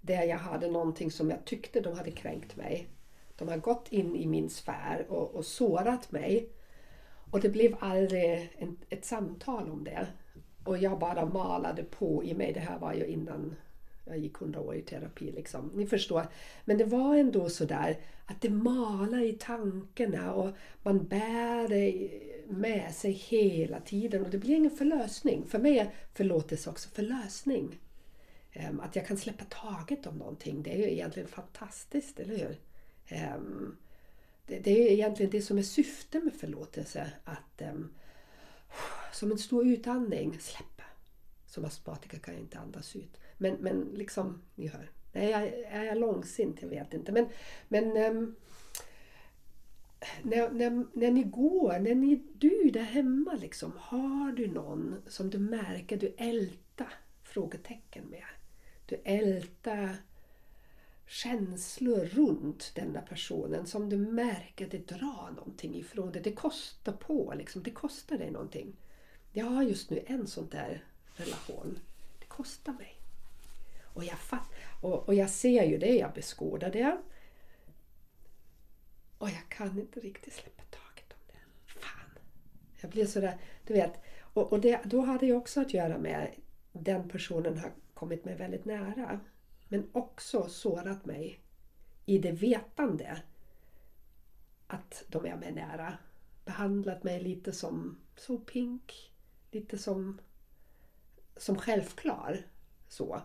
Där 0.00 0.22
jag 0.22 0.38
hade 0.38 0.70
någonting 0.70 1.10
som 1.10 1.30
jag 1.30 1.44
tyckte 1.44 1.80
de 1.80 1.96
hade 1.96 2.10
kränkt 2.10 2.56
mig. 2.56 2.88
De 3.36 3.48
har 3.48 3.56
gått 3.56 3.92
in 3.92 4.16
i 4.16 4.26
min 4.26 4.50
sfär 4.50 5.06
och, 5.08 5.34
och 5.34 5.44
sårat 5.44 6.12
mig. 6.12 6.48
Och 7.30 7.40
det 7.40 7.48
blev 7.48 7.76
aldrig 7.80 8.50
en, 8.58 8.76
ett 8.88 9.04
samtal 9.04 9.70
om 9.70 9.84
det. 9.84 10.06
Och 10.64 10.78
jag 10.78 10.98
bara 10.98 11.26
malade 11.26 11.84
på 11.84 12.24
i 12.24 12.34
mig. 12.34 12.52
Det 12.52 12.60
här 12.60 12.78
var 12.78 12.94
ju 12.94 13.06
innan 13.06 13.54
jag 14.06 14.18
gick 14.18 14.36
hundra 14.36 14.60
år 14.60 14.74
i 14.76 14.82
terapi. 14.82 15.32
Liksom. 15.32 15.70
Ni 15.74 15.86
förstår. 15.86 16.26
Men 16.64 16.78
det 16.78 16.84
var 16.84 17.16
ändå 17.16 17.48
sådär 17.48 17.98
att 18.26 18.40
det 18.40 18.50
malar 18.50 19.20
i 19.20 19.32
tankarna 19.32 20.32
och 20.32 20.50
man 20.82 21.06
bär 21.06 21.68
det 21.68 22.10
med 22.48 22.94
sig 22.94 23.12
hela 23.12 23.80
tiden 23.80 24.24
och 24.24 24.30
det 24.30 24.38
blir 24.38 24.56
ingen 24.56 24.76
förlösning. 24.76 25.46
För 25.46 25.58
mig 25.58 25.78
är 25.78 25.90
förlåtelse 26.14 26.70
också 26.70 26.88
förlösning. 26.88 27.78
Ehm, 28.52 28.80
att 28.80 28.96
jag 28.96 29.06
kan 29.06 29.16
släppa 29.16 29.44
taget 29.44 30.06
om 30.06 30.16
någonting, 30.16 30.62
det 30.62 30.74
är 30.74 30.76
ju 30.76 30.92
egentligen 30.92 31.28
fantastiskt, 31.28 32.20
eller 32.20 32.38
hur? 32.38 32.58
Ehm, 33.08 33.76
det, 34.46 34.70
är 34.70 34.92
egentligen 34.92 35.30
det 35.30 35.42
som 35.42 35.58
är 35.58 35.62
syftet 35.62 36.24
med 36.24 36.34
förlåtelse. 36.34 37.10
Att 37.24 37.62
ehm, 37.62 37.94
som 39.12 39.32
en 39.32 39.38
stor 39.38 39.66
utandning, 39.66 40.38
släppa. 40.40 40.82
Som 41.46 41.64
astmatiker 41.64 42.18
kan 42.18 42.34
jag 42.34 42.42
inte 42.42 42.58
andas 42.58 42.96
ut. 42.96 43.20
Men, 43.38 43.54
men 43.54 43.80
liksom, 43.94 44.42
ni 44.54 44.66
hör. 44.66 44.90
Nej, 45.12 45.30
jag, 45.30 45.42
är 45.82 45.84
jag 45.84 45.98
långsint? 45.98 46.62
Jag 46.62 46.68
vet 46.68 46.94
inte. 46.94 47.12
Men, 47.12 47.26
men 47.68 47.96
um, 47.96 48.36
när, 50.22 50.50
när, 50.50 50.86
när 50.92 51.10
ni 51.10 51.22
går, 51.22 51.78
när 51.78 51.94
ni, 51.94 52.22
du 52.34 52.70
där 52.70 52.82
hemma 52.82 53.32
liksom, 53.34 53.72
har 53.78 54.32
du 54.32 54.48
någon 54.48 55.02
som 55.06 55.30
du 55.30 55.38
märker 55.38 55.96
du 55.96 56.14
ältar 56.18 56.92
frågetecken 57.22 58.04
med? 58.04 58.24
Du 58.86 58.96
ältar 59.04 59.96
känslor 61.06 62.04
runt 62.04 62.72
denna 62.74 63.00
personen 63.00 63.66
som 63.66 63.88
du 63.88 63.96
märker 63.96 64.68
det 64.68 64.88
drar 64.88 65.30
någonting 65.36 65.74
ifrån 65.74 66.12
dig. 66.12 66.22
Det 66.22 66.32
kostar 66.32 66.92
på, 66.92 67.34
liksom. 67.36 67.62
det 67.62 67.70
kostar 67.70 68.18
dig 68.18 68.30
någonting. 68.30 68.76
Jag 69.32 69.46
har 69.46 69.62
just 69.62 69.90
nu 69.90 70.04
en 70.06 70.26
sån 70.26 70.48
där 70.48 70.84
relation. 71.16 71.78
Det 72.18 72.26
kostar 72.26 72.72
mig. 72.72 72.95
Och 73.96 74.04
jag, 74.04 74.18
fatt, 74.18 74.48
och, 74.80 75.08
och 75.08 75.14
jag 75.14 75.30
ser 75.30 75.64
ju 75.64 75.78
det, 75.78 75.96
jag 75.96 76.12
beskådar 76.12 76.70
det. 76.70 76.98
Och 79.18 79.28
jag 79.28 79.48
kan 79.48 79.78
inte 79.78 80.00
riktigt 80.00 80.32
släppa 80.32 80.62
taget 80.62 81.12
om 81.12 81.18
det. 81.26 81.70
Fan! 81.80 82.18
Jag 82.80 82.90
blir 82.90 83.06
sådär, 83.06 83.38
du 83.66 83.74
vet. 83.74 83.92
Och, 84.20 84.52
och 84.52 84.60
det, 84.60 84.80
då 84.84 85.00
hade 85.00 85.26
det 85.26 85.32
också 85.32 85.60
att 85.60 85.74
göra 85.74 85.98
med 85.98 86.34
den 86.72 87.08
personen 87.08 87.58
har 87.58 87.72
kommit 87.94 88.24
mig 88.24 88.36
väldigt 88.36 88.64
nära. 88.64 89.20
Men 89.68 89.90
också 89.92 90.48
sårat 90.48 91.04
mig 91.06 91.40
i 92.06 92.18
det 92.18 92.32
vetande 92.32 93.22
att 94.66 95.04
de 95.08 95.26
är 95.26 95.36
mig 95.36 95.52
nära. 95.52 95.98
Behandlat 96.44 97.04
mig 97.04 97.22
lite 97.22 97.52
som 97.52 97.98
så 98.16 98.38
pink. 98.38 99.12
Lite 99.50 99.78
som, 99.78 100.20
som 101.36 101.58
självklar. 101.58 102.46
Så. 102.88 103.22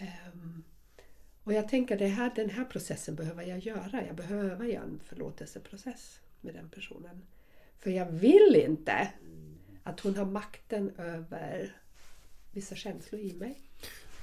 Um, 0.00 0.64
och 1.44 1.52
jag 1.52 1.68
tänker 1.68 1.98
det 1.98 2.06
här, 2.06 2.32
den 2.36 2.50
här 2.50 2.64
processen 2.64 3.14
behöver 3.14 3.42
jag 3.42 3.58
göra. 3.58 4.06
Jag 4.06 4.16
behöver 4.16 4.66
göra 4.66 4.84
en 4.84 5.00
förlåtelseprocess 5.04 6.20
med 6.40 6.54
den 6.54 6.68
personen. 6.68 7.22
För 7.78 7.90
jag 7.90 8.06
vill 8.06 8.62
inte 8.66 9.12
att 9.82 10.00
hon 10.00 10.16
har 10.16 10.24
makten 10.24 10.90
över 10.98 11.76
vissa 12.52 12.74
känslor 12.74 13.20
i 13.20 13.34
mig. 13.34 13.60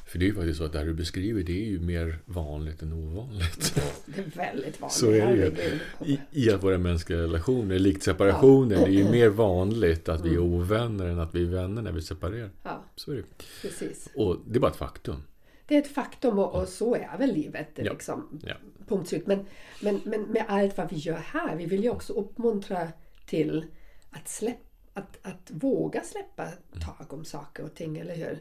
För 0.06 0.20
det 0.20 0.26
är 0.26 0.28
ju 0.28 0.36
faktiskt 0.36 0.58
så 0.58 0.64
att 0.64 0.72
det 0.72 0.80
här 0.80 0.86
du 0.86 0.94
beskriver 0.94 1.44
det 1.44 1.66
är 1.66 1.70
ju 1.70 1.80
mer 1.80 2.20
vanligt 2.26 2.82
än 2.82 2.94
ovanligt. 2.94 3.82
Det 4.06 4.22
är 4.22 4.26
väldigt 4.26 4.82
vanligt. 4.82 4.98
Så 4.98 5.12
är 5.12 5.28
det 5.28 5.36
ju. 5.36 5.80
I, 6.14 6.20
I 6.32 6.52
att 6.52 6.64
våra 6.64 6.78
mänskliga 6.78 7.20
relationer, 7.20 7.80
likt 7.80 8.04
separationer, 8.04 8.76
ja. 8.76 8.82
det 8.82 8.88
är 8.88 9.04
ju 9.04 9.10
mer 9.10 9.30
vanligt 9.30 10.10
att 10.10 10.26
vi 10.26 10.30
är 10.30 10.38
mm. 10.38 10.54
ovänner 10.54 11.06
än 11.06 11.20
att 11.20 11.36
vi 11.36 11.44
är 11.44 11.50
vänner 11.50 11.82
när 11.82 11.92
vi 11.92 12.02
separerar. 12.02 12.50
Ja, 12.64 12.84
så 12.96 13.12
är 13.12 13.16
det. 13.16 13.24
Precis. 13.62 14.10
Och 14.16 14.38
det 14.48 14.58
är 14.58 14.60
bara 14.60 14.72
ett 14.72 14.78
faktum. 14.78 15.24
Det 15.66 15.76
är 15.76 15.80
ett 15.80 15.94
faktum 15.94 16.40
och, 16.40 16.62
och 16.62 16.68
så 16.68 16.96
är 16.96 17.18
väl 17.18 17.34
livet. 17.34 17.70
Ja. 17.76 17.94
Liksom, 17.94 18.40
ja. 18.44 18.56
Punkt 18.88 19.10
slut. 19.10 19.28
Men, 19.28 19.46
men, 19.82 20.02
men 20.06 20.22
med 20.22 20.46
allt 20.48 20.78
vad 20.78 20.90
vi 20.90 20.96
gör 20.96 21.18
här, 21.18 21.56
vi 21.56 21.66
vill 21.66 21.84
ju 21.84 21.90
också 21.90 22.14
uppmuntra 22.14 22.88
till 23.26 23.66
att 24.12 24.28
släppa 24.28 24.74
att, 24.94 25.20
att 25.22 25.52
våga 25.52 26.02
släppa 26.02 26.48
tag 26.86 27.14
om 27.14 27.26
saker 27.26 27.64
och 27.64 27.74
ting, 27.74 27.98
eller 27.98 28.16
hur? 28.16 28.40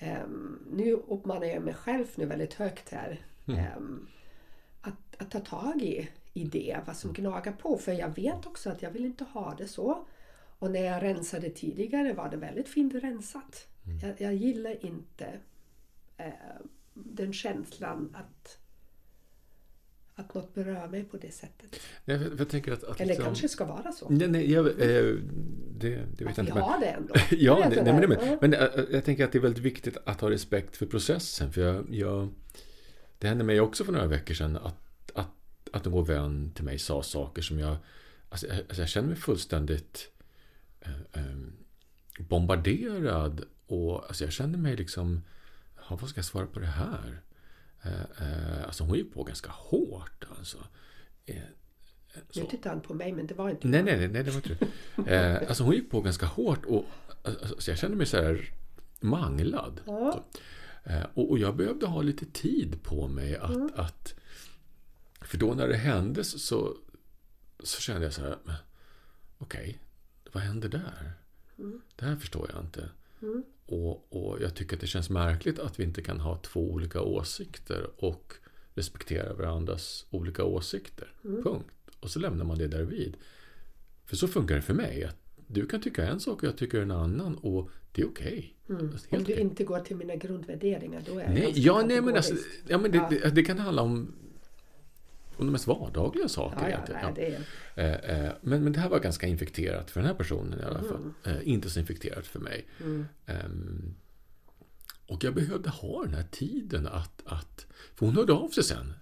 Mm. 0.00 0.22
Um, 0.24 0.66
nu 0.72 0.92
uppmanar 0.92 1.46
jag 1.46 1.62
mig 1.62 1.74
själv 1.74 2.06
nu 2.14 2.26
väldigt 2.26 2.54
högt 2.54 2.88
här. 2.88 3.20
Mm. 3.46 3.64
Um, 3.76 4.08
att, 4.80 5.22
att 5.22 5.30
ta 5.30 5.40
tag 5.40 5.82
i, 5.82 6.08
i 6.32 6.44
det, 6.44 6.78
vad 6.86 6.96
som 6.96 7.12
gnagar 7.12 7.52
på. 7.52 7.78
För 7.78 7.92
jag 7.92 8.08
vet 8.08 8.46
också 8.46 8.70
att 8.70 8.82
jag 8.82 8.90
vill 8.90 9.04
inte 9.04 9.24
ha 9.24 9.54
det 9.58 9.68
så. 9.68 10.06
Och 10.58 10.70
när 10.70 10.82
jag 10.82 11.02
rensade 11.02 11.50
tidigare 11.50 12.12
var 12.12 12.30
det 12.30 12.36
väldigt 12.36 12.68
fint 12.68 12.94
rensat. 12.94 13.66
Mm. 13.86 13.98
Jag, 13.98 14.20
jag 14.20 14.34
gillar 14.34 14.86
inte 14.86 15.26
den 16.94 17.32
känslan 17.32 18.14
att 18.14 18.58
att 20.14 20.34
något 20.34 20.54
berör 20.54 20.88
mig 20.88 21.04
på 21.04 21.16
det 21.16 21.30
sättet. 21.30 21.80
Nej, 22.04 22.16
jag, 22.22 22.40
jag 22.40 22.48
tänker 22.48 22.72
att, 22.72 22.84
att 22.84 23.00
Eller 23.00 23.08
liksom, 23.08 23.24
kanske 23.24 23.48
ska 23.48 23.64
vara 23.64 23.92
så. 23.92 24.08
Nej, 24.08 24.28
nej, 24.28 24.52
jag, 24.52 24.66
eh, 24.66 24.74
det, 24.74 26.06
det 26.16 26.24
vet 26.24 26.38
att 26.38 26.38
jag 26.38 26.46
inte. 26.46 26.52
vi 26.54 26.60
har 26.60 26.80
det 26.80 26.86
ändå. 26.86 27.14
ja, 27.30 27.68
det, 27.70 27.82
nej, 27.82 27.94
men, 27.94 28.08
men, 28.08 28.38
men 28.40 28.52
jag, 28.52 28.78
eh, 28.78 28.84
jag 28.90 29.04
tänker 29.04 29.24
att 29.24 29.32
det 29.32 29.38
är 29.38 29.42
väldigt 29.42 29.64
viktigt 29.64 29.96
att 30.04 30.20
ha 30.20 30.30
respekt 30.30 30.76
för 30.76 30.86
processen. 30.86 31.52
För 31.52 31.60
jag, 31.60 31.94
jag, 31.94 32.28
det 33.18 33.28
hände 33.28 33.44
mig 33.44 33.60
också 33.60 33.84
för 33.84 33.92
några 33.92 34.06
veckor 34.06 34.34
sedan 34.34 34.56
att, 34.56 35.10
att, 35.14 35.28
att 35.72 35.86
god 35.86 36.06
vän 36.06 36.52
till 36.54 36.64
mig 36.64 36.78
sa 36.78 37.02
saker 37.02 37.42
som 37.42 37.58
jag... 37.58 37.76
Alltså, 38.28 38.46
jag, 38.46 38.56
alltså 38.56 38.82
jag 38.82 38.88
känner 38.88 39.08
mig 39.08 39.16
fullständigt 39.16 40.10
eh, 40.80 40.92
eh, 41.12 41.36
bombarderad. 42.18 43.44
Och 43.66 44.06
alltså 44.06 44.24
jag 44.24 44.32
kände 44.32 44.58
mig 44.58 44.76
liksom... 44.76 45.22
Ja, 45.92 45.96
vad 46.00 46.10
ska 46.10 46.18
jag 46.18 46.24
svara 46.24 46.46
på 46.46 46.60
det 46.60 46.66
här? 46.66 47.22
Eh, 47.82 48.00
eh, 48.00 48.64
alltså 48.64 48.84
hon 48.84 48.96
gick 48.96 49.14
på 49.14 49.24
ganska 49.24 49.50
hårt. 49.50 50.24
Alltså. 50.38 50.58
Eh, 51.26 51.36
så. 52.30 52.40
Nu 52.40 52.46
tittade 52.46 52.68
han 52.68 52.80
på 52.80 52.94
mig 52.94 53.12
men 53.12 53.26
det 53.26 53.34
var 53.34 53.50
inte 53.50 53.68
Nej, 53.68 53.82
nej, 53.82 54.08
nej, 54.08 54.22
det 54.22 54.30
var 54.30 54.36
inte 54.36 54.66
det. 54.96 55.46
alltså 55.48 55.64
hon 55.64 55.74
gick 55.74 55.90
på 55.90 56.00
ganska 56.00 56.26
hårt 56.26 56.64
och 56.64 56.84
alltså, 57.24 57.70
jag 57.70 57.78
kände 57.78 57.96
mig 57.96 58.06
så 58.06 58.16
här 58.16 58.50
manglad. 59.00 59.80
Ja. 59.86 60.24
och, 61.14 61.30
och, 61.30 61.38
jag 61.38 61.56
behövde 61.56 61.86
ha 61.86 62.02
lite 62.02 62.26
tid 62.26 62.82
på 62.82 63.08
mig 63.08 63.36
att, 63.36 63.54
mm. 63.54 63.70
att 63.76 64.14
för 65.20 65.38
då 65.38 65.54
när 65.54 65.68
det 65.68 65.76
hände 65.76 66.24
så, 66.24 66.76
så 67.60 67.80
kände 67.80 68.04
jag 68.04 68.12
så 68.12 68.22
här 68.22 68.38
okej, 69.38 69.60
okay, 69.60 69.74
vad 70.32 70.42
händer 70.42 70.68
där? 70.68 71.12
Mm. 71.58 71.80
Det 71.96 72.04
här 72.04 72.16
förstår 72.16 72.50
jag 72.54 72.64
inte. 72.64 72.88
Mm. 73.22 73.44
Och, 73.72 74.06
och 74.08 74.42
jag 74.42 74.54
tycker 74.54 74.76
att 74.76 74.80
det 74.80 74.86
känns 74.86 75.10
märkligt 75.10 75.58
att 75.58 75.80
vi 75.80 75.84
inte 75.84 76.02
kan 76.02 76.20
ha 76.20 76.36
två 76.36 76.60
olika 76.60 77.00
åsikter 77.00 77.90
och 77.96 78.34
respektera 78.74 79.34
varandras 79.34 80.06
olika 80.10 80.44
åsikter. 80.44 81.12
Mm. 81.24 81.42
Punkt. 81.42 81.74
Och 82.00 82.10
så 82.10 82.18
lämnar 82.18 82.44
man 82.44 82.58
det 82.58 82.68
där 82.68 82.82
vid. 82.82 83.16
För 84.04 84.16
så 84.16 84.28
funkar 84.28 84.54
det 84.54 84.62
för 84.62 84.74
mig. 84.74 85.04
Att 85.04 85.16
du 85.46 85.66
kan 85.66 85.80
tycka 85.80 86.06
en 86.06 86.20
sak 86.20 86.42
och 86.42 86.48
jag 86.48 86.56
tycker 86.56 86.80
en 86.80 86.90
annan 86.90 87.36
och 87.36 87.70
det 87.92 88.02
är 88.02 88.06
okej. 88.06 88.56
Okay. 88.64 88.76
Mm. 88.76 88.92
Om 89.10 89.18
du 89.18 89.32
okay. 89.32 89.40
inte 89.40 89.64
går 89.64 89.80
till 89.80 89.96
mina 89.96 90.16
grundvärderingar 90.16 91.02
då 91.06 91.18
är 91.18 91.28
nej, 91.28 91.52
ja, 91.54 91.82
nej, 91.86 92.00
men 92.00 92.16
alltså, 92.16 92.34
ja, 92.68 92.78
men 92.78 92.90
det, 92.90 92.98
ja. 92.98 93.08
Det, 93.10 93.34
det, 93.34 93.42
kan 93.42 93.58
handla 93.58 93.82
om 93.82 94.14
de 95.38 95.52
mest 95.52 95.66
vardagliga 95.66 96.28
saker. 96.28 96.68
Ja, 96.68 96.84
ja, 97.02 97.12
nej, 97.16 97.40
eh, 97.74 97.94
eh, 97.94 98.32
men, 98.40 98.64
men 98.64 98.72
det 98.72 98.80
här 98.80 98.88
var 98.88 99.00
ganska 99.00 99.26
infekterat 99.26 99.90
för 99.90 100.00
den 100.00 100.06
här 100.06 100.14
personen 100.14 100.60
i 100.60 100.62
alla 100.62 100.78
mm. 100.78 100.90
fall. 100.90 101.12
Eh, 101.24 101.48
inte 101.48 101.70
så 101.70 101.80
infekterat 101.80 102.26
för 102.26 102.40
mig. 102.40 102.66
Mm. 102.80 103.06
Ehm, 103.26 103.94
och 105.06 105.24
jag 105.24 105.34
behövde 105.34 105.70
ha 105.70 106.04
den 106.04 106.14
här 106.14 106.26
tiden 106.30 106.86
att, 106.86 107.22
att... 107.24 107.66
För 107.94 108.06
hon 108.06 108.16
hörde 108.16 108.32
av 108.32 108.48
sig 108.48 108.64
sen, 108.64 108.94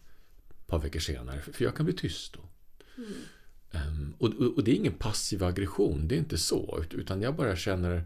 ett 0.51 0.67
par 0.67 0.79
veckor 0.79 1.01
senare, 1.01 1.41
för 1.41 1.65
jag 1.65 1.77
kan 1.77 1.87
bli 1.87 1.95
tyst 1.95 2.35
då. 2.35 2.41
Mm. 2.97 3.13
Um, 3.73 4.15
och, 4.19 4.57
och, 4.57 4.65
det 4.65 4.71
är 4.71 4.75
ingen 4.75 4.93
passiv 4.93 5.45
aggression, 5.45 6.09
det 6.09 6.15
är 6.15 6.19
inte 6.19 6.39
så. 6.39 6.85
Utan 6.91 7.23
jag 7.23 7.37
bara 7.37 7.57
känner... 7.57 8.05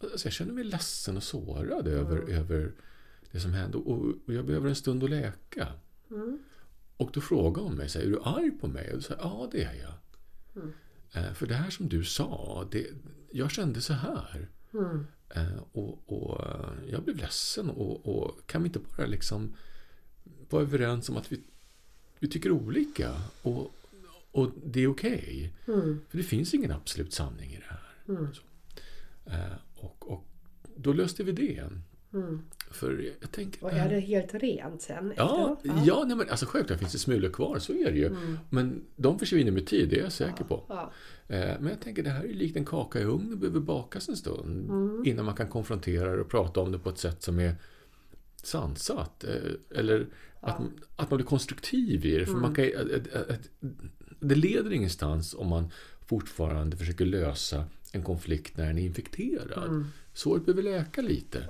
Alltså 0.00 0.26
jag 0.26 0.32
känner 0.32 0.52
mig 0.52 0.64
ledsen 0.64 1.16
och 1.16 1.22
sårad 1.22 1.88
mm. 1.88 1.98
över, 1.98 2.30
över 2.30 2.72
det 3.32 3.40
som 3.40 3.52
hände. 3.52 3.78
Och, 3.78 4.04
och, 4.26 4.34
jag 4.34 4.46
behöver 4.46 4.68
en 4.68 4.76
stund 4.76 5.04
att 5.04 5.10
läka. 5.10 5.68
Och 6.96 7.10
då 7.12 7.20
frågade 7.20 7.68
hon 7.68 7.76
mig, 7.76 7.88
så 7.88 7.98
här, 7.98 8.06
är 8.06 8.10
du 8.10 8.20
arg 8.22 8.50
på 8.50 8.68
mig? 8.68 8.90
Och 8.90 8.96
då 8.96 9.02
sa 9.02 9.14
jag, 9.14 9.24
ja 9.24 9.48
det 9.52 9.62
är 9.62 9.74
jag. 9.74 9.94
Mm. 10.62 10.72
Eh, 11.12 11.34
för 11.34 11.46
det 11.46 11.54
här 11.54 11.70
som 11.70 11.88
du 11.88 12.04
sa, 12.04 12.68
det, 12.70 12.86
jag 13.30 13.50
kände 13.50 13.80
så 13.80 13.92
här. 13.92 14.48
Mm. 14.74 15.06
Eh, 15.28 15.58
och, 15.72 16.02
och, 16.06 16.46
eh, 16.46 16.90
jag 16.90 17.02
blev 17.02 17.16
ledsen 17.16 17.70
och, 17.70 18.06
och, 18.06 18.46
kan 18.46 18.62
vi 18.62 18.66
inte 18.66 18.78
bara 18.78 19.06
liksom 19.06 19.54
vara 20.50 20.62
överens 20.62 21.08
om 21.08 21.16
att 21.16 21.32
vi, 21.32 21.40
vi 22.18 22.28
tycker 22.28 22.50
olika 22.50 23.14
och, 23.42 23.74
och 24.30 24.50
det 24.64 24.80
är 24.80 24.86
okej. 24.86 25.52
Okay. 25.66 25.74
Mm. 25.74 26.00
För 26.08 26.18
det 26.18 26.24
finns 26.24 26.54
ingen 26.54 26.72
absolut 26.72 27.12
sanning 27.12 27.50
i 27.50 27.56
det 27.56 27.64
här. 27.68 27.94
Mm. 28.08 28.28
Och, 29.74 30.12
och 30.12 30.24
då 30.76 30.92
löste 30.92 31.24
vi 31.24 31.32
det. 31.32 31.70
Mm. 32.16 32.40
För 32.70 33.10
jag 33.20 33.32
tänker, 33.32 33.64
och 33.64 33.72
är 33.72 33.88
det 33.88 34.00
helt 34.00 34.34
rent 34.34 34.82
sen? 34.82 35.12
Ja, 35.16 35.56
ja. 35.62 35.82
ja 35.86 36.04
nej, 36.06 36.16
men 36.16 36.30
alltså 36.30 36.46
självklart 36.46 36.78
finns 36.78 36.92
det 36.92 36.98
smulor 36.98 37.30
kvar, 37.30 37.58
så 37.58 37.72
är 37.72 37.90
det 37.90 37.98
ju. 37.98 38.06
Mm. 38.06 38.38
Men 38.50 38.84
de 38.96 39.18
försvinner 39.18 39.52
med 39.52 39.66
tid, 39.66 39.88
det 39.88 39.98
är 39.98 40.02
jag 40.02 40.12
säker 40.12 40.44
på. 40.44 40.64
Ja. 40.68 40.92
Eh, 41.28 41.60
men 41.60 41.66
jag 41.66 41.80
tänker, 41.80 42.02
det 42.02 42.10
här 42.10 42.24
är 42.24 42.34
likt 42.34 42.56
en 42.56 42.64
kaka 42.64 43.00
i 43.00 43.04
ugnen, 43.04 43.30
det 43.30 43.36
behöver 43.36 43.60
bakas 43.60 44.08
en 44.08 44.16
stund 44.16 44.70
mm. 44.70 45.02
innan 45.06 45.24
man 45.24 45.34
kan 45.34 45.48
konfrontera 45.48 46.16
det 46.16 46.20
och 46.20 46.28
prata 46.28 46.60
om 46.60 46.72
det 46.72 46.78
på 46.78 46.90
ett 46.90 46.98
sätt 46.98 47.22
som 47.22 47.38
är 47.38 47.54
sansat. 48.42 49.24
Eh, 49.24 49.78
eller 49.78 50.06
att, 50.40 50.60
att 50.96 51.10
man 51.10 51.16
blir 51.16 51.26
konstruktiv 51.26 52.06
i 52.06 52.18
det. 52.18 52.24
För 52.24 52.32
mm. 52.32 52.42
man 52.42 52.54
kan, 52.54 52.64
det 54.20 54.34
leder 54.34 54.72
ingenstans 54.72 55.34
om 55.34 55.48
man 55.48 55.70
fortfarande 56.06 56.76
försöker 56.76 57.04
lösa 57.04 57.64
en 57.92 58.02
konflikt 58.02 58.56
när 58.56 58.66
den 58.66 58.78
är 58.78 58.82
infekterad. 58.82 59.68
Mm. 59.68 59.86
Såret 60.12 60.46
behöver 60.46 60.62
läka 60.62 61.02
lite. 61.02 61.48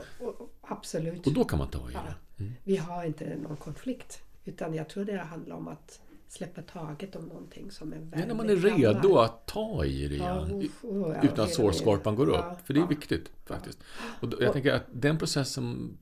Absolut. 0.69 1.27
Och 1.27 1.33
då 1.33 1.45
kan 1.45 1.59
man 1.59 1.71
ta 1.71 1.91
i 1.91 1.93
ja. 1.93 2.01
det. 2.03 2.43
Mm. 2.43 2.55
Vi 2.65 2.77
har 2.77 3.05
inte 3.05 3.37
någon 3.37 3.57
konflikt. 3.57 4.23
Utan 4.45 4.75
jag 4.75 4.89
tror 4.89 5.05
det 5.05 5.17
handlar 5.17 5.57
om 5.57 5.69
att 5.69 6.01
släppa 6.29 6.63
taget 6.63 7.17
om 7.17 7.25
någonting 7.25 7.71
som 7.71 7.93
är 7.93 7.97
väldigt 7.97 8.21
ja, 8.21 8.27
när 8.27 8.35
man 8.35 8.51
är 8.51 8.57
redo 8.57 9.09
gammal. 9.09 9.25
att 9.25 9.47
ta 9.47 9.85
i 9.85 10.09
det 10.09 10.15
igen. 10.15 10.69
Ja, 10.83 10.89
oh, 10.89 11.17
ja, 11.17 11.23
utan 11.23 11.45
att 11.45 11.55
sårskorpan 11.55 12.15
går 12.15 12.29
upp. 12.29 12.67
För 12.67 12.75
det 12.75 12.81
är 12.81 12.87
viktigt 12.87 13.31
faktiskt. 13.45 13.79
Och 14.21 14.29
då, 14.29 14.37
jag 14.41 14.53
tänker 14.53 14.73
att 14.73 14.87
den 14.93 15.19
processen 15.19 15.99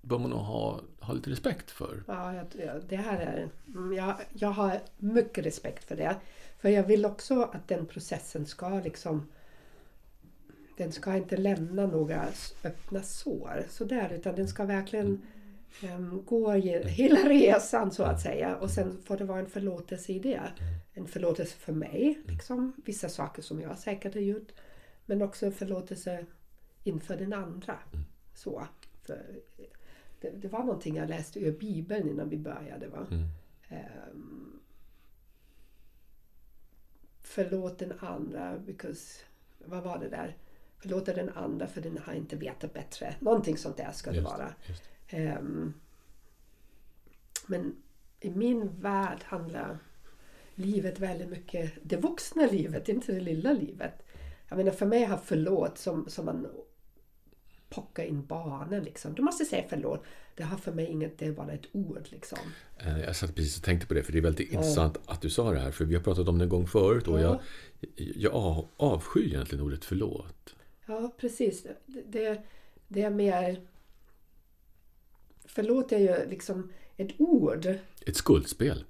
bör 0.00 0.18
man 0.18 0.30
nog 0.30 0.40
ha, 0.40 0.80
ha 1.00 1.14
lite 1.14 1.30
respekt 1.30 1.70
för. 1.70 2.02
Ja, 2.06 2.34
jag, 2.34 2.46
det 2.88 2.96
här 2.96 3.20
är, 3.20 3.48
mm, 3.66 3.92
jag, 3.92 4.14
jag 4.32 4.50
har 4.50 4.80
mycket 4.96 5.46
respekt 5.46 5.84
för 5.84 5.96
det. 5.96 6.16
För 6.58 6.68
jag 6.68 6.82
vill 6.82 7.06
också 7.06 7.42
att 7.42 7.68
den 7.68 7.86
processen 7.86 8.46
ska 8.46 8.68
liksom 8.68 9.28
den 10.76 10.92
ska 10.92 11.16
inte 11.16 11.36
lämna 11.36 11.86
några 11.86 12.28
öppna 12.64 13.02
sår 13.02 13.64
sådär 13.68 14.12
utan 14.12 14.34
den 14.34 14.48
ska 14.48 14.64
verkligen 14.64 15.22
um, 15.82 16.24
gå 16.24 16.50
hela 16.50 17.28
resan 17.28 17.90
så 17.90 18.02
att 18.02 18.20
säga 18.20 18.56
och 18.56 18.70
sen 18.70 19.02
får 19.04 19.16
det 19.16 19.24
vara 19.24 19.38
en 19.38 19.50
förlåtelse 19.50 20.12
i 20.12 20.18
det. 20.18 20.42
En 20.92 21.06
förlåtelse 21.06 21.56
för 21.56 21.72
mig, 21.72 22.18
liksom, 22.26 22.72
vissa 22.84 23.08
saker 23.08 23.42
som 23.42 23.60
jag 23.60 23.78
säkert 23.78 24.14
har 24.14 24.20
gjort 24.20 24.52
men 25.06 25.22
också 25.22 25.46
en 25.46 25.52
förlåtelse 25.52 26.26
inför 26.84 27.16
den 27.16 27.32
andra. 27.32 27.78
Så, 28.34 28.66
för 29.02 29.40
det, 30.20 30.30
det, 30.30 30.48
var 30.48 30.64
någonting 30.64 30.96
jag 30.96 31.08
läste 31.08 31.40
ur 31.40 31.58
Bibeln 31.58 32.08
innan 32.08 32.28
vi 32.28 32.38
började. 32.38 32.88
Va? 32.88 33.06
Mm. 33.10 33.28
Um, 34.10 34.60
förlåt 37.22 37.78
den 37.78 37.92
andra, 37.98 38.58
because, 38.58 39.20
vad 39.58 39.82
var 39.82 39.98
det 39.98 40.08
där? 40.08 40.36
Förlåta 40.78 41.12
den 41.12 41.28
andra 41.28 41.66
för 41.66 41.80
den 41.80 41.98
har 41.98 42.12
inte 42.12 42.36
vetat 42.36 42.74
bättre. 42.74 43.14
Någonting 43.20 43.56
sånt 43.56 43.76
där 43.76 43.92
ska 43.92 44.10
det 44.10 44.16
just, 44.16 44.28
vara. 44.28 44.54
Det. 45.10 45.36
Um, 45.38 45.74
men 47.46 47.76
i 48.20 48.30
min 48.30 48.80
värld 48.80 49.24
handlar 49.24 49.78
livet 50.54 50.98
väldigt 50.98 51.28
mycket, 51.28 51.72
det 51.82 51.96
vuxna 51.96 52.46
livet, 52.46 52.88
inte 52.88 53.12
det 53.12 53.20
lilla 53.20 53.52
livet. 53.52 54.02
Jag 54.48 54.56
menar 54.56 54.72
för 54.72 54.86
mig 54.86 55.04
har 55.04 55.20
förlåt 55.24 55.78
som, 55.78 56.08
som 56.08 56.24
man 56.24 56.46
pocka 57.68 58.04
in 58.04 58.26
barnen. 58.26 58.84
Liksom. 58.84 59.14
Du 59.14 59.22
måste 59.22 59.44
säga 59.44 59.64
förlåt. 59.68 60.04
Det 60.34 60.42
har 60.42 60.58
för 60.58 60.72
mig 60.72 60.86
inget, 60.86 61.18
det 61.18 61.26
är 61.26 61.32
bara 61.32 61.52
ett 61.52 61.66
ord. 61.72 62.08
Liksom. 62.10 62.38
Eh, 62.78 63.00
jag 63.00 63.16
satt 63.16 63.34
precis 63.34 63.58
och 63.58 63.64
tänkte 63.64 63.86
på 63.86 63.94
det, 63.94 64.02
för 64.02 64.12
det 64.12 64.18
är 64.18 64.22
väldigt 64.22 64.52
intressant 64.52 64.98
att 65.06 65.20
du 65.20 65.30
sa 65.30 65.52
det 65.52 65.58
här. 65.58 65.70
För 65.70 65.84
vi 65.84 65.94
har 65.94 66.02
pratat 66.02 66.28
om 66.28 66.38
det 66.38 66.44
en 66.44 66.48
gång 66.48 66.66
förut 66.66 67.08
och 67.08 67.20
jag, 67.20 67.40
jag 67.96 68.68
avskyr 68.76 69.26
egentligen 69.26 69.64
ordet 69.64 69.84
förlåt. 69.84 70.55
Ja, 70.86 71.14
precis. 71.16 71.66
Det, 71.86 72.42
det 72.88 73.02
är 73.02 73.10
mer... 73.10 73.60
Förlåt 75.44 75.92
är 75.92 75.98
ju 75.98 76.30
liksom 76.30 76.72
ett 76.96 77.10
ord. 77.18 77.66
Ett 78.06 78.16
skuldspel. 78.16 78.84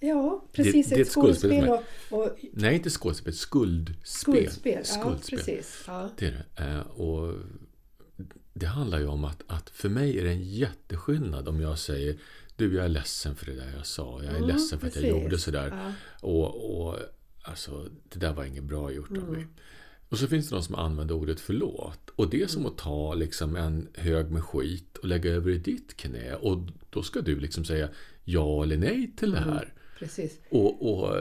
Ja, 0.00 0.44
precis. 0.52 0.88
Det, 0.88 0.94
det 0.94 1.00
är 1.00 1.04
ett 1.04 1.10
skuldspel. 1.10 1.68
och, 1.68 1.82
och, 2.10 2.38
Nej, 2.52 2.74
inte 2.74 2.90
skuldspel. 2.90 3.34
Skuldspel. 3.34 3.96
Skuldspel, 4.04 4.84
skuldspel. 4.84 5.38
ja 5.38 5.44
precis. 5.44 5.84
Ja. 5.86 6.10
Det 6.16 6.26
är 6.26 6.46
det. 6.56 6.64
Eh, 6.64 6.80
och 6.80 7.34
det 8.52 8.66
handlar 8.66 8.98
ju 8.98 9.06
om 9.06 9.24
att, 9.24 9.42
att 9.46 9.70
för 9.70 9.88
mig 9.88 10.18
är 10.18 10.24
det 10.24 10.30
en 10.30 10.42
jätteskillnad 10.42 11.48
om 11.48 11.60
jag 11.60 11.78
säger 11.78 12.18
Du, 12.56 12.74
jag 12.74 12.84
är 12.84 12.88
ledsen 12.88 13.36
för 13.36 13.46
det 13.46 13.54
där 13.54 13.72
jag 13.76 13.86
sa. 13.86 14.22
Jag 14.22 14.32
är 14.32 14.36
mm, 14.36 14.48
ledsen 14.48 14.78
för 14.78 14.86
precis. 14.86 15.02
att 15.02 15.08
jag 15.08 15.22
gjorde 15.22 15.38
sådär. 15.38 15.68
Ja. 15.70 15.92
Och, 16.28 16.80
och 16.80 16.98
alltså, 17.42 17.88
det 18.08 18.18
där 18.18 18.32
var 18.32 18.44
inget 18.44 18.64
bra 18.64 18.90
gjort 18.90 19.10
mm. 19.10 19.22
av 19.22 19.32
mig. 19.32 19.46
Och 20.10 20.18
så 20.18 20.26
finns 20.26 20.48
det 20.48 20.54
någon 20.54 20.64
som 20.64 20.74
använder 20.74 21.14
ordet 21.14 21.40
förlåt. 21.40 22.10
Och 22.16 22.30
det 22.30 22.42
är 22.42 22.46
som 22.46 22.66
att 22.66 22.78
ta 22.78 23.14
liksom 23.14 23.56
en 23.56 23.88
hög 23.94 24.30
med 24.30 24.44
skit 24.44 24.96
och 24.96 25.08
lägga 25.08 25.30
över 25.30 25.50
i 25.50 25.58
ditt 25.58 25.96
knä. 25.96 26.34
Och 26.34 26.58
då 26.90 27.02
ska 27.02 27.20
du 27.20 27.40
liksom 27.40 27.64
säga 27.64 27.88
ja 28.24 28.62
eller 28.62 28.76
nej 28.76 29.12
till 29.16 29.30
det 29.30 29.38
mm, 29.38 29.50
här. 29.50 29.72
Precis. 29.98 30.40
Och, 30.50 30.92
och 30.92 31.16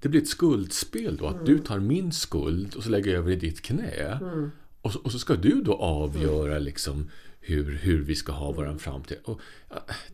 det 0.00 0.08
blir 0.08 0.22
ett 0.22 0.28
skuldspel 0.28 1.16
då. 1.16 1.26
Att 1.26 1.34
mm. 1.34 1.44
du 1.44 1.58
tar 1.58 1.78
min 1.78 2.12
skuld 2.12 2.74
och 2.74 2.82
så 2.82 2.90
lägger 2.90 3.10
jag 3.10 3.18
över 3.18 3.32
i 3.32 3.36
ditt 3.36 3.62
knä. 3.62 4.18
Mm. 4.20 4.50
Och 4.80 4.92
så, 4.92 4.98
och 4.98 5.12
så, 5.12 5.18
ska 5.18 5.34
du 5.34 5.62
då 5.62 5.74
avgöra 5.74 6.52
mm. 6.52 6.62
liksom 6.62 7.10
hur, 7.40 7.72
hur 7.72 8.02
vi 8.02 8.14
ska 8.14 8.32
ha 8.32 8.52
våran 8.52 8.78
framtid. 8.78 9.18
Och, 9.24 9.40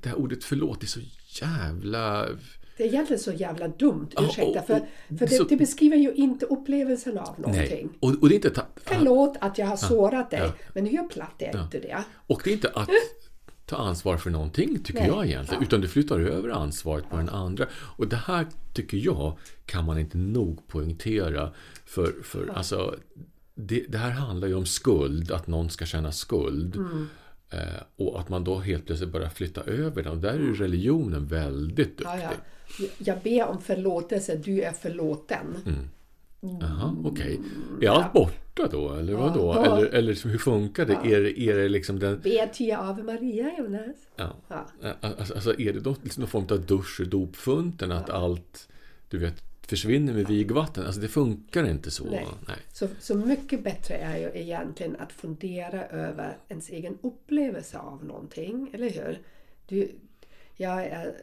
det 0.03 0.09
här 0.09 0.19
ordet 0.19 0.45
förlåt 0.45 0.83
är 0.83 0.87
så 0.87 1.01
jävla... 1.29 2.29
Det 2.77 2.85
är 2.85 2.89
egentligen 2.89 3.21
så 3.21 3.33
jävla 3.33 3.69
dumt, 3.69 4.09
ursäkta. 4.19 4.63
för 4.63 4.81
för 5.19 5.27
det, 5.27 5.29
så, 5.29 5.45
det, 5.45 5.57
beskriver 5.57 5.97
ju 5.97 6.13
inte 6.13 6.47
upplevelsen 6.47 7.19
av 7.19 7.41
någonting. 7.41 7.89
Nej, 7.93 7.99
och, 8.01 8.23
och 8.23 8.29
det 8.29 8.35
är 8.35 8.37
inte 8.37 8.51
ta, 8.51 8.63
Förlåt 8.77 9.37
att 9.41 9.59
jag 9.59 9.67
har 9.67 9.77
sårat 9.77 10.31
dig, 10.31 10.41
ja, 10.41 10.53
men 10.75 10.87
hur 10.87 11.09
platt 11.09 11.43
är 11.43 11.51
ja. 11.53 11.69
det? 11.73 12.05
Och 12.27 12.41
det 12.45 12.51
är 12.51 12.55
inte 12.55 12.69
att 12.75 12.89
ta 13.67 13.77
ansvar 13.77 14.17
för 14.17 14.31
någonting, 14.31 14.83
tycker 14.83 15.01
Nej, 15.01 15.09
jag 15.09 15.27
egentligen. 15.27 15.63
Ja. 15.63 15.67
Utan 15.67 15.81
du 15.81 15.89
flyttar 15.89 16.21
över 16.21 16.49
ansvaret 16.49 17.11
på 17.11 17.17
den 17.17 17.29
andra. 17.29 17.67
Och 17.75 18.09
det 18.09 18.17
här, 18.17 18.47
tycker 18.75 18.97
jag, 18.97 19.39
kan 19.67 19.85
man 19.85 19.99
inte 19.99 20.19
nog 20.19 20.69
poängtera. 20.69 21.53
För, 21.85 22.15
för 22.23 22.51
alltså, 22.55 22.97
det, 23.55 23.85
det, 23.89 23.99
här 23.99 24.11
handlar 24.11 24.49
ju 24.49 24.55
om 24.55 24.67
skuld, 24.67 25.31
att 25.31 25.47
någon 25.47 25.71
ska 25.71 25.87
känna 25.87 26.13
skuld. 26.13 26.77
Mm. 26.77 27.09
Eh, 27.51 27.83
och 27.97 28.21
att 28.21 28.29
man 28.29 28.45
då 28.45 28.59
helt 28.59 28.87
plötsligt 28.87 29.13
börjar 29.13 29.29
flytta 29.29 29.63
över 29.63 30.03
den. 30.03 30.13
Och 30.13 30.19
där 30.19 30.35
är 30.35 30.39
ju 30.39 30.55
religionen 30.55 31.27
väldigt 31.27 31.99
duktig. 31.99 32.29
Ja, 32.79 32.87
ja. 32.87 32.89
Jag 32.99 33.19
ber 33.23 33.45
om 33.45 33.61
förlåtelse, 33.61 34.37
du 34.37 34.63
är 34.63 34.73
förlåten. 34.73 35.57
Mm. 35.67 35.89
Jaha, 36.61 36.97
okej. 37.05 37.41
Okay. 37.41 37.89
Är 37.89 37.91
allt 37.91 38.13
borta 38.13 38.67
då? 38.71 38.93
Eller 38.93 39.15
vad 39.15 39.35
då? 39.35 39.53
Ja. 39.55 39.65
Eller, 39.65 39.87
eller 39.87 40.09
liksom, 40.09 40.31
hur 40.31 40.39
funkar 40.39 40.87
det? 40.87 40.93
Ja. 40.93 41.05
Är, 41.05 41.39
är 41.39 41.57
det 41.57 41.69
liksom 41.69 41.99
den... 41.99 42.21
Be 42.21 42.49
tio 42.53 42.79
Ave 42.79 43.03
Maria, 43.03 43.51
Jonas. 43.59 43.97
Ja. 44.17 44.37
ja. 44.49 44.93
Alltså, 45.01 45.35
alltså, 45.35 45.61
är 45.61 45.73
det 45.73 45.81
då 45.81 45.97
liksom 46.03 46.21
någon 46.21 46.31
form 46.31 46.47
av 46.51 46.67
dusch 46.67 47.01
i 47.01 47.05
dopfunten? 47.05 47.93
Att 47.93 48.11
allt, 48.11 48.69
du 49.09 49.19
vet, 49.19 49.43
försvinner 49.67 50.13
med 50.13 50.27
vigvatten. 50.27 50.87
Alltså 50.87 51.01
det 51.01 51.09
funkar 51.09 51.71
inte 51.71 51.91
så. 51.91 52.05
Nej. 52.05 52.27
Nej. 52.49 52.57
Så, 52.73 52.89
så 53.01 53.15
mycket 53.15 53.65
bättre 53.65 53.95
är 53.95 54.19
ju 54.19 54.41
egentligen 54.41 54.97
att 54.97 55.13
fundera 55.13 55.87
över 55.87 56.37
ens 56.49 56.71
egen 56.71 56.99
upplevelse 57.03 57.79
av 57.79 58.05
någonting, 58.05 58.71
eller 58.73 58.91
hur? 58.91 59.19
Du, 59.67 59.91
jag, 60.57 60.87
är, 60.87 61.15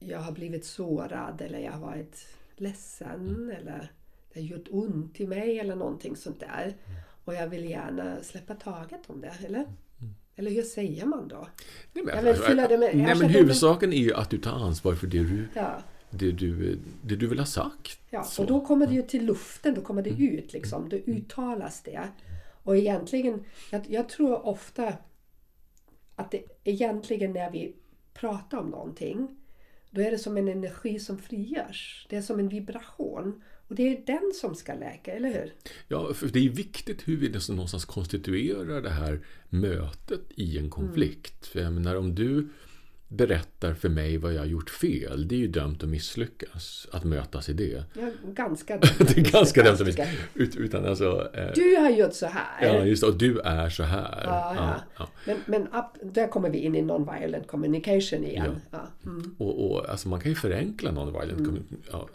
jag 0.00 0.18
har 0.18 0.32
blivit 0.32 0.64
sårad 0.64 1.40
eller 1.40 1.58
jag 1.58 1.72
har 1.72 1.80
varit 1.80 2.26
ledsen 2.56 3.28
mm. 3.28 3.50
eller 3.50 3.92
det 4.32 4.40
har 4.40 4.46
gjort 4.46 4.68
ont 4.70 5.20
i 5.20 5.26
mig 5.26 5.58
eller 5.58 5.76
någonting 5.76 6.16
sånt 6.16 6.40
där. 6.40 6.62
Mm. 6.64 7.00
Och 7.24 7.34
jag 7.34 7.48
vill 7.48 7.64
gärna 7.64 8.22
släppa 8.22 8.54
taget 8.54 9.00
om 9.06 9.20
det, 9.20 9.34
eller? 9.46 9.60
Mm. 9.60 10.14
Eller 10.36 10.50
hur 10.50 10.62
säger 10.62 11.06
man 11.06 11.28
då? 11.28 11.46
Nej, 11.92 12.04
men, 12.04 12.16
jag 12.16 12.22
vill 12.22 12.42
fylla 12.42 12.68
det 12.68 12.78
med, 12.78 12.96
nej, 12.96 13.14
men 13.18 13.28
huvudsaken 13.28 13.92
är 13.92 13.96
ju 13.96 14.14
att 14.14 14.30
du 14.30 14.38
tar 14.38 14.66
ansvar 14.66 14.94
för 14.94 15.06
det 15.06 15.18
du 15.18 15.48
ja 15.54 15.82
det 16.10 16.32
du, 16.32 16.78
det 17.02 17.16
du 17.16 17.26
vill 17.26 17.38
ha 17.38 17.46
sagt. 17.46 18.00
Ja, 18.10 18.24
så. 18.24 18.42
och 18.42 18.48
då 18.48 18.60
kommer 18.60 18.86
det 18.86 18.94
ju 18.94 19.02
till 19.02 19.24
luften, 19.24 19.74
då 19.74 19.80
kommer 19.80 20.02
det 20.02 20.10
mm. 20.10 20.28
ut 20.28 20.52
liksom. 20.52 20.88
Då 20.88 20.96
uttalas 20.96 21.82
det. 21.82 22.08
Och 22.62 22.76
egentligen, 22.76 23.44
jag, 23.70 23.82
jag 23.88 24.08
tror 24.08 24.46
ofta 24.46 24.92
att 26.16 26.30
det 26.30 26.42
egentligen 26.64 27.32
när 27.32 27.50
vi 27.50 27.76
pratar 28.14 28.58
om 28.58 28.70
någonting, 28.70 29.39
då 29.90 30.00
är 30.00 30.10
det 30.10 30.18
som 30.18 30.36
en 30.36 30.48
energi 30.48 30.98
som 30.98 31.18
frigörs. 31.18 32.06
Det 32.10 32.16
är 32.16 32.22
som 32.22 32.38
en 32.38 32.48
vibration. 32.48 33.42
Och 33.68 33.76
det 33.76 33.82
är 33.82 34.02
den 34.06 34.32
som 34.34 34.54
ska 34.54 34.74
läka, 34.74 35.12
eller 35.12 35.28
hur? 35.28 35.52
Ja, 35.88 36.14
för 36.14 36.28
det 36.28 36.46
är 36.46 36.48
viktigt 36.48 37.08
hur 37.08 37.16
vi 37.16 37.28
någonstans 37.28 37.84
konstituerar 37.84 38.82
det 38.82 38.90
här 38.90 39.20
mötet 39.48 40.22
i 40.34 40.58
en 40.58 40.70
konflikt. 40.70 41.32
Mm. 41.32 41.52
För 41.52 41.60
jag 41.60 41.72
menar, 41.72 41.96
om 41.96 42.14
du 42.14 42.48
berättar 43.10 43.74
för 43.74 43.88
mig 43.88 44.16
vad 44.18 44.34
jag 44.34 44.38
har 44.38 44.46
gjort 44.46 44.70
fel. 44.70 45.28
Det 45.28 45.34
är 45.34 45.38
ju 45.38 45.48
dömt 45.48 45.82
att 45.82 45.88
misslyckas. 45.88 46.88
Att 46.92 47.04
mötas 47.04 47.48
i 47.48 47.52
det. 47.52 47.84
Ja, 47.94 48.10
ganska 48.24 48.76
dömt 48.78 48.98
Det 48.98 49.18
är 49.18 49.32
ganska 49.32 49.62
dömt 49.62 49.80
att 49.80 49.86
misslyckas. 49.86 50.14
Ut, 50.34 50.56
utan 50.56 50.86
alltså, 50.86 51.30
eh, 51.34 51.50
du 51.54 51.76
har 51.76 51.90
gjort 51.90 52.14
så 52.14 52.26
här. 52.26 52.66
Ja, 52.66 52.84
just 52.84 53.02
det. 53.02 53.08
Och 53.08 53.18
du 53.18 53.40
är 53.40 53.68
så 53.68 53.82
här. 53.82 54.22
Ja, 54.24 54.54
ja. 54.56 54.80
ja. 54.98 55.08
Men, 55.24 55.36
men 55.46 55.62
up, 55.62 56.14
där 56.14 56.28
kommer 56.28 56.50
vi 56.50 56.58
in 56.58 56.76
i 56.76 56.82
non-violent 56.82 57.46
communication 57.46 58.24
igen. 58.24 58.60
Ja. 58.70 58.88
Mm. 59.04 59.34
Och, 59.38 59.70
och, 59.70 59.90
alltså 59.90 60.08
man 60.08 60.20
kan 60.20 60.30
ju 60.30 60.36
förenkla 60.36 60.90
non-violent 60.90 61.38
mm. 61.38 61.44
communication 61.44 62.08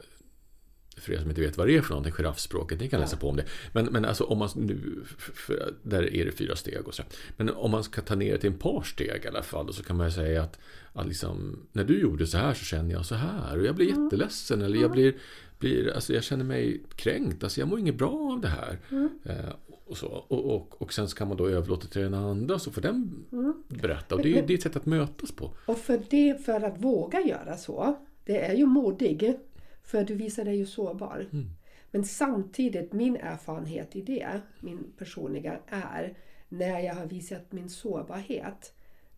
för 0.97 1.13
er 1.13 1.17
som 1.17 1.29
inte 1.29 1.41
vet 1.41 1.57
vad 1.57 1.67
det 1.67 1.77
är 1.77 1.81
för 1.81 1.89
någonting, 1.89 2.13
giraffspråket, 2.13 2.79
ni 2.79 2.89
kan 2.89 2.99
läsa 2.99 3.17
på 3.17 3.29
om 3.29 3.35
det. 3.35 3.45
Men, 3.73 3.85
men 3.85 4.05
alltså 4.05 4.23
om 4.23 4.37
man 4.37 4.49
nu, 4.55 5.03
för, 5.17 5.73
där 5.83 6.13
är 6.13 6.25
det 6.25 6.31
fyra 6.31 6.55
steg 6.55 6.87
och 6.87 6.93
så. 6.93 7.03
Men 7.37 7.49
om 7.49 7.71
man 7.71 7.83
ska 7.83 8.01
ta 8.01 8.15
ner 8.15 8.31
det 8.31 8.37
till 8.37 8.51
en 8.51 8.59
par 8.59 8.83
steg 8.83 9.21
i 9.25 9.27
alla 9.27 9.43
fall, 9.43 9.73
så 9.73 9.83
kan 9.83 9.97
man 9.97 10.11
säga 10.11 10.43
att, 10.43 10.59
att 10.95 11.07
liksom, 11.07 11.67
när 11.71 11.83
du 11.83 12.01
gjorde 12.01 12.27
så 12.27 12.37
här 12.37 12.53
så 12.53 12.65
känner 12.65 12.91
jag 12.91 13.05
så 13.05 13.15
här 13.15 13.59
och 13.59 13.65
jag 13.65 13.75
blir 13.75 13.91
mm. 13.91 14.03
jätteledsen 14.03 14.61
eller 14.61 14.81
jag 14.81 14.91
blir, 14.91 15.15
blir 15.59 15.93
alltså 15.93 16.13
jag 16.13 16.23
känner 16.23 16.45
mig 16.45 16.83
kränkt, 16.95 17.43
alltså 17.43 17.59
jag 17.59 17.69
mår 17.69 17.79
inget 17.79 17.95
bra 17.95 18.31
av 18.33 18.41
det 18.41 18.47
här. 18.47 18.79
Mm. 18.91 19.09
Eh, 19.23 19.53
och, 19.85 19.97
så. 19.97 20.07
Och, 20.07 20.55
och, 20.55 20.81
och 20.81 20.93
sen 20.93 21.07
så 21.07 21.15
kan 21.15 21.27
man 21.27 21.37
då 21.37 21.47
överlåta 21.47 21.87
till 21.87 22.01
den 22.01 22.13
andra 22.13 22.59
så 22.59 22.71
får 22.71 22.81
den 22.81 23.25
mm. 23.31 23.63
berätta. 23.67 24.15
Och 24.15 24.21
det, 24.21 24.37
är, 24.37 24.47
det 24.47 24.53
är 24.53 24.57
ett 24.57 24.63
sätt 24.63 24.75
att 24.75 24.85
mötas 24.85 25.31
på. 25.31 25.51
Och 25.65 25.77
för, 25.77 26.01
det, 26.09 26.45
för 26.45 26.61
att 26.61 26.83
våga 26.83 27.21
göra 27.21 27.57
så, 27.57 27.95
det 28.25 28.45
är 28.45 28.53
ju 28.53 28.65
modig. 28.65 29.37
För 29.83 30.03
du 30.03 30.15
visar 30.15 30.45
dig 30.45 30.57
ju 30.57 30.65
sårbar. 30.65 31.27
Mm. 31.31 31.49
Men 31.91 32.03
samtidigt, 32.03 32.93
min 32.93 33.15
erfarenhet 33.15 33.95
i 33.95 34.01
det, 34.01 34.41
min 34.59 34.91
personliga, 34.97 35.59
är 35.67 36.17
när 36.49 36.79
jag 36.79 36.95
har 36.95 37.05
visat 37.05 37.51
min 37.51 37.69
sårbarhet, 37.69 38.73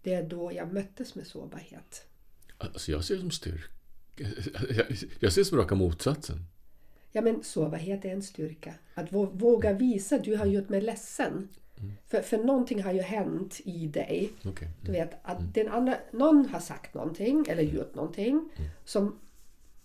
det 0.07 0.13
är 0.13 0.23
då 0.23 0.51
jag 0.53 0.73
möttes 0.73 1.15
med 1.15 1.27
sårbarhet. 1.27 2.05
Alltså 2.57 2.91
jag 2.91 3.03
ser 3.03 3.15
det 3.15 3.21
som 3.21 3.31
styrka. 3.31 3.67
Jag 5.19 5.33
ser 5.33 5.41
det 5.41 5.45
som 5.45 5.57
raka 5.57 5.75
motsatsen. 5.75 6.45
Ja 7.11 7.21
men 7.21 7.43
sårbarhet 7.43 8.05
är 8.05 8.09
en 8.09 8.23
styrka. 8.23 8.73
Att 8.93 9.11
våga 9.11 9.73
visa, 9.73 10.17
du 10.17 10.35
har 10.35 10.45
gjort 10.45 10.69
mig 10.69 10.81
ledsen. 10.81 11.47
För, 12.07 12.21
för 12.21 12.37
någonting 12.37 12.83
har 12.83 12.91
ju 12.91 13.01
hänt 13.01 13.59
i 13.63 13.87
dig. 13.87 14.31
Okej. 14.45 14.67
Du 14.81 14.91
vet 14.91 15.11
att 15.23 15.53
den 15.53 15.67
andra, 15.67 15.97
någon 16.11 16.45
har 16.45 16.59
sagt 16.59 16.93
någonting 16.93 17.45
eller 17.49 17.63
gjort 17.63 17.95
någonting 17.95 18.49
som, 18.85 19.19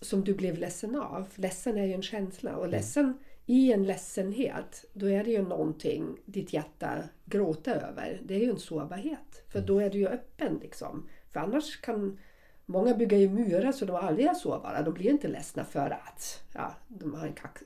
som 0.01 0.23
du 0.23 0.33
blev 0.33 0.57
ledsen 0.57 0.95
av. 0.95 1.27
Ledsen 1.35 1.77
är 1.77 1.85
ju 1.85 1.93
en 1.93 2.01
känsla 2.01 2.55
och 2.55 2.69
ledsen 2.69 3.17
i 3.45 3.73
en 3.73 3.83
ledsenhet 3.83 4.85
då 4.93 5.09
är 5.09 5.23
det 5.23 5.31
ju 5.31 5.41
någonting 5.41 6.17
ditt 6.25 6.53
hjärta 6.53 7.03
gråter 7.25 7.75
över. 7.75 8.21
Det 8.23 8.35
är 8.35 8.39
ju 8.39 8.49
en 8.49 8.59
sårbarhet. 8.59 9.43
För 9.47 9.61
då 9.61 9.79
är 9.79 9.89
du 9.89 9.97
ju 9.97 10.07
öppen 10.07 10.59
liksom. 10.61 11.09
För 11.31 11.39
annars 11.39 11.81
kan 11.81 12.17
Många 12.65 12.93
bygger 12.93 13.17
ju 13.17 13.29
murar 13.29 13.71
så 13.71 13.85
de 13.85 13.95
aldrig 13.95 14.27
är 14.27 14.33
sårbara. 14.33 14.81
De 14.81 14.93
blir 14.93 15.09
inte 15.09 15.27
ledsna 15.27 15.65
för 15.65 15.89
att 15.89 16.43
ja, 16.53 16.75
de, 16.87 17.13
har 17.13 17.27
en 17.27 17.33
kack, 17.33 17.59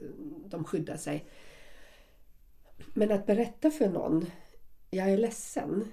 de 0.46 0.64
skyddar 0.64 0.98
sig. 0.98 1.26
Men 2.94 3.12
att 3.12 3.26
berätta 3.26 3.72
för 3.72 3.90
någon, 3.90 4.26
jag 4.90 5.10
är 5.10 5.18
ledsen. 5.18 5.92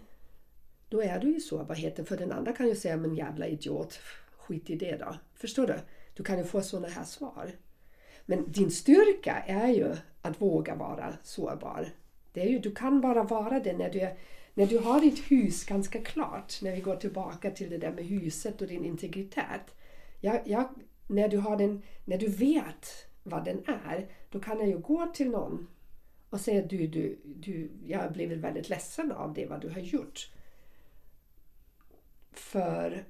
Då 0.88 1.02
är 1.02 1.18
du 1.18 1.36
i 1.36 1.40
sårbarheten. 1.40 2.06
För 2.06 2.16
den 2.16 2.32
andra 2.32 2.52
kan 2.52 2.68
ju 2.68 2.74
säga, 2.74 2.96
men 2.96 3.14
jävla 3.14 3.46
idiot, 3.46 4.00
skit 4.36 4.70
i 4.70 4.76
det 4.76 4.96
då. 4.96 5.16
Förstår 5.34 5.66
du? 5.66 5.74
Du 6.14 6.22
kan 6.22 6.38
ju 6.38 6.44
få 6.44 6.62
sådana 6.62 6.88
här 6.88 7.04
svar. 7.04 7.50
Men 8.26 8.52
din 8.52 8.70
styrka 8.70 9.42
är 9.46 9.68
ju 9.68 9.96
att 10.22 10.40
våga 10.40 10.74
vara 10.74 11.14
sårbar. 11.22 11.88
Det 12.32 12.40
är 12.40 12.48
ju, 12.48 12.58
du 12.58 12.74
kan 12.74 13.00
bara 13.00 13.22
vara 13.22 13.60
det 13.60 13.72
när 13.72 13.90
du, 13.90 14.00
är, 14.00 14.16
när 14.54 14.66
du 14.66 14.78
har 14.78 15.00
ditt 15.00 15.18
hus 15.30 15.64
ganska 15.64 16.02
klart. 16.02 16.62
När 16.62 16.74
vi 16.74 16.80
går 16.80 16.96
tillbaka 16.96 17.50
till 17.50 17.70
det 17.70 17.78
där 17.78 17.92
med 17.92 18.04
huset 18.04 18.62
och 18.62 18.68
din 18.68 18.84
integritet. 18.84 19.74
Jag, 20.20 20.40
jag, 20.44 20.68
när, 21.08 21.28
du 21.28 21.38
har 21.38 21.56
den, 21.56 21.82
när 22.04 22.18
du 22.18 22.28
vet 22.28 22.88
vad 23.22 23.44
den 23.44 23.64
är, 23.66 24.08
då 24.30 24.40
kan 24.40 24.58
jag 24.58 24.68
ju 24.68 24.78
gå 24.78 25.06
till 25.06 25.30
någon 25.30 25.68
och 26.30 26.40
säga 26.40 26.62
du, 26.62 26.86
du, 26.86 27.18
du, 27.24 27.70
jag 27.86 27.98
har 27.98 28.10
blivit 28.10 28.38
väldigt 28.38 28.68
ledsen 28.68 29.12
av 29.12 29.34
det 29.34 29.46
vad 29.46 29.60
du 29.60 29.70
har 29.70 29.80
gjort. 29.80 30.30
För 32.32 33.04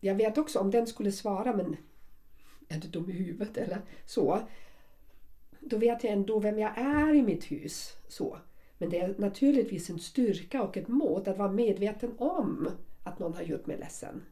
jag 0.00 0.14
vet 0.14 0.38
också 0.38 0.58
om 0.58 0.70
den 0.70 0.86
skulle 0.86 1.12
svara 1.12 1.56
men 1.56 1.76
är 2.68 2.78
du 2.78 2.88
dum 2.88 3.10
i 3.10 3.12
huvudet 3.12 3.56
eller 3.56 3.78
så. 4.06 4.40
Då 5.60 5.76
vet 5.76 6.04
jag 6.04 6.12
ändå 6.12 6.38
vem 6.40 6.58
jag 6.58 6.78
är 6.78 7.14
i 7.14 7.22
mitt 7.22 7.44
hus. 7.44 7.96
så. 8.08 8.38
Men 8.78 8.90
det 8.90 9.00
är 9.00 9.14
naturligtvis 9.18 9.90
en 9.90 9.98
styrka 9.98 10.62
och 10.62 10.76
ett 10.76 10.88
mod 10.88 11.28
att 11.28 11.38
vara 11.38 11.52
medveten 11.52 12.12
om 12.18 12.68
att 13.04 13.18
någon 13.18 13.34
har 13.34 13.42
gjort 13.42 13.66
mig 13.66 13.78
ledsen. 13.78 14.22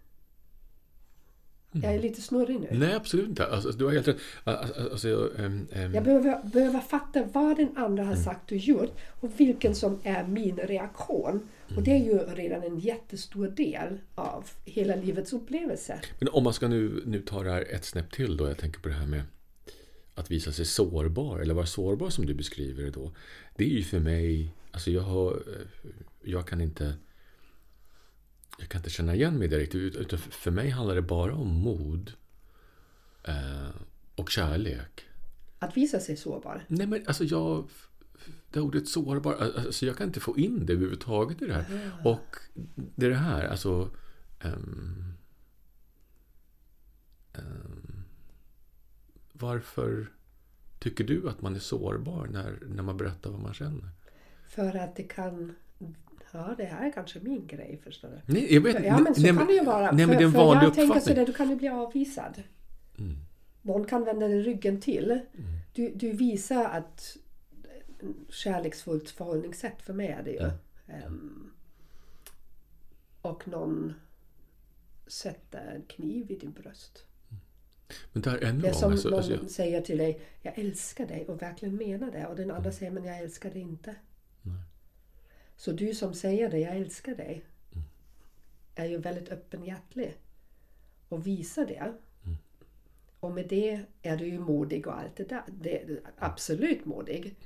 Jag 1.83 1.95
är 1.95 1.99
lite 1.99 2.23
snurrig 2.23 2.61
nu. 2.61 2.69
Nej, 2.71 2.95
absolut 2.95 3.29
inte. 3.29 3.47
Alltså, 3.47 3.71
du 3.71 3.85
har 3.85 3.93
helt 3.93 4.09
rätt. 4.09 4.21
Alltså, 4.45 4.91
alltså, 4.93 5.31
ähm, 5.39 5.69
ähm, 5.73 5.95
Jag 5.95 6.05
behöver, 6.05 6.43
behöver 6.43 6.81
fatta 6.81 7.25
vad 7.33 7.57
den 7.57 7.77
andra 7.77 8.05
har 8.05 8.17
sagt 8.17 8.53
och 8.53 8.57
gjort 8.57 9.01
och 9.21 9.41
vilken 9.41 9.75
som 9.75 9.99
är 10.03 10.27
min 10.27 10.57
reaktion. 10.57 11.49
Och 11.77 11.83
det 11.83 11.91
är 11.91 12.05
ju 12.05 12.19
redan 12.19 12.63
en 12.63 12.79
jättestor 12.79 13.49
del 13.49 13.99
av 14.15 14.51
hela 14.65 14.97
livets 14.97 15.33
upplevelse. 15.33 16.01
Men 16.19 16.29
om 16.29 16.45
man 16.45 16.55
ska 16.55 16.69
nu, 16.69 17.03
nu 17.07 17.21
ta 17.21 17.43
det 17.43 17.51
här 17.51 17.75
ett 17.75 17.85
snäpp 17.85 18.13
till 18.13 18.37
då. 18.37 18.49
Jag 18.49 18.59
tänker 18.59 18.81
på 18.81 18.89
det 18.89 18.95
här 18.95 19.07
med 19.07 19.23
att 20.15 20.31
visa 20.31 20.53
sig 20.53 20.65
sårbar. 20.65 21.39
Eller 21.39 21.55
vara 21.55 21.67
sårbar 21.67 22.11
som 22.11 22.27
du 22.27 22.35
beskriver 22.35 22.83
det 22.83 22.91
då. 22.91 23.13
Det 23.57 23.65
är 23.65 23.69
ju 23.69 23.83
för 23.83 24.01
mig... 24.01 24.55
Alltså 24.71 24.91
jag 24.91 25.03
har... 25.03 25.43
Jag 26.23 26.49
kan 26.49 26.61
inte... 26.61 26.95
Jag 28.59 28.69
kan 28.69 28.79
inte 28.79 28.91
känna 28.91 29.15
igen 29.15 29.39
mig 29.39 29.49
direkt. 29.49 29.75
Utan 29.75 30.19
för 30.19 30.51
mig 30.51 30.71
handlar 30.71 30.95
det 30.95 31.03
bara 31.03 31.35
om 31.35 31.49
mod. 31.49 32.13
Eh, 33.25 33.71
och 34.17 34.31
kärlek. 34.31 35.05
Att 35.59 35.77
visa 35.77 36.01
sig 36.01 36.17
sårbar. 36.17 36.65
Nej 36.69 36.87
men 36.87 37.05
alltså 37.07 37.25
jag... 37.25 37.69
Det 38.51 38.61
ordet 38.61 38.89
sårbar, 38.89 39.35
alltså 39.35 39.87
jag 39.87 39.97
kan 39.97 40.07
inte 40.07 40.21
få 40.21 40.39
in 40.39 40.67
det 40.67 40.73
överhuvudtaget 40.73 41.43
i 41.43 41.47
det 41.47 41.55
här. 41.55 41.91
Och 42.05 42.37
det 42.75 43.07
är 43.07 43.11
det 43.11 43.17
här, 43.17 43.45
alltså... 43.45 43.91
Um, 44.45 45.15
um, 47.33 48.05
varför 49.33 50.13
tycker 50.79 51.05
du 51.05 51.29
att 51.29 51.43
man 51.43 51.55
är 51.55 51.59
sårbar 51.59 52.27
när, 52.27 52.59
när 52.67 52.83
man 52.83 52.97
berättar 52.97 53.31
vad 53.31 53.41
man 53.41 53.55
känner? 53.55 53.89
För 54.49 54.77
att 54.77 54.97
det 54.97 55.03
kan... 55.03 55.55
Ja, 56.33 56.55
det 56.57 56.65
här 56.65 56.87
är 56.87 56.93
kanske 56.93 57.21
min 57.21 57.47
grej, 57.47 57.81
förstår 57.85 58.09
du. 58.09 58.33
Nej, 58.33 58.55
jag 58.55 58.61
vet 58.61 58.85
Ja, 58.85 58.99
men 58.99 59.15
så 59.15 59.23
nej, 59.23 59.37
kan 59.37 59.47
det 59.47 59.53
ju 59.53 59.65
vara. 59.65 59.93
Nej, 59.93 60.07
men 60.07 60.17
det 60.17 60.23
är 60.23 60.27
en 60.27 60.33
för 60.33 60.39
vanlig 60.39 60.67
jag 60.67 60.75
tänker 60.75 61.01
sådär, 61.01 61.27
du 61.27 61.33
kan 61.33 61.51
ju 61.51 61.57
bli 61.57 61.69
avvisad. 61.69 62.43
Mm. 62.99 63.17
Någon 63.63 63.85
kan 63.85 64.05
vända 64.05 64.29
dig 64.29 64.43
ryggen 64.43 64.81
till. 64.81 65.21
Du, 65.73 65.93
du 65.95 66.13
visar 66.13 66.65
att 66.65 67.17
kärleksfullt 68.29 69.11
förhållningssätt 69.11 69.83
för 69.83 69.93
mig 69.93 70.09
är 70.09 70.23
det 70.23 70.31
ju. 70.31 70.37
Ja. 70.37 70.51
Ehm, 70.89 71.53
och 73.23 73.49
någon 73.49 73.95
sätter 75.07 75.75
en 75.75 75.83
kniv 75.83 76.31
i 76.31 76.37
din 76.37 76.53
bröst. 76.53 77.05
Men 78.13 78.23
där 78.23 78.45
ännu 78.45 78.61
Det 78.61 78.69
är 78.69 78.73
som 78.73 78.93
Alltså, 78.93 79.09
någon 79.09 79.19
alltså, 79.19 79.49
säger 79.49 79.81
till 79.81 79.99
dig, 79.99 80.21
jag 80.43 80.59
älskar 80.59 81.07
dig 81.07 81.27
och 81.27 81.43
verkligen 81.43 81.77
menar 81.77 82.11
det. 82.11 82.27
Och 82.27 82.37
den 82.37 82.51
andra 82.51 82.73
säger, 82.73 82.93
men 82.93 83.05
jag 83.05 83.19
älskar 83.19 83.51
dig 83.51 83.61
inte. 83.61 83.95
Nej. 84.43 84.63
Så 85.57 85.73
du 85.73 85.95
som 85.95 86.15
säger 86.15 86.51
det, 86.51 86.59
jag 86.59 86.77
älskar 86.77 87.15
dig, 87.15 87.45
är 88.75 88.87
ju 88.87 88.99
väldigt 88.99 89.29
öppenhjärtlig. 89.29 90.17
Och 91.09 91.27
visar 91.27 91.67
det. 91.67 91.93
Och 93.21 93.33
med 93.33 93.49
det 93.49 93.81
är 94.03 94.17
du 94.17 94.27
ju 94.27 94.39
modig 94.39 94.87
och 94.87 94.99
allt 94.99 95.17
det 95.17 95.29
där. 95.29 95.43
Det 95.47 95.83
är 95.83 96.01
absolut 96.19 96.85
modig. 96.85 97.37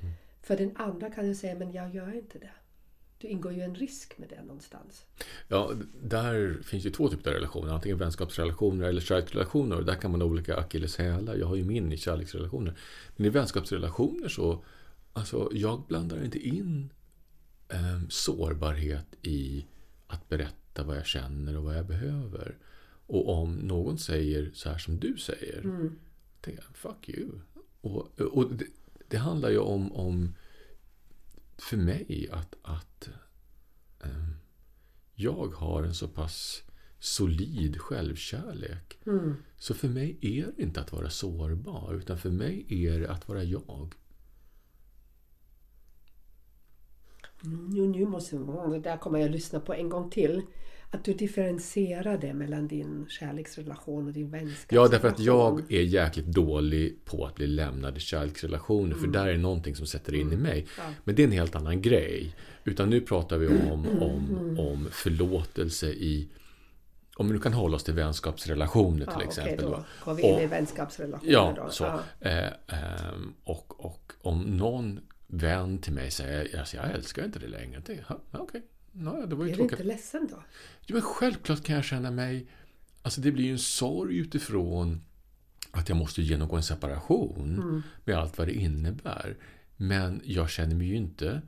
För 0.49 0.57
den 0.57 0.77
andra 0.77 1.11
kan 1.11 1.27
ju 1.27 1.35
säga, 1.35 1.55
men 1.59 1.73
jag 1.73 1.95
gör 1.95 2.15
inte 2.15 2.39
det. 2.39 2.51
Du 3.19 3.29
ingår 3.29 3.53
ju 3.53 3.61
en 3.63 3.75
risk 3.75 4.19
med 4.19 4.29
det 4.29 4.43
någonstans. 4.43 5.05
ja, 5.49 5.73
där 6.03 6.63
finns 6.63 6.87
ju 6.87 6.91
två 6.91 7.09
typer 7.09 7.31
av 7.31 7.35
relationer. 7.35 7.73
Antingen 7.73 7.99
vänskapsrelationer 7.99 8.89
eller 8.89 9.01
kärleksrelationer. 9.01 9.77
Och 9.77 9.85
där 9.85 9.95
kan 9.95 10.11
man 10.11 10.21
ha 10.21 10.29
olika 10.29 10.57
akilleshälar. 10.57 11.35
Jag 11.37 11.47
har 11.47 11.57
ju 11.57 11.65
min 11.65 11.93
i 11.93 11.97
kärleksrelationer. 11.97 12.75
Men 13.17 13.27
i 13.27 13.29
vänskapsrelationer 13.29 14.29
så... 14.29 14.65
Alltså, 15.13 15.51
jag 15.53 15.83
blandar 15.89 16.25
inte 16.25 16.39
in 16.39 16.91
eh, 17.69 18.01
sårbarhet 18.09 19.07
i 19.23 19.67
att 20.07 20.29
berätta 20.29 20.85
vad 20.85 20.97
jag 20.97 21.07
känner 21.07 21.57
och 21.57 21.65
vad 21.65 21.77
jag 21.77 21.87
behöver. 21.87 22.57
Och 23.07 23.29
om 23.29 23.55
någon 23.55 23.99
säger 23.99 24.51
så 24.55 24.69
här 24.69 24.79
som 24.79 24.99
du 24.99 25.17
säger, 25.17 25.61
Mm. 25.61 25.99
tänker 26.41 26.63
jag, 26.63 26.77
fuck 26.77 27.09
you. 27.09 27.29
Och, 27.81 28.21
och 28.21 28.51
det, 29.09 29.17
handlar 29.17 29.51
ju 29.51 29.59
om, 29.59 29.93
om 29.93 30.35
för 31.59 31.77
mig 31.77 32.29
att, 32.33 32.57
att 32.63 33.09
eh, 34.01 34.29
jag 35.15 35.55
har 35.55 35.83
en 35.83 35.95
så 35.95 36.09
pass 36.09 36.63
solid 36.99 37.81
självkärlek. 37.81 38.99
Mm. 39.07 39.35
Så 39.57 39.75
för 39.75 39.89
mig 39.89 40.19
är 40.21 40.47
det 40.57 40.63
inte 40.63 40.81
att 40.81 40.93
vara 40.93 41.11
sårbar, 41.11 41.95
utan 41.95 42.19
för 42.19 42.31
mig 42.31 42.67
är 42.69 43.01
det 43.01 43.11
att 43.11 43.29
vara 43.29 43.43
jag. 43.43 43.95
Nu, 47.43 47.87
nu 47.87 48.07
måste, 48.07 48.37
det 48.37 48.79
där 48.79 48.97
kommer 48.97 49.19
jag 49.19 49.31
lyssna 49.31 49.61
på 49.61 49.75
en 49.75 49.89
gång 49.89 50.11
till. 50.11 50.43
Att 50.91 51.05
du 51.05 51.15
differentierar 51.15 52.19
det 52.19 52.35
mellan 52.35 52.69
din 52.69 53.07
kärleksrelation 53.09 54.07
och 54.07 54.13
din 54.13 54.31
vänskapsrelation. 54.31 54.85
Ja, 54.85 54.89
därför 54.89 55.09
att 55.09 55.19
jag 55.21 55.73
är 55.73 55.83
jäkligt 55.83 56.27
dålig 56.27 57.05
på 57.05 57.27
att 57.27 57.35
bli 57.35 57.47
lämnad 57.47 57.97
i 57.97 58.01
kärleksrelationer. 58.01 58.95
För 58.95 59.07
där 59.07 59.27
är 59.27 59.39
någonting 59.39 59.77
som 59.77 59.87
sätter 59.87 60.15
in 60.15 60.33
i 60.33 60.37
mig. 60.37 60.67
Ja. 60.79 60.83
Men 61.05 61.15
det 61.15 61.23
är 61.23 61.27
en 61.27 61.33
helt 61.33 61.55
annan 61.55 61.83
grej. 61.83 62.37
Utan 62.65 62.91
nu 62.91 63.01
pratar 63.01 63.39
vi 63.39 63.47
om, 63.49 63.87
om, 64.01 64.57
om 64.59 64.89
förlåtelse 64.91 65.87
i... 65.87 66.29
Om 67.17 67.27
vi 67.27 67.33
nu 67.33 67.39
kan 67.39 67.53
hålla 67.53 67.77
oss 67.77 67.85
till 67.85 67.95
vänskapsrelationer 67.95 69.07
till 69.07 69.15
ja, 69.19 69.23
exempel. 69.23 69.67
Okej, 69.67 69.85
då. 70.05 70.05
går 70.05 70.15
vi 70.15 70.23
in 70.23 70.35
Och- 70.35 70.43
i 70.43 70.47
vänskapsrelationer 70.47 71.33
Ja, 71.33 71.55
då. 71.57 71.71
så. 71.71 71.85
Ja. 71.85 72.01
Eh, 72.21 72.47
ehm, 72.67 73.35
och, 73.45 73.85
och 73.85 74.13
om 74.21 74.41
någon 74.43 75.01
vän 75.29 75.79
till 75.79 75.93
mig 75.93 76.11
säger 76.11 76.59
alltså, 76.61 76.77
jag 76.77 76.91
älskar 76.91 77.25
inte 77.25 77.39
det 77.39 77.49
längre. 77.49 77.83
Okej, 78.31 78.63
ja, 78.93 79.27
det 79.27 79.35
var 79.35 79.45
ju 79.45 79.51
Är 79.51 79.53
du 79.53 79.57
tråkigt. 79.57 79.73
inte 79.81 79.85
ledsen 79.93 80.29
då? 80.31 80.43
Jo, 80.87 80.95
men 80.95 81.03
självklart 81.03 81.65
kan 81.65 81.75
jag 81.77 81.85
känna 81.85 82.11
mig... 82.11 82.47
Alltså 83.03 83.21
det 83.21 83.33
blir 83.33 83.45
ju 83.45 83.53
en 83.53 83.59
sorg 83.59 84.19
utifrån 84.19 85.01
att 85.71 85.89
jag 85.89 85.99
måste 85.99 86.23
genomgå 86.23 86.57
en 86.57 86.63
separation 86.63 87.55
Mm. 87.63 87.83
med 88.05 88.17
allt 88.17 88.39
vad 88.39 88.47
det 88.47 88.55
innebär. 88.55 89.37
Men 89.77 90.21
jag 90.25 90.51
känner 90.51 90.75
mig 90.75 90.87
ju 90.87 90.97
inte... 90.97 91.43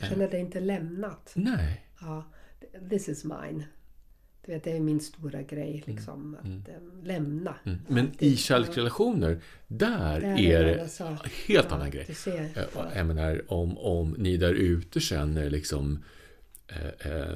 Du 0.00 0.06
känner 0.06 0.30
dig 0.30 0.40
inte 0.40 0.60
lämnat? 0.60 1.32
Nej. 1.36 1.86
Ja, 2.00 2.24
this 2.90 3.08
is 3.08 3.24
mine. 3.24 3.64
Du 4.46 4.52
vet, 4.52 4.64
det 4.64 4.72
är 4.72 4.80
min 4.80 5.00
stora 5.00 5.42
grej, 5.42 5.82
liksom. 5.86 6.36
Att 6.40 6.68
eh, 6.68 6.74
lämna. 7.06 7.54
Mm. 7.64 7.78
Men 7.88 8.10
i 8.18 8.36
kärleksrelationer, 8.36 9.40
där, 9.66 10.20
Där 10.20 10.38
är 10.38 10.64
det 10.64 10.88
helt 11.46 11.66
Ja, 11.70 11.74
annan 11.76 11.90
grej. 11.90 12.06
Eh, 12.26 12.62
Jag 12.96 13.06
menar, 13.06 13.42
om, 13.52 13.78
om 13.78 14.14
ni 14.18 14.36
där 14.36 14.52
ute 14.54 15.00
känner 15.00 15.50
liksom 15.50 16.04
eh, 16.68 17.12
eh, 17.12 17.34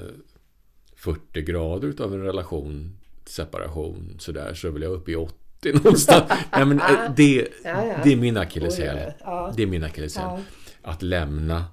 40 0.96 1.42
grader 1.42 1.88
utav 1.88 2.14
en 2.14 2.22
relation, 2.22 2.96
separation, 3.24 4.16
sådär, 4.18 4.54
så 4.54 4.70
vill 4.70 4.82
jag 4.82 4.92
upp 4.92 5.08
i 5.08 5.16
80 5.16 5.72
någonstans. 5.72 6.24
Nej, 6.52 6.64
men, 6.66 6.80
eh, 6.80 7.14
det, 7.16 7.48
Ja, 7.64 7.86
ja. 7.86 8.00
det 8.04 8.12
är 8.12 8.16
min 8.16 8.36
akilleshäl. 8.36 9.12
ja. 9.20 9.52
Det 9.56 9.62
är 9.62 9.66
min 9.66 9.84
akilleshäl. 9.84 10.40
Ja. 10.88 10.94
att 10.94 11.02
lämna 11.02 11.64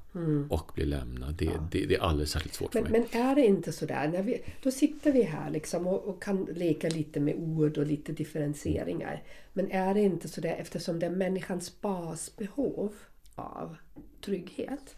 och 0.50 0.72
bli 0.76 0.86
lämnad. 0.86 1.36
Det, 1.36 1.52
det, 1.72 1.86
det 1.86 1.96
är 1.96 2.00
alldeles 2.00 2.32
särskilt 2.32 2.56
svårt 2.56 2.74
för 2.74 2.82
Men, 2.82 2.92
mig. 2.92 3.08
men 3.12 3.22
är 3.22 3.36
det 3.36 3.46
inte 3.46 3.72
sådär, 3.72 4.08
när 4.08 4.24
vi, 4.24 4.44
då 4.64 4.72
sitter 4.72 5.12
vi 5.12 5.22
här 5.24 5.50
liksom 5.50 5.88
och, 5.88 6.04
och 6.04 6.24
kan 6.24 6.46
leka 6.46 6.90
lite 6.90 7.20
med 7.20 7.36
ord 7.36 7.78
och 7.78 7.86
lite 7.86 8.12
differentieringar. 8.12 9.24
Men 9.54 9.72
är 9.72 9.94
det 9.94 10.02
inte 10.02 10.30
sådär 10.30 10.56
eftersom 10.60 11.00
det 11.00 11.06
är 11.06 11.10
människans 11.10 11.82
basbehov 11.82 12.94
av 13.36 13.78
trygghet. 14.26 14.96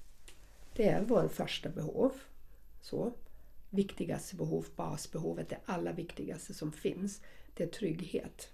Det 0.73 0.87
är 0.89 1.03
vår 1.07 1.27
första 1.27 1.69
behov. 1.69 2.11
Så. 2.81 3.13
Viktigaste 3.69 4.35
behov, 4.35 4.65
basbehovet, 4.75 5.49
det 5.49 5.57
allra 5.65 5.91
viktigaste 5.91 6.53
som 6.53 6.71
finns. 6.71 7.21
Det 7.53 7.63
är 7.63 7.67
trygghet. 7.67 8.49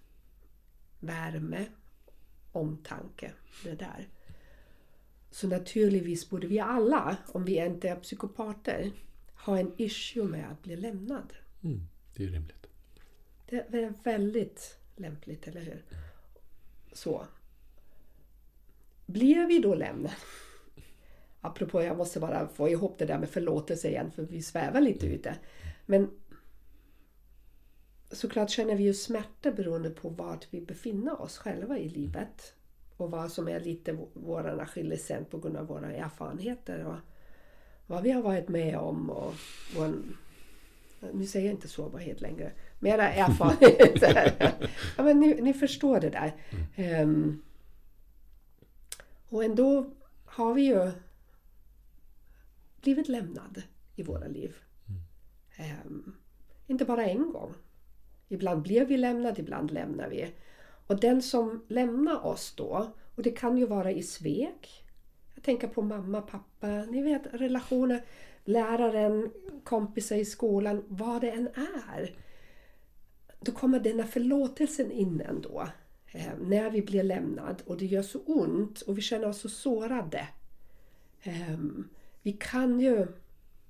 Värme, 0.99 1.65
omtanke, 2.51 3.31
det 3.63 3.75
där. 3.75 4.07
Så 5.33 5.47
naturligtvis 5.47 6.29
borde 6.29 6.47
vi 6.47 6.59
alla, 6.59 7.17
om 7.27 7.45
vi 7.45 7.65
inte 7.65 7.89
är 7.89 7.95
psykopater, 7.95 8.91
ha 9.45 9.59
en 9.59 9.73
issue 9.77 10.23
med 10.23 10.51
att 10.51 10.63
bli 10.63 10.75
lämnad. 10.75 11.33
Mm, 11.63 11.87
det 12.15 12.23
är 12.23 12.27
rimligt. 12.27 12.67
Det 13.49 13.55
är 13.57 13.93
väldigt 14.03 14.77
lämpligt, 14.95 15.47
eller 15.47 15.61
hur? 15.61 15.83
Så. 16.91 17.27
Blir 19.05 19.47
vi 19.47 19.59
då 19.59 19.75
lämnade? 19.75 20.15
Apropå, 21.41 21.83
jag 21.83 21.97
måste 21.97 22.19
bara 22.19 22.47
få 22.47 22.69
ihop 22.69 22.95
det 22.99 23.05
där 23.05 23.19
med 23.19 23.29
förlåtelse 23.29 23.89
igen, 23.89 24.11
för 24.11 24.23
vi 24.23 24.41
svävar 24.41 24.81
lite 24.81 25.07
ute. 25.07 25.35
Men 25.85 26.09
såklart 28.11 28.49
känner 28.49 28.75
vi 28.75 28.83
ju 28.83 28.93
smärta 28.93 29.51
beroende 29.51 29.89
på 29.89 30.09
vart 30.09 30.47
vi 30.49 30.61
befinner 30.61 31.21
oss 31.21 31.37
själva 31.37 31.77
i 31.77 31.89
livet. 31.89 32.53
Och 32.97 33.11
vad 33.11 33.31
som 33.31 33.47
är 33.47 33.59
lite 33.59 33.97
våran 34.13 34.59
akilleshäl 34.59 35.25
på 35.25 35.37
grund 35.37 35.57
av 35.57 35.67
våra 35.67 35.93
erfarenheter. 35.93 36.85
Och 36.85 36.95
vad 37.87 38.03
vi 38.03 38.11
har 38.11 38.21
varit 38.21 38.49
med 38.49 38.77
om 38.77 39.09
och 39.09 39.33
vår, 39.75 39.93
nu 41.13 41.25
säger 41.25 41.45
jag 41.45 41.53
inte 41.53 41.67
sårbarhet 41.67 42.21
längre, 42.21 42.51
mera 42.79 43.09
erfarenheter. 43.09 44.33
ja, 44.97 45.03
men 45.03 45.19
ni, 45.19 45.41
ni 45.41 45.53
förstår 45.53 45.99
det 45.99 46.09
där. 46.09 46.33
Um, 47.01 47.43
och 49.29 49.43
ändå 49.43 49.89
har 50.25 50.53
vi 50.53 50.61
ju 50.61 50.91
blivit 52.81 53.07
lämnade 53.07 53.63
i 53.95 54.03
våra 54.03 54.27
liv. 54.27 54.55
Um, 55.85 56.15
inte 56.67 56.85
bara 56.85 57.05
en 57.05 57.31
gång. 57.31 57.53
Ibland 58.27 58.61
blir 58.61 58.85
vi 58.85 58.97
lämnade, 58.97 59.41
ibland 59.41 59.71
lämnar 59.71 60.09
vi. 60.09 60.33
Och 60.87 60.99
den 60.99 61.21
som 61.21 61.63
lämnar 61.67 62.25
oss 62.25 62.53
då, 62.55 62.93
och 63.15 63.23
det 63.23 63.31
kan 63.31 63.57
ju 63.57 63.65
vara 63.65 63.91
i 63.91 64.03
svek. 64.03 64.83
Jag 65.35 65.43
tänker 65.43 65.67
på 65.67 65.81
mamma, 65.81 66.21
pappa, 66.21 66.67
ni 66.67 67.01
vet 67.01 67.21
relationer, 67.31 68.05
läraren, 68.45 69.31
kompisar 69.63 70.15
i 70.15 70.25
skolan, 70.25 70.83
vad 70.87 71.21
det 71.21 71.31
än 71.31 71.47
är. 71.93 72.15
Då 73.39 73.51
kommer 73.51 73.79
denna 73.79 74.03
förlåtelsen 74.03 74.91
in 74.91 75.21
ändå. 75.21 75.67
Eh, 76.11 76.31
när 76.41 76.69
vi 76.69 76.81
blir 76.81 77.03
lämnad 77.03 77.61
och 77.65 77.77
det 77.77 77.85
gör 77.85 78.01
så 78.01 78.19
ont 78.19 78.81
och 78.81 78.97
vi 78.97 79.01
känner 79.01 79.27
oss 79.27 79.39
så 79.39 79.49
sårade. 79.49 80.27
Eh, 81.23 81.57
vi 82.21 82.33
kan 82.33 82.79
ju, 82.79 83.07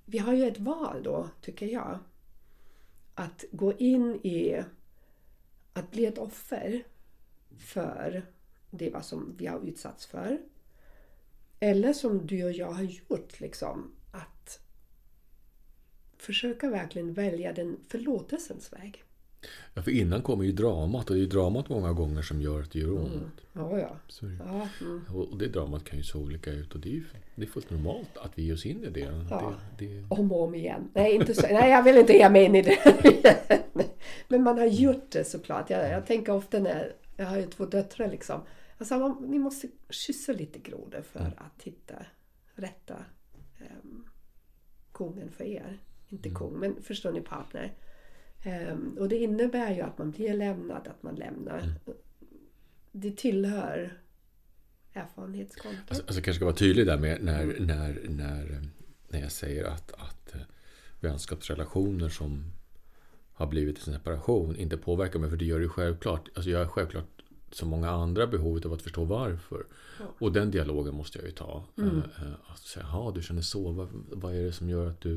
vi 0.06 0.18
har 0.18 0.34
ju 0.34 0.48
ett 0.48 0.60
val 0.60 1.04
då, 1.04 1.30
tycker 1.42 1.66
jag. 1.66 2.00
Att 3.16 3.46
gå 3.52 3.74
in 3.74 4.16
i 4.16 4.64
att 5.74 5.92
bli 5.92 6.06
ett 6.06 6.18
offer 6.18 6.84
för 7.58 8.26
det 8.72 8.90
vad 8.90 9.06
som 9.06 9.36
vi 9.38 9.46
har 9.46 9.68
utsatts 9.68 10.06
för. 10.06 10.40
Eller 11.60 11.94
som 11.94 12.28
du 12.28 12.44
och 12.44 12.52
jag 12.52 12.72
har 12.72 12.84
gjort, 12.84 13.40
liksom, 13.40 13.92
att 14.12 14.60
försöka 16.18 16.70
verkligen 16.70 17.14
välja 17.14 17.54
den 17.54 17.78
förlåtelsens 17.88 18.74
väg. 18.74 19.04
Ja, 19.74 19.82
för 19.82 19.92
innan 19.92 20.22
kommer 20.22 20.44
ju 20.44 20.52
dramat 20.52 21.10
och 21.10 21.16
det 21.16 21.20
är 21.20 21.24
ju 21.24 21.30
dramat 21.30 21.70
många 21.70 21.94
gånger 21.94 22.22
som 22.22 22.42
gör 22.42 22.62
att 22.62 22.72
det 22.72 22.80
gör 22.80 22.92
ont. 22.92 23.14
Mm. 23.14 23.30
Ja, 23.54 23.80
ja. 23.80 23.98
Ja 24.40 24.68
mm. 24.82 25.02
Och 25.14 25.38
det 25.38 25.48
dramat 25.48 25.84
kan 25.84 25.98
ju 25.98 26.04
se 26.04 26.18
olika 26.18 26.52
ut 26.52 26.74
och 26.74 26.80
det 26.80 26.90
är 26.90 26.94
ju 26.94 27.04
det 27.36 27.44
är 27.44 27.48
fullt 27.48 27.70
normalt 27.70 28.18
att 28.18 28.32
vi 28.36 28.44
ger 28.44 28.54
oss 28.54 28.66
in 28.66 28.84
i 28.84 28.90
det. 28.90 29.26
Ja. 29.30 29.56
det, 29.78 29.86
det 29.86 30.06
Om 30.10 30.32
och 30.32 30.44
om 30.44 30.56
igen. 30.56 30.90
Nej, 30.94 31.16
inte 31.16 31.34
så, 31.34 31.48
nej 31.48 31.72
jag 31.72 31.84
vill 31.84 31.98
inte 31.98 32.14
ge 32.14 32.30
mig 32.30 32.46
in 32.46 32.56
i 32.56 32.62
det. 32.62 32.78
Men 34.28 34.44
man 34.44 34.58
har 34.58 34.66
gjort 34.66 35.12
det 35.12 35.24
såklart. 35.24 35.70
Jag, 35.70 35.90
jag 35.90 36.06
tänker 36.06 36.34
ofta 36.34 36.60
när 36.60 36.94
jag 37.16 37.26
har 37.26 37.38
ju 37.38 37.46
två 37.46 37.66
döttrar 37.66 38.08
liksom. 38.12 38.42
Alltså, 38.78 38.98
man, 38.98 39.26
ni 39.28 39.40
måste 39.40 39.68
kyssa 39.90 40.32
lite 40.34 40.60
grodor 40.60 41.02
för 41.02 41.20
Mm. 41.20 41.32
att 41.38 41.64
hitta 41.64 42.06
rätta 42.56 43.06
um, 43.84 44.06
kungen 44.92 45.32
för 45.32 45.44
er. 45.44 45.80
Inte 46.10 46.30
Mm. 46.30 46.40
kung, 46.40 46.60
men 46.60 46.82
förstår 46.82 47.12
ni 47.12 47.22
partner. 47.22 47.74
Ehm, 48.44 48.98
och 49.00 49.10
det 49.10 49.18
innebär 49.18 49.74
ju 49.76 49.82
att 49.82 49.98
man 49.98 50.12
blir 50.12 50.34
lämnad, 50.34 50.88
att 50.88 51.04
man 51.04 51.16
lämnar. 51.16 51.60
Mm. 51.60 51.74
Det 52.92 53.18
tillhör 53.18 53.98
erfarenhetskontot. 54.94 55.80
Alltså, 55.88 56.04
alltså 56.04 56.22
kanske 56.22 56.34
ska 56.34 56.46
vara 56.46 56.56
tydlig 56.56 56.86
där 56.86 56.98
med 56.98 57.24
när, 57.24 57.46
när, 57.60 58.02
när, 58.10 58.62
när 59.08 59.20
jag 59.20 59.32
säger 59.32 59.64
att, 59.66 59.92
att 59.94 60.36
eh, 60.36 60.42
vänskapsrelationer 61.00 62.10
som 62.10 62.52
har 63.34 63.48
blivit 63.48 63.88
en 63.88 63.94
separation 63.94 64.56
inte 64.56 64.78
påverkar 64.78 65.20
mig. 65.20 65.30
För 65.30 65.38
det 65.38 65.46
gör 65.46 65.58
det 65.60 65.64
ju 65.64 65.70
självklart. 65.70 66.30
Alltså 66.36 66.50
jag 66.50 66.60
har 66.60 66.66
självklart 66.66 67.06
som 67.52 67.70
många 67.70 67.90
andra 67.90 68.28
behovet 68.28 68.66
av 68.66 68.74
att 68.74 68.82
förstå 68.82 69.04
varför. 69.04 69.66
Ja. 70.00 70.06
Och 70.20 70.32
den 70.32 70.52
dialogen 70.52 70.96
måste 70.96 71.18
jag 71.20 71.26
ju 71.28 71.32
ta. 71.34 71.64
Mm. 71.78 72.02
Att 72.48 72.60
säga, 72.60 72.86
ja 72.92 73.12
du 73.16 73.22
känner 73.22 73.42
så. 73.42 73.72
Vad, 73.72 73.88
vad 74.12 74.36
är 74.36 74.44
det 74.44 74.52
som 74.52 74.70
gör 74.70 74.88
att 74.88 75.02
du... 75.02 75.16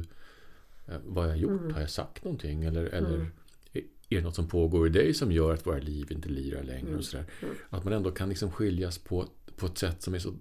eh, 0.86 0.96
Vad 1.04 1.24
har 1.24 1.30
jag 1.30 1.38
gjort? 1.38 1.60
Mm. 1.60 1.74
Har 1.74 1.80
jag 1.80 1.90
sagt 1.90 2.24
någonting? 2.24 2.64
Eller, 2.64 2.84
eller 2.84 3.14
Mm. 3.14 3.26
är 3.72 3.82
är 4.08 4.16
det 4.16 4.22
något 4.22 4.34
som 4.34 4.48
pågår 4.48 4.86
i 4.86 4.90
dig 4.90 5.14
som 5.14 5.32
gör 5.32 5.54
att 5.54 5.66
våra 5.66 5.78
liv 5.78 6.12
inte 6.12 6.28
lirar 6.28 6.62
längre? 6.62 6.86
Mm. 6.86 6.98
Och 6.98 7.04
sådär. 7.04 7.24
Mm. 7.42 7.54
Att 7.70 7.84
man 7.84 7.92
ändå 7.92 8.10
kan 8.10 8.28
liksom 8.28 8.50
skiljas 8.50 8.98
på, 8.98 9.26
på 9.56 9.66
ett 9.66 9.78
sätt 9.78 10.02
som 10.02 10.14
är 10.14 10.18
så 10.18 10.32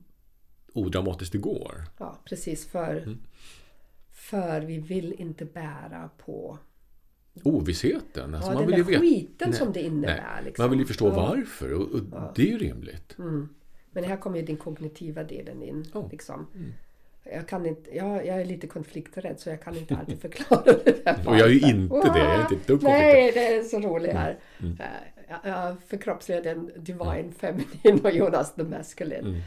odramatiskt 0.74 1.32
det 1.32 1.38
går. 1.38 1.84
Ja, 1.98 2.20
precis. 2.26 2.68
För, 2.68 2.98
Mm. 2.98 3.18
för 4.12 4.62
vi 4.62 4.78
vill 4.80 5.14
inte 5.14 5.46
bära 5.46 6.10
på 6.26 6.60
Ovissheten. 7.44 8.36
Alltså 8.36 8.50
ja, 8.52 8.54
man 8.54 8.64
den 8.64 8.68
vill 8.68 8.78
ju 8.78 8.84
där 8.84 8.90
veta, 8.92 9.02
skiten 9.02 9.50
Nej, 9.50 9.60
som 9.60 9.74
det 9.74 9.82
innebär. 9.82 10.42
Liksom. 10.46 10.64
man 10.64 10.70
vill 10.70 10.80
ju 10.80 10.86
förstå 10.86 11.08
Ja. 11.08 11.14
varför 11.16 11.74
och, 11.74 11.82
och 11.82 12.00
Ja. 12.12 12.34
det 12.36 12.42
är 12.42 12.46
ju 12.52 12.58
rimligt. 12.58 13.16
Mm. 13.20 13.50
Men 13.92 14.04
här 14.04 14.18
kommer 14.18 14.40
ju 14.40 14.46
den 14.46 14.58
kognitiva 14.58 15.24
delen 15.24 15.64
in. 15.64 15.86
Ja. 15.94 16.10
liksom. 16.12 16.48
Mm. 16.56 16.74
Jag, 17.24 17.48
kan 17.48 17.66
inte, 17.66 17.96
jag, 17.96 18.26
jag 18.28 18.42
är 18.42 18.46
lite 18.46 18.68
konflikträdd 18.68 19.40
så 19.40 19.50
jag 19.50 19.62
kan 19.62 19.78
inte 19.78 19.96
alltid 19.98 20.22
förklara 20.22 20.64
det 20.86 21.06
där. 21.06 21.18
Och 21.28 21.36
jag 21.38 21.48
är 21.48 21.54
ju 21.54 21.60
inte 21.70 21.96
det. 22.14 22.20
Jag 22.20 22.36
är 22.36 22.42
inte 22.42 22.56
ett 22.56 22.68
dugg 22.68 22.84
Nej, 22.84 23.32
det 23.34 23.56
är 23.56 23.64
så 23.64 23.80
roligt 23.80 24.12
här. 24.14 24.40
Mm. 24.60 24.78
Eh, 24.80 24.86
Jag, 25.30 25.40
jag 25.52 25.76
förkroppsligar 25.88 26.42
den 26.42 26.72
divine 26.78 27.32
feminine 27.32 28.00
och 28.04 28.12
Jonas 28.12 28.56
the 28.56 28.64
masculine. 28.64 29.26
Mm. 29.26 29.42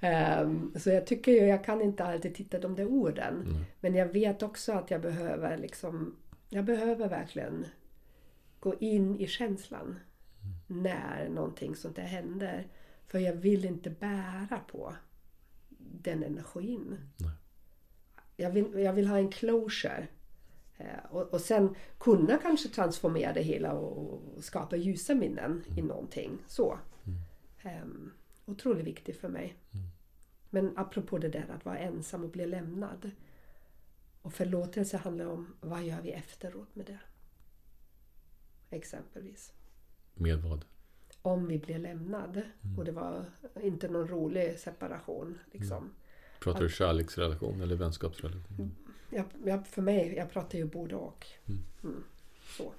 Ehm, 0.00 0.72
så 0.76 0.90
jag 0.90 1.06
tycker 1.06 1.32
ju, 1.32 1.38
jag 1.38 1.64
kan 1.64 1.82
inte 1.82 2.04
alltid 2.04 2.34
titta 2.34 2.58
de 2.58 2.74
där 2.76 2.86
orden. 2.86 3.34
Mm. 3.34 3.64
Men 3.80 3.94
jag 3.94 4.06
vet 4.06 4.42
också 4.42 4.72
att 4.72 4.90
jag 4.90 5.00
behöver 5.00 5.58
liksom, 5.58 6.16
jag 6.50 6.64
behöver 6.64 7.08
verkligen 7.08 7.66
gå 8.60 8.74
in 8.74 9.20
i 9.20 9.26
känslan 9.26 9.98
när 10.66 11.28
någonting 11.28 11.76
sånt 11.76 11.96
där 11.96 12.02
händer. 12.02 12.66
För 13.06 13.18
jag 13.18 13.32
vill 13.32 13.64
inte 13.64 13.90
bära 13.90 14.60
på 14.70 14.94
den 15.78 16.22
energin. 16.22 16.96
Nej. 17.16 17.30
Jag 18.36 18.50
vill, 18.50 18.74
jag 18.74 18.92
vill 18.92 19.06
ha 19.06 19.18
en 19.18 19.30
closure. 19.30 20.08
Eh, 20.78 21.04
Och, 21.10 21.22
och 21.34 21.40
sen 21.40 21.74
kunna 21.98 22.38
kanske 22.38 22.68
transformera 22.68 23.32
det 23.32 23.42
hela 23.42 23.72
och 23.72 24.44
skapa 24.44 24.76
ljusa 24.76 25.14
minnen 25.14 25.62
i 25.76 25.82
någonting. 25.82 26.38
Så. 26.46 26.78
Um, 27.82 28.12
otroligt 28.46 28.86
viktigt 28.86 29.16
för 29.16 29.28
mig. 29.28 29.54
Men 30.50 30.72
apropå 30.76 31.18
det 31.18 31.28
där 31.28 31.46
att 31.56 31.64
vara 31.64 31.78
ensam 31.78 32.24
och 32.24 32.30
bli 32.30 32.46
lämnad. 32.46 33.10
Och 34.22 34.32
förlåtelse 34.32 34.96
handlar 34.96 35.26
om 35.26 35.54
vad 35.60 35.84
gör 35.84 36.00
vi 36.02 36.10
efteråt 36.10 36.74
med 36.74 36.86
det? 36.86 36.98
Exempelvis. 38.70 39.52
Med 40.14 40.42
vad? 40.42 40.64
Om 41.22 41.46
vi 41.46 41.58
blir 41.58 41.78
lämnad 41.78 42.42
och 42.78 42.84
det 42.84 42.92
var 42.92 43.24
inte 43.62 43.88
någon 43.88 44.08
rolig 44.08 44.58
separation. 44.58 45.38
Liksom. 45.52 45.90
Pratar 46.40 46.60
du 46.60 46.68
kärleksrelation 46.68 47.60
eller 47.60 47.76
vänskapsrelation? 47.76 48.76
Jag, 49.10 49.24
jag, 49.44 49.66
för 49.66 49.82
mig, 49.82 50.14
jag 50.16 50.30
pratar 50.30 50.58
ju 50.58 50.64
både 50.64 50.96
och. 50.96 51.26
Mm. 51.46 51.62
Mm. 51.82 52.04
Så. 52.56 52.72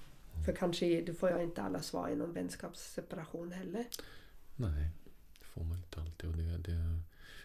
För 0.46 0.54
kanske 0.54 1.02
då 1.02 1.14
får 1.14 1.30
jag 1.30 1.44
inte 1.44 1.62
alla 1.62 1.82
svar 1.82 2.10
i 2.10 2.16
någon 2.16 2.34
vänskapsseparation 2.34 3.52
heller. 3.52 3.86
Nej, 4.56 4.90
det 5.40 5.46
får 5.46 5.64
man 5.64 5.78
inte 5.78 6.02
alltid. 6.02 6.30
Och 6.30 6.38
det, 6.38 6.58
det... 6.58 7.00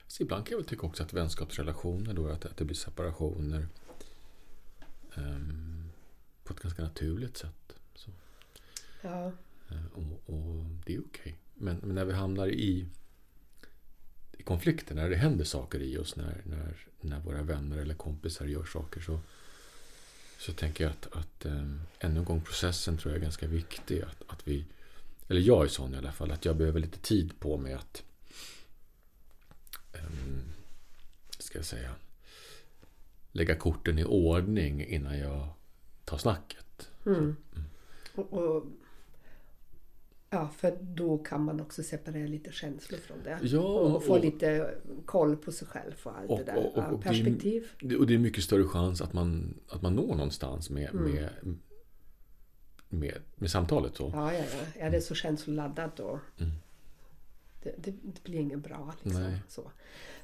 Så 0.06 0.22
ibland 0.22 0.46
kan 0.46 0.52
jag 0.52 0.58
väl 0.58 0.68
tycka 0.68 0.86
också 0.86 1.02
att 1.02 1.12
vänskapsrelationer, 1.12 2.14
då, 2.14 2.28
att, 2.28 2.44
att 2.44 2.56
det 2.56 2.64
blir 2.64 2.76
separationer 2.76 3.68
ehm, 5.16 5.90
på 6.44 6.52
ett 6.52 6.60
ganska 6.60 6.82
naturligt 6.82 7.36
sätt. 7.36 7.74
Så, 7.94 8.10
Ja, 9.00 9.32
eh, 9.70 9.86
och, 9.94 10.34
och 10.34 10.64
det 10.86 10.94
är 10.94 11.00
okej. 11.00 11.34
Men, 11.54 11.76
men 11.76 11.94
när 11.94 12.04
vi 12.04 12.12
hamnar 12.12 12.48
i 12.48 12.86
konflikter, 14.46 14.94
när 14.94 15.10
det 15.10 15.16
händer 15.16 15.44
saker 15.44 15.80
i 15.80 15.98
oss, 15.98 16.16
när, 16.16 16.42
när, 16.44 16.76
när 17.00 17.20
våra 17.20 17.42
vänner 17.42 17.76
eller 17.76 17.94
kompisar 17.94 18.46
gör 18.46 18.64
saker 18.64 19.00
så, 19.00 19.20
så 20.38 20.52
tänker 20.52 20.84
jag 20.84 20.90
att, 20.90 21.12
att 21.12 21.44
ähm, 21.44 21.80
ännu 21.98 22.18
en 22.18 22.24
gång 22.24 22.40
processen 22.40 22.98
tror 22.98 23.12
jag 23.12 23.18
är 23.18 23.22
ganska 23.22 23.46
viktig. 23.46 24.02
Att, 24.02 24.22
att 24.26 24.48
vi, 24.48 24.64
eller 25.28 25.40
jag 25.40 25.64
är 25.64 25.68
sån 25.68 25.94
i 25.94 25.96
alla 25.96 26.12
fall, 26.12 26.30
att 26.30 26.44
jag 26.44 26.56
behöver 26.56 26.80
lite 26.80 26.98
tid 26.98 27.40
på 27.40 27.56
mig 27.56 27.72
att 27.72 28.02
ähm, 29.92 30.42
ska 31.38 31.58
jag 31.58 31.66
säga 31.66 31.94
lägga 33.36 33.54
korten 33.54 33.98
i 33.98 34.04
ordning 34.04 34.84
innan 34.86 35.18
jag 35.18 35.48
tar 36.04 36.18
snacket. 36.18 36.90
Mm. 37.06 37.18
Mm. 37.18 37.36
Och, 38.14 38.32
och, 38.32 38.64
ja, 40.30 40.48
för 40.48 40.78
då 40.80 41.18
kan 41.18 41.44
man 41.44 41.60
också 41.60 41.82
separera 41.82 42.26
lite 42.26 42.52
känslor 42.52 42.98
från 42.98 43.22
det. 43.24 43.38
Ja, 43.42 43.60
och, 43.60 43.96
och 43.96 44.04
få 44.04 44.18
lite 44.18 44.74
koll 45.04 45.36
på 45.36 45.52
sig 45.52 45.68
själv 45.68 45.92
och 46.02 46.18
allt 46.18 46.30
och, 46.30 46.38
det 46.38 46.44
där. 46.44 46.56
Och, 46.56 46.72
ja, 46.76 47.00
perspektiv. 47.02 47.68
Det, 47.80 47.96
och 47.96 48.06
det 48.06 48.14
är 48.14 48.18
mycket 48.18 48.44
större 48.44 48.64
chans 48.64 49.00
att 49.00 49.12
man, 49.12 49.54
att 49.68 49.82
man 49.82 49.94
når 49.94 50.14
någonstans 50.14 50.70
med, 50.70 50.90
Mm. 50.94 51.12
med, 51.12 51.30
med, 52.88 53.14
med 53.34 53.50
samtalet. 53.50 53.96
Så. 53.96 54.10
Ja, 54.14 54.32
ja, 54.32 54.44
ja. 54.52 54.80
Är 54.80 54.90
det 54.90 55.00
så 55.00 55.14
känsloladdat 55.14 55.96
då? 55.96 56.20
Mm. 56.38 56.52
Det, 57.66 57.74
det, 57.78 57.90
det 58.02 58.22
blir 58.22 58.38
inget 58.38 58.58
bra. 58.58 58.94
Liksom. 59.02 59.36
Så. 59.48 59.70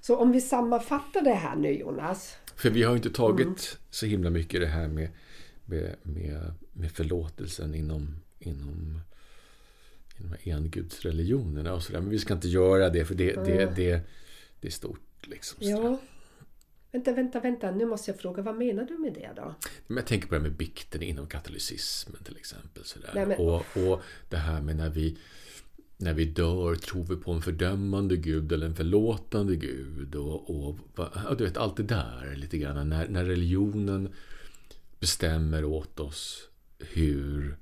så 0.00 0.16
om 0.16 0.32
vi 0.32 0.40
sammanfattar 0.40 1.22
det 1.22 1.34
här 1.34 1.56
nu 1.56 1.72
Jonas. 1.78 2.36
För 2.56 2.70
vi 2.70 2.82
har 2.82 2.96
inte 2.96 3.10
tagit 3.10 3.46
Mm. 3.46 3.56
så 3.90 4.06
himla 4.06 4.30
mycket 4.30 4.60
det 4.60 4.66
här 4.66 4.88
med, 4.88 5.08
med, 5.64 5.96
med, 6.02 6.52
med 6.72 6.92
förlåtelsen 6.92 7.74
inom, 7.74 8.16
inom, 8.38 9.00
engudsreligionerna 10.44 11.74
och 11.74 11.82
sådär. 11.82 12.00
Men 12.00 12.10
vi 12.10 12.18
ska 12.18 12.34
inte 12.34 12.48
göra 12.48 12.90
det 12.90 13.04
för 13.04 13.14
det, 13.14 13.32
det, 13.44 13.62
Mm. 13.62 13.74
det, 13.74 14.00
det 14.60 14.66
är 14.66 14.70
stort. 14.72 15.26
Liksom. 15.26 15.58
Ja. 15.60 15.98
Vänta, 16.92 17.12
vänta, 17.12 17.40
vänta. 17.40 17.70
Nu 17.70 17.86
måste 17.86 18.10
jag 18.10 18.20
fråga. 18.20 18.42
Vad 18.42 18.56
menar 18.56 18.84
du 18.84 18.98
med 18.98 19.12
det 19.14 19.30
då? 19.36 19.54
Men 19.86 19.96
jag 19.96 20.06
tänker 20.06 20.28
på 20.28 20.34
det 20.34 20.40
här 20.40 20.48
med 20.48 20.56
bikten 20.56 21.02
inom 21.02 21.26
katolicismen 21.26 22.22
till 22.24 22.36
exempel. 22.36 22.84
Sådär. 22.84 23.10
Nej, 23.14 23.26
men- 23.26 23.38
och, 23.38 23.54
och 23.76 24.02
det 24.28 24.36
här 24.36 24.60
med 24.60 24.76
när 24.76 24.90
vi, 24.90 25.18
när 26.02 26.12
vi 26.12 26.24
dör, 26.24 26.74
tror 26.74 27.04
vi 27.04 27.16
på 27.16 27.32
en 27.32 27.42
fördömande 27.42 28.16
gud 28.16 28.52
eller 28.52 28.66
en 28.66 28.74
förlåtande 28.74 29.56
gud? 29.56 30.14
Och, 30.14 30.50
och, 30.50 30.78
ja, 30.96 31.34
du 31.38 31.44
vet, 31.44 31.56
allt 31.56 31.76
det 31.76 31.82
där 31.82 32.34
lite 32.36 32.58
grann. 32.58 32.88
När, 32.88 33.08
när 33.08 33.24
religionen 33.24 34.12
bestämmer 35.00 35.64
åt 35.64 36.00
oss 36.00 36.48
hur, 36.78 37.56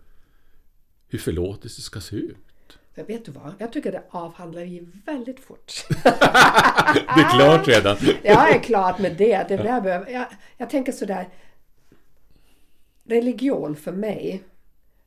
hur 1.09 1.18
förlåtelse 1.18 1.82
ska 1.82 2.01
se 2.01 2.16
ut. 2.16 2.36
Men 2.95 3.07
vet 3.07 3.24
du 3.24 3.32
vad? 3.32 3.53
Jag 3.59 3.72
tycker 3.72 3.93
det 3.93 4.03
avhandlar 4.11 4.62
vi 4.62 4.88
väldigt 5.07 5.41
fort. 5.41 5.72
Det 7.14 7.20
är 7.20 7.36
klart 7.36 7.68
redan. 7.68 7.97
jag 8.22 8.55
är 8.55 8.59
klart 8.59 8.99
med 8.99 9.16
det. 9.16 9.49
det 9.49 9.57
där 9.57 9.80
behöver, 9.80 10.11
jag, 10.11 10.26
jag 10.57 10.70
tänker 10.70 10.93
sådär. 10.93 11.28
Religion 13.05 13.76
för 13.76 13.93
mig 13.93 14.43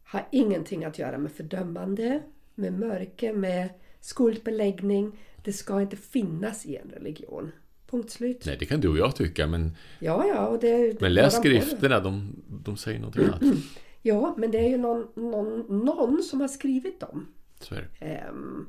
har 0.03 0.27
ingenting 0.31 0.85
att 0.85 0.99
göra 0.99 1.17
med 1.17 1.31
fördömande, 1.31 2.21
med 2.55 2.73
mörker, 2.73 3.33
med 3.33 3.69
skuldbeläggning. 3.99 5.19
Det 5.43 5.53
ska 5.53 5.81
inte 5.81 5.97
finnas 5.97 6.65
i 6.65 6.75
en 6.75 6.89
religion. 6.89 7.51
Punkt 7.87 8.11
slut. 8.11 8.45
Nej, 8.45 8.57
det 8.59 8.65
kan 8.65 8.81
du 8.81 8.89
och 8.89 8.97
jag 8.97 9.15
tycka, 9.15 9.47
men, 9.47 9.77
Ja, 9.99 10.25
ja. 10.27 10.47
Och 10.47 10.59
det, 10.59 11.01
men 11.01 11.13
läs 11.13 11.35
skrifterna, 11.35 11.99
de, 11.99 12.35
de 12.47 12.77
säger 12.77 12.99
någonting 12.99 13.23
annat. 13.23 13.41
Ja, 14.05 14.35
men 14.37 14.51
det 14.51 14.57
är 14.57 14.69
ju 14.69 14.77
någon, 14.77 15.07
någon, 15.15 15.85
någon 15.85 16.23
som 16.23 16.41
har 16.41 16.47
skrivit 16.47 16.99
dem. 16.99 17.27
Så 17.59 17.75
är 17.75 17.87
det. 17.99 18.05
Ehm, 18.05 18.67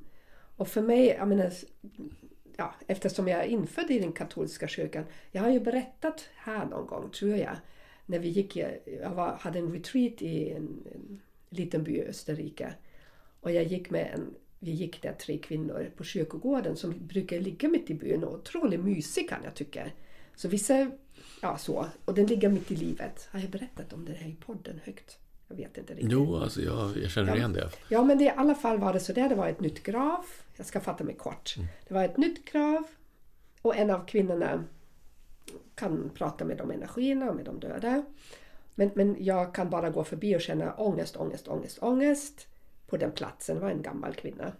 och 0.57 0.69
för 0.69 0.83
mig, 0.83 1.07
jag 1.07 1.29
menar, 1.29 1.53
ja, 2.57 2.75
eftersom 2.87 3.29
jag 3.29 3.41
är 3.41 3.45
infödd 3.45 3.91
i 3.91 3.99
den 3.99 4.13
katolska 4.13 4.69
kyrkan. 4.69 5.05
Jag 5.31 5.43
har 5.43 5.51
ju 5.51 5.61
berättat 5.61 6.29
här 6.35 6.67
någon 6.67 6.87
gång, 6.87 7.11
tror 7.11 7.37
jag, 7.37 7.57
när 8.07 8.19
vi 8.19 8.29
gick, 8.29 8.57
jag 9.03 9.11
var, 9.15 9.37
hade 9.41 9.59
en 9.59 9.73
retreat 9.73 10.23
i 10.23 10.51
en, 10.51 10.87
en 10.95 11.21
liten 11.49 11.85
by 11.85 11.93
i 11.93 12.09
Österrike. 12.09 12.75
Och 13.45 13.53
jag 13.53 13.65
gick 13.65 13.91
med 13.91 14.11
en, 14.15 14.35
vi 14.59 14.71
gick 14.71 15.03
där 15.03 15.13
tre 15.13 15.39
kvinnor 15.39 15.91
på 15.97 16.05
kyrkogården 16.05 16.77
som 16.77 17.07
brukar 17.07 17.39
ligga 17.41 17.69
mitt 17.69 17.91
i 17.91 17.95
byn 17.95 18.25
och 18.25 18.35
otroligt 18.35 18.81
mysig 18.81 19.29
kan 19.29 19.39
jag 19.45 19.55
tycka. 19.55 19.91
Så 20.37 20.49
vissa, 20.49 20.91
ja 21.43 21.59
så, 21.59 21.87
och 22.05 22.15
den 22.15 22.27
ligger 22.27 22.49
mitt 22.49 22.71
i 22.71 22.77
livet. 22.77 23.29
Har 23.33 23.41
jag 23.41 23.51
berättat 23.51 23.93
om 23.93 24.05
det 24.05 24.13
här 24.13 24.29
i 24.29 24.37
podden 24.47 24.81
högt? 24.85 25.19
Jag 25.49 25.57
vet 25.57 25.79
inte 25.79 25.93
riktigt. 25.95 26.13
Jo, 26.13 26.37
alltså 26.37 26.63
jag, 26.63 26.97
jag 26.97 27.11
känner 27.11 27.29
Ja. 27.29 27.37
igen 27.37 27.53
det. 27.53 27.71
Ja, 27.89 28.05
men 28.05 28.19
det, 28.19 28.25
i 28.25 28.29
alla 28.37 28.55
fall 28.55 28.79
var 28.79 28.93
det 28.93 29.01
så 29.01 29.13
där. 29.13 29.29
Det 29.29 29.35
var 29.35 29.49
ett 29.49 29.61
nytt 29.61 29.83
grav. 29.83 30.25
Jag 30.57 30.67
ska 30.67 30.81
fatta 30.81 31.05
mig 31.05 31.15
kort. 31.15 31.55
Det 31.89 31.95
var 31.95 32.05
ett 32.05 32.17
nytt 32.17 32.45
grav 32.53 32.85
och 33.63 33.77
en 33.77 33.91
av 33.91 34.07
kvinnorna 34.07 34.65
kan 35.75 36.11
prata 36.15 36.45
med 36.45 36.57
de 36.57 36.71
energierna 36.71 37.31
och 37.31 37.37
med 37.37 37.45
de 37.45 37.61
döda. 37.61 38.05
Men, 38.75 38.91
men 38.95 39.17
jag 39.25 39.55
kan 39.55 39.71
bara 39.71 39.91
gå 39.91 40.05
förbi 40.05 40.37
och 40.37 40.41
känna 40.41 40.75
ångest, 40.75 41.17
ångest, 41.17 41.49
ångest, 41.49 41.79
ångest 41.83 42.47
på 42.95 42.99
den 42.99 43.13
platsen. 43.13 43.57
Det 43.57 43.63
var 43.63 43.71
en 43.71 43.83
gammal 43.83 44.15
kvinna. 44.15 44.53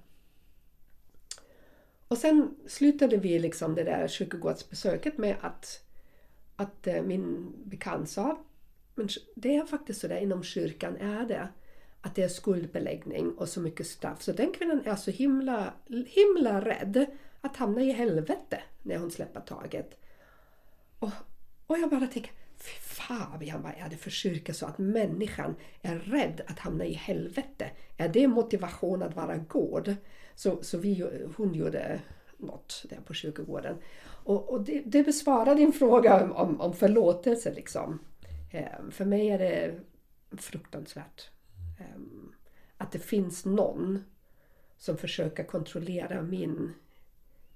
Och 2.09 2.19
sen 2.19 2.57
slutade 2.67 3.17
vi 3.17 3.39
liksom 3.39 3.75
det 3.75 3.85
där 3.85 4.09
kyrkogårdsbesöket 4.09 5.19
med 5.19 5.37
att, 5.41 5.85
att 6.57 6.87
eh, 6.87 7.03
min 7.03 7.53
bekant 7.65 8.11
sa 8.11 8.45
men 8.95 9.09
det 9.35 9.57
är 9.57 9.67
faktiskt 9.67 10.01
så 10.01 10.09
där 10.09 10.17
inom 10.17 10.43
kyrkan 10.43 10.97
är 10.97 11.27
det. 11.27 11.49
Att 12.01 12.15
det 12.15 12.23
är 12.23 12.29
skuldbeläggning 12.29 13.31
och 13.31 13.49
så 13.49 13.61
mycket 13.61 13.87
straff. 13.87 14.23
Så 14.23 14.33
den 14.33 14.53
kvinnan 14.53 14.83
är 14.85 14.97
så 14.97 15.11
himla, 15.11 15.73
himla 16.07 16.61
rädd 16.61 17.07
att 17.41 17.57
hamna 17.57 17.83
i 17.83 17.93
helvete 17.93 18.63
när 18.83 18.99
hon 18.99 19.11
släpper 19.11 19.41
taget. 19.41 19.99
Och, 20.99 21.11
och 21.67 21.79
jag 21.79 21.91
bara 21.91 22.07
tänker, 22.07 22.33
fy 22.57 22.81
Fabian 22.81 23.63
vad 23.63 23.73
är 23.79 23.89
det 23.91 23.97
för 23.97 24.11
kyrka 24.11 24.55
så 24.55 24.67
att 24.67 24.79
människan 24.79 25.55
är 25.83 25.99
rädd 25.99 26.41
att 26.47 26.59
hamna 26.59 26.85
i 26.85 26.93
helvete? 26.93 27.71
Är 27.97 28.09
det 28.09 28.27
motivation 28.29 29.03
att 29.03 29.17
vara 29.17 29.37
god? 29.37 29.97
Så, 30.35 30.63
så 30.63 30.79
vi, 30.79 31.07
hon 31.37 31.55
gjorde 31.55 32.01
något 32.39 32.85
där 32.91 33.01
på 33.05 33.15
kyrkogården. 33.15 33.77
Och, 34.07 34.51
och 34.53 34.65
det, 34.65 34.83
det 34.87 35.03
besvarar 35.03 35.55
din 35.55 35.73
fråga 35.73 36.31
om, 36.33 36.61
om, 36.61 36.75
förlåtelse 36.75 37.55
liksom. 37.55 37.99
Eh, 38.51 38.91
För 38.91 39.05
mig 39.05 39.29
är 39.31 39.39
det 39.39 39.81
fruktansvärt. 40.39 41.31
eh, 41.81 42.01
Att 42.77 42.93
det 42.93 42.99
finns 42.99 43.45
någon 43.45 44.05
som 44.77 44.97
försöker 44.97 45.45
kontrollera 45.45 46.23
min 46.23 46.75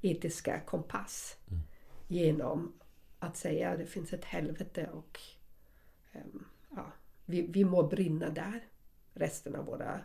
etiska 0.02 0.60
kompass 0.60 1.36
genom 2.08 2.72
att 3.18 3.36
säga 3.36 3.70
att 3.70 3.78
det 3.78 3.86
finns 3.86 4.12
ett 4.12 4.24
helvete 4.24 4.88
och 4.92 5.20
ehm, 6.12 6.44
ja, 6.76 6.92
vi, 7.24 7.42
vi 7.42 7.64
må 7.64 7.88
brinna 7.88 8.30
där 8.30 8.60
resten 9.14 9.54
av 9.56 9.64
våra 9.64 10.00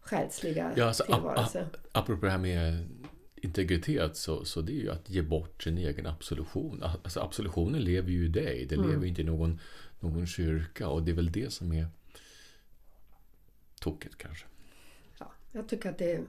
själsliga 0.00 0.72
Ja, 0.76 0.86
alltså, 0.86 1.04
tillvarelse. 1.04 1.62
ap- 1.72 1.76
apropå 1.92 2.26
det 2.26 2.32
här 2.32 2.38
med 2.38 2.88
integritet 3.34 4.16
så, 4.16 4.44
så 4.44 4.60
det 4.60 4.72
är 4.72 4.80
ju 4.80 4.90
att 4.90 5.10
ge 5.10 5.22
bort 5.22 5.62
sin 5.62 5.78
egen 5.78 6.06
absolution. 6.06 6.82
Alltså 6.82 7.20
absolutionen 7.20 7.80
lever 7.84 8.10
ju 8.10 8.24
i 8.24 8.28
dig. 8.28 8.66
Det 8.66 8.76
lever 8.76 9.06
inte 9.06 9.20
i 9.20 9.24
någon, 9.24 9.60
någon 10.00 10.26
kyrka 10.26 10.88
och 10.88 11.02
det 11.02 11.10
är 11.10 11.14
väl 11.14 11.32
det 11.32 11.52
som 11.52 11.72
är 11.72 11.86
tokigt 13.80 14.16
kanske. 14.18 14.46
Ja, 15.18 15.32
jag 15.52 15.68
tycker 15.68 15.90
att 15.90 15.98
det 15.98 16.20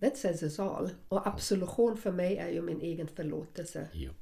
That 0.00 0.16
says 0.16 0.42
us 0.42 0.58
all. 0.58 0.90
Och 1.08 1.26
absolution 1.26 1.96
för 1.96 2.12
mig 2.12 2.36
är 2.36 2.48
ju 2.48 2.62
min 2.62 2.80
egen 2.80 3.08
förlåtelse 3.08 3.88
är 3.92 3.98
det. 3.98 4.14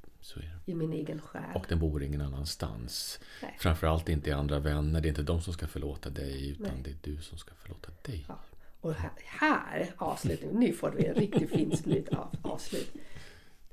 I 0.65 0.75
min 0.75 0.93
egen 0.93 1.21
själ. 1.21 1.55
Och 1.55 1.65
den 1.69 1.79
bor 1.79 2.03
ingen 2.03 2.21
annanstans. 2.21 3.19
Nej. 3.41 3.55
Framförallt 3.59 4.09
inte 4.09 4.29
i 4.29 4.33
andra 4.33 4.59
vänner. 4.59 5.01
Det 5.01 5.07
är 5.07 5.09
inte 5.09 5.23
de 5.23 5.41
som 5.41 5.53
ska 5.53 5.67
förlåta 5.67 6.09
dig 6.09 6.49
utan 6.49 6.65
Nej. 6.73 6.81
det 6.83 6.89
är 6.89 7.15
du 7.15 7.21
som 7.21 7.37
ska 7.37 7.55
förlåta 7.55 7.91
dig. 8.01 8.25
Ja. 8.27 8.39
Och 8.81 8.93
här, 8.93 9.11
här 9.17 9.93
avslutning, 9.97 10.59
nu 10.59 10.73
får 10.73 10.91
vi 10.91 11.05
en 11.05 11.15
riktigt 11.15 11.49
fin 11.49 11.77
slut 11.77 12.09
av, 12.09 12.35
avslut. 12.41 12.93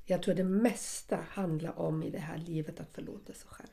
Jag 0.04 0.22
tror 0.22 0.34
det 0.34 0.44
mesta 0.44 1.18
handlar 1.28 1.78
om 1.78 2.02
i 2.02 2.10
det 2.10 2.18
här 2.18 2.38
livet 2.38 2.80
att 2.80 2.88
förlåta 2.92 3.32
sig 3.32 3.48
själv. 3.48 3.68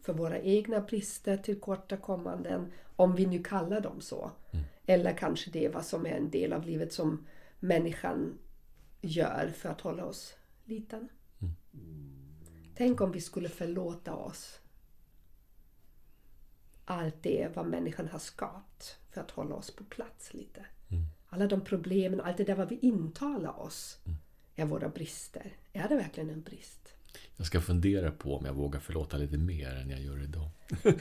För 0.00 0.12
våra 0.12 0.38
egna 0.40 0.80
brister, 0.80 1.36
tillkortakommanden, 1.36 2.72
om 2.96 3.14
vi 3.14 3.26
nu 3.26 3.42
kallar 3.42 3.80
dem 3.80 4.00
så. 4.00 4.30
Eller 4.86 5.16
kanske 5.16 5.50
det 5.50 5.64
är 5.64 5.72
vad 5.72 5.84
som 5.84 6.06
är 6.06 6.10
en 6.10 6.30
del 6.30 6.52
av 6.52 6.66
livet 6.66 6.92
som 6.92 7.26
människan 7.60 8.38
gör 9.00 9.52
för 9.56 9.68
att 9.68 9.80
hålla 9.80 10.04
oss 10.04 10.34
liten. 10.64 11.08
Tänk 12.74 13.00
om 13.00 13.12
vi 13.12 13.20
skulle 13.20 13.48
förlåta 13.48 14.14
oss 14.14 14.60
allt 16.84 17.22
det 17.22 17.48
vad 17.54 17.66
människan 17.66 18.08
har 18.08 18.18
skapat 18.18 18.98
för 19.10 19.20
att 19.20 19.30
hålla 19.30 19.54
oss 19.54 19.70
på 19.70 19.84
plats 19.84 20.34
lite. 20.34 20.66
Alla 21.28 21.46
de 21.46 21.60
problemen, 21.60 22.20
allt 22.20 22.36
det 22.36 22.44
där 22.44 22.54
vad 22.54 22.68
vi 22.68 22.78
intalar 22.78 23.60
oss 23.60 23.98
är 24.56 24.64
våra 24.64 24.88
brister. 24.88 25.52
Är 25.72 25.88
det 25.88 25.96
verkligen 25.96 26.30
en 26.30 26.42
brist? 26.42 26.94
Jag 27.36 27.46
ska 27.46 27.60
fundera 27.60 28.10
på 28.10 28.36
om 28.36 28.46
jag 28.46 28.52
vågar 28.52 28.80
förlåta 28.80 29.16
lite 29.16 29.38
mer 29.38 29.74
än 29.74 29.90
jag 29.90 30.00
gör 30.00 30.22
idag. 30.22 30.48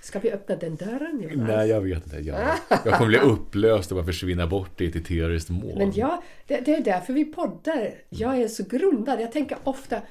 Ska 0.00 0.18
vi 0.18 0.32
öppna 0.32 0.56
den 0.56 0.76
dörren 0.76 1.20
Jonas? 1.20 1.48
Nej, 1.48 1.68
jag 1.68 1.80
vet 1.80 2.04
inte. 2.04 2.16
Jag, 2.16 2.50
jag 2.68 2.98
kommer 2.98 3.06
bli 3.06 3.18
upplöst 3.18 3.90
och 3.90 3.96
bara 3.96 4.06
försvinna 4.06 4.46
bort 4.46 4.80
i 4.80 4.86
ett 4.86 4.96
eteriskt 4.96 5.50
moln. 5.50 5.78
Men 5.78 5.92
ja, 5.92 6.22
det, 6.46 6.60
det 6.60 6.74
är 6.74 6.84
därför 6.84 7.12
vi 7.12 7.24
poddar. 7.24 7.94
Jag 8.08 8.40
är 8.40 8.48
så 8.48 8.64
grundad. 8.64 9.20
Jag 9.20 9.32
tänker 9.32 9.58
ofta 9.64 10.02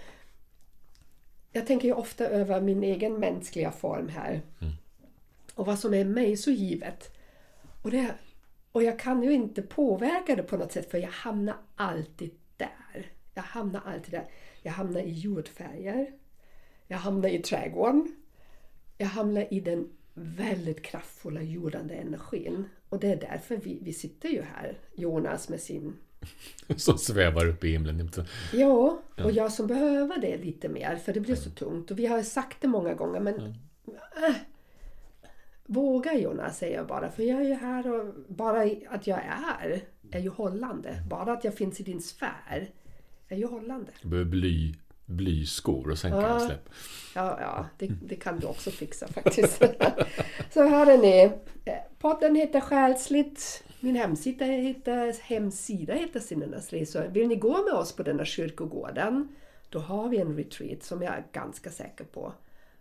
jag 1.52 1.68
tänker 1.68 1.88
ju 1.88 1.94
ofta 1.94 2.28
över 2.28 2.62
min 2.62 2.84
egen 2.84 3.20
mänskliga 3.20 3.72
form 3.72 4.10
här. 4.10 4.42
Och 5.54 5.66
vad 5.66 5.80
som 5.80 5.94
är 5.94 6.06
mig 6.06 6.38
så 6.38 6.52
givet. 6.52 7.16
Och, 7.82 7.92
det, 7.92 8.12
och 8.72 8.84
jag 8.84 9.00
kan 9.00 9.24
ju 9.24 9.34
inte 9.34 9.62
påverka 9.62 10.36
det 10.36 10.44
på 10.44 10.58
något 10.58 10.72
sätt 10.72 10.92
för 10.92 10.98
jag 10.98 11.10
hamnar 11.10 11.56
alltid 11.76 12.32
där. 12.58 13.12
Jag 13.34 13.44
hamnar 13.44 13.82
alltid 13.86 14.12
där. 14.12 14.26
Jag 14.62 14.72
hamnar 14.72 15.02
i 15.02 15.12
jordfärger. 15.12 16.12
Jag 16.88 16.98
hamnar 16.98 17.30
i 17.30 17.40
trädgården. 17.40 18.16
Jag 18.98 19.08
hamnar 19.08 19.54
i 19.54 19.60
den 19.60 19.90
väldigt 20.14 20.82
kraftfulla 20.82 21.42
jordande 21.42 21.94
energin. 21.94 22.66
Och 22.90 23.00
det 23.00 23.12
är 23.12 23.16
därför 23.16 23.58
vi, 23.58 23.80
vi 23.82 23.94
sitter 23.94 24.30
ju 24.30 24.42
här, 24.42 24.78
Jonas 24.96 25.50
med 25.50 25.60
sin 25.60 25.94
Som 26.76 26.98
svävar 26.98 27.48
upp 27.48 27.64
i 27.64 27.72
himlen. 27.72 28.10
Ja, 28.54 29.02
och 29.24 29.32
jag 29.32 29.52
som 29.52 29.68
behöver 29.68 30.22
det 30.22 30.38
lite 30.38 30.70
mer 30.70 30.96
för 30.96 31.14
det 31.14 31.20
blir 31.20 31.36
så 31.36 31.50
tungt. 31.50 31.92
Och 31.92 32.00
vi 32.00 32.06
har 32.06 32.24
sagt 32.24 32.62
det 32.62 32.68
många 32.68 32.94
gånger 32.94 33.20
men 33.20 33.36
äh, 33.36 34.36
Våga 35.66 36.14
Jonas 36.14 36.58
säger 36.58 36.78
jag 36.78 36.88
bara 36.88 37.12
för 37.12 37.24
jag 37.24 37.40
är 37.40 37.48
ju 37.48 37.54
här 37.54 37.92
och 37.92 38.16
bara 38.28 38.62
att 38.90 39.08
jag 39.08 39.20
är 39.20 39.24
här 39.24 39.82
är 40.12 40.20
ju 40.20 40.30
hållande. 40.30 41.04
Bara 41.10 41.34
att 41.34 41.44
jag 41.44 41.54
finns 41.54 41.80
i 41.80 41.84
din 41.84 42.02
sfär 42.02 42.70
är 43.28 43.38
ju 43.38 43.46
hållande. 43.46 43.92
Du 44.02 44.10
behöver 44.10 44.32
bly, 44.32 44.76
blyskor 45.08 45.90
och 45.92 45.98
sen 45.98 46.12
kan 46.12 46.22
jag 46.22 46.42
släppa. 46.42 46.72
Ja, 47.16 47.38
ja 47.42 47.66
det, 47.78 47.88
det 47.88 48.16
kan 48.16 48.40
du 48.40 48.48
också 48.48 48.72
fixa 48.72 49.08
faktiskt. 49.08 49.64
så 50.54 50.68
hörde 50.68 50.98
ni, 50.98 51.32
podden 52.00 52.36
heter 52.36 52.60
Själsligt. 52.60 53.64
Min 53.80 53.96
hemsida 53.96 54.46
heter, 54.46 55.16
hemsida 55.22 55.94
heter 55.94 56.20
Sinnenas 56.20 56.74
resor. 56.74 57.08
Vill 57.08 57.28
ni 57.28 57.36
gå 57.36 57.64
med 57.64 57.74
oss 57.74 57.96
på 57.96 58.04
denna 58.04 58.26
kyrkogården 58.26 59.28
då 59.70 59.80
har 59.80 60.10
vi 60.10 60.18
en 60.18 60.38
retreat 60.38 60.84
som 60.84 61.02
jag 61.02 61.14
är 61.14 61.26
ganska 61.32 61.72
säker 61.72 62.06
på 62.06 62.34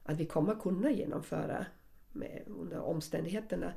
att 0.05 0.17
vi 0.17 0.27
kommer 0.27 0.55
kunna 0.55 0.91
genomföra 0.91 1.67
med, 2.13 2.43
under 2.47 2.81
omständigheterna. 2.81 3.73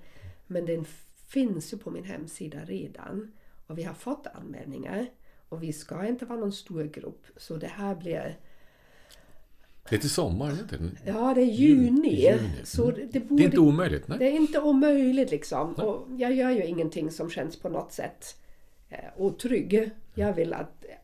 Men 0.47 0.65
den 0.65 0.85
finns 1.27 1.73
ju 1.73 1.77
på 1.77 1.91
min 1.91 2.03
hemsida 2.03 2.57
redan 2.65 3.31
och 3.67 3.77
vi 3.77 3.83
har 3.83 3.93
fått 3.93 4.27
anmälningar. 4.27 5.05
Och 5.49 5.63
vi 5.63 5.73
ska 5.73 6.07
inte 6.07 6.25
vara 6.25 6.39
någon 6.39 6.51
stor 6.51 6.83
grupp 6.83 7.25
så 7.37 7.55
det 7.57 7.67
här 7.67 7.95
blir 7.95 8.37
det 9.89 9.95
är 9.95 9.99
till 9.99 10.09
sommar, 10.09 10.51
inte 10.51 10.79
Ja, 11.05 11.33
det 11.33 11.41
är 11.41 11.45
juni. 11.45 12.21
juni. 12.21 12.51
Så 12.63 12.91
det, 12.91 13.05
det, 13.05 13.19
borde, 13.19 13.41
det, 13.41 13.43
är 13.43 13.45
inte 13.45 13.59
omöjligt? 13.59 14.07
Nej. 14.07 14.17
Det 14.19 14.25
är 14.25 14.31
inte 14.31 14.59
omöjligt 14.59 15.31
liksom. 15.31 15.73
Och 15.73 16.07
jag 16.17 16.33
gör 16.33 16.49
ju 16.49 16.65
ingenting 16.65 17.11
som 17.11 17.29
känns 17.29 17.55
på 17.55 17.69
något 17.69 17.91
sätt 17.91 18.35
eh, 18.89 18.97
otrygg. 19.17 19.91
Jag 20.13 20.33
vill 20.33 20.53
att 20.53 20.85
eh, 20.85 20.95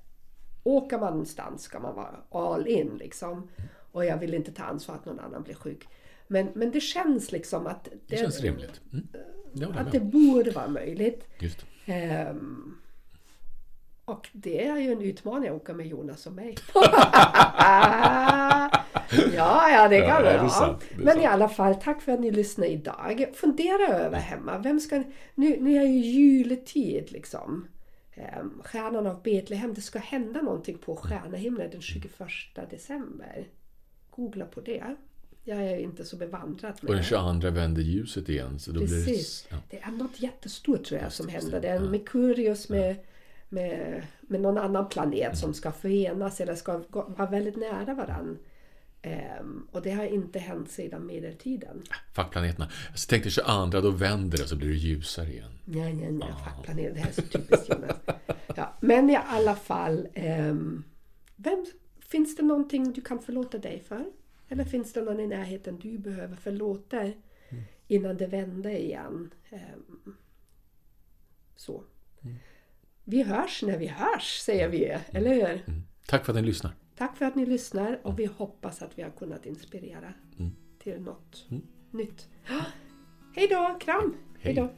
åker 0.63 0.99
man 0.99 1.11
någonstans 1.11 1.61
ska 1.61 1.79
man 1.79 1.95
vara 1.95 2.15
all 2.29 2.67
in 2.67 2.97
liksom. 2.97 3.47
Och 3.91 4.05
jag 4.05 4.17
vill 4.17 4.33
inte 4.33 4.51
ta 4.51 4.63
ansvar 4.63 4.95
att 4.95 5.05
någon 5.05 5.19
annan 5.19 5.43
blir 5.43 5.55
sjuk. 5.55 5.87
Men, 6.27 6.47
men 6.53 6.71
det 6.71 6.81
känns 6.81 7.31
liksom 7.31 7.67
att 7.67 7.83
det, 7.83 7.91
det 8.07 8.17
känns 8.17 8.41
rimligt. 8.41 8.81
Mm. 8.93 9.07
Det 9.53 9.79
att 9.79 9.91
det 9.91 9.99
borde 9.99 10.51
vara 10.51 10.67
möjligt. 10.67 11.27
Just. 11.39 11.65
Um, 11.87 12.77
och 14.05 14.29
det 14.31 14.65
är 14.65 14.77
ju 14.77 14.91
en 14.91 15.01
utmaning 15.01 15.49
att 15.49 15.55
åka 15.55 15.73
med 15.73 15.87
Jonas 15.87 16.27
och 16.27 16.33
mig. 16.33 16.55
ja, 19.35 19.69
ja, 19.69 19.87
det 19.89 19.99
kan 19.99 20.09
ja, 20.09 20.21
det 20.21 20.37
vara. 20.37 20.79
Men 20.95 21.21
i 21.21 21.25
alla 21.25 21.49
fall, 21.49 21.75
tack 21.75 22.01
för 22.01 22.11
att 22.11 22.19
ni 22.19 22.31
lyssnade 22.31 22.71
idag. 22.71 23.25
Fundera 23.33 23.87
över 23.87 24.17
hemma. 24.17 24.57
Vem 24.57 24.79
ska, 24.79 25.03
nu, 25.35 25.57
nu 25.61 25.77
är 25.77 25.85
ju 25.85 25.99
juletid 25.99 27.11
liksom. 27.11 27.67
Ehm, 28.15 28.61
stjärnan 28.63 29.07
av 29.07 29.21
Betlehem. 29.23 29.73
Det 29.73 29.81
ska 29.81 29.99
hända 29.99 30.41
någonting 30.41 30.77
på 30.77 30.95
stjärnehimlen 30.95 31.71
den 31.71 31.81
21 31.81 32.11
december. 32.69 33.47
Googla 34.09 34.45
på 34.45 34.61
det. 34.61 34.95
Jag 35.43 35.57
är 35.57 35.77
inte 35.77 36.05
så 36.05 36.17
bevandrad 36.17 36.73
med 36.81 36.89
Och 36.89 36.95
den 36.95 37.03
22 37.03 37.49
vänder 37.49 37.81
ljuset 37.81 38.29
igen. 38.29 38.59
Så 38.59 38.71
då 38.71 38.79
Precis. 38.79 39.47
Blir 39.49 39.59
det, 39.59 39.65
ja. 39.77 39.79
det 39.79 39.87
är 39.87 39.91
något 39.91 40.21
jättestort 40.21 40.83
tror 40.83 41.01
jag 41.01 41.11
som 41.11 41.27
händer. 41.27 41.61
Det 41.61 41.67
är 41.67 41.75
en 41.75 41.91
Merkurius 41.91 42.69
med 42.69 42.95
med, 43.49 44.05
med 44.21 44.41
någon 44.41 44.57
annan 44.57 44.89
planet 44.89 45.37
som 45.37 45.53
ska 45.53 45.71
förenas 45.71 46.41
eller 46.41 46.55
ska 46.55 46.81
vara 46.89 47.29
väldigt 47.29 47.55
nära 47.55 47.93
varandra. 47.93 48.37
Um, 49.41 49.67
och 49.71 49.81
det 49.81 49.91
har 49.91 50.05
inte 50.05 50.39
hänt 50.39 50.71
sedan 50.71 51.05
medeltiden. 51.05 51.83
Fackplaneterna. 52.13 52.69
Jag 52.91 52.99
tänkte 52.99 53.29
22 53.29 53.81
då 53.81 53.91
vänder 53.91 54.37
det 54.37 54.43
och 54.43 54.49
så 54.49 54.55
blir 54.55 54.69
det 54.69 54.75
ljusare 54.75 55.29
igen. 55.29 55.51
Nej, 55.65 55.93
nej, 55.93 56.11
nej. 56.11 56.29
Ah. 56.31 56.43
Fackplaneter. 56.43 56.93
Det 56.93 56.99
här 56.99 57.09
är 57.09 57.13
så 57.13 57.21
typiskt 57.21 57.69
Jonas. 57.69 57.97
Ja, 58.55 58.73
men 58.79 59.09
i 59.09 59.15
alla 59.15 59.55
fall. 59.55 60.07
Um, 60.15 60.83
vem, 61.35 61.65
finns 61.99 62.35
det 62.35 62.43
någonting 62.43 62.93
du 62.93 63.01
kan 63.01 63.19
förlåta 63.19 63.57
dig 63.57 63.83
för? 63.87 64.05
Eller 64.49 64.63
finns 64.63 64.93
det 64.93 65.01
någon 65.01 65.19
i 65.19 65.27
närheten 65.27 65.79
du 65.79 65.97
behöver 65.97 66.35
förlåta 66.35 67.01
mm. 67.01 67.63
innan 67.87 68.17
det 68.17 68.27
vänder 68.27 68.71
igen? 68.71 69.33
Um, 69.51 70.15
så. 71.55 71.83
Mm. 72.21 72.35
Vi 73.07 73.23
hörs 73.23 73.63
när 73.63 73.77
vi 73.77 73.87
hörs, 73.87 74.39
säger 74.39 74.69
vi. 74.69 74.97
Eller 75.11 75.33
hur? 75.33 75.43
Mm. 75.43 75.81
Tack 76.07 76.25
för 76.25 76.33
att 76.33 76.39
ni 76.39 76.41
lyssnar. 76.41 76.71
Tack 76.95 77.17
för 77.17 77.25
att 77.25 77.35
ni 77.35 77.45
lyssnar 77.45 77.99
och 78.03 78.19
vi 78.19 78.25
hoppas 78.25 78.81
att 78.81 78.97
vi 78.97 79.03
har 79.03 79.09
kunnat 79.09 79.45
inspirera 79.45 80.13
mm. 80.39 80.51
till 80.83 81.01
något 81.01 81.45
mm. 81.49 81.63
nytt. 81.91 82.29
Hej 83.35 83.47
då! 83.47 83.77
Kram! 83.79 84.17
Hej 84.39 84.53
då! 84.53 84.69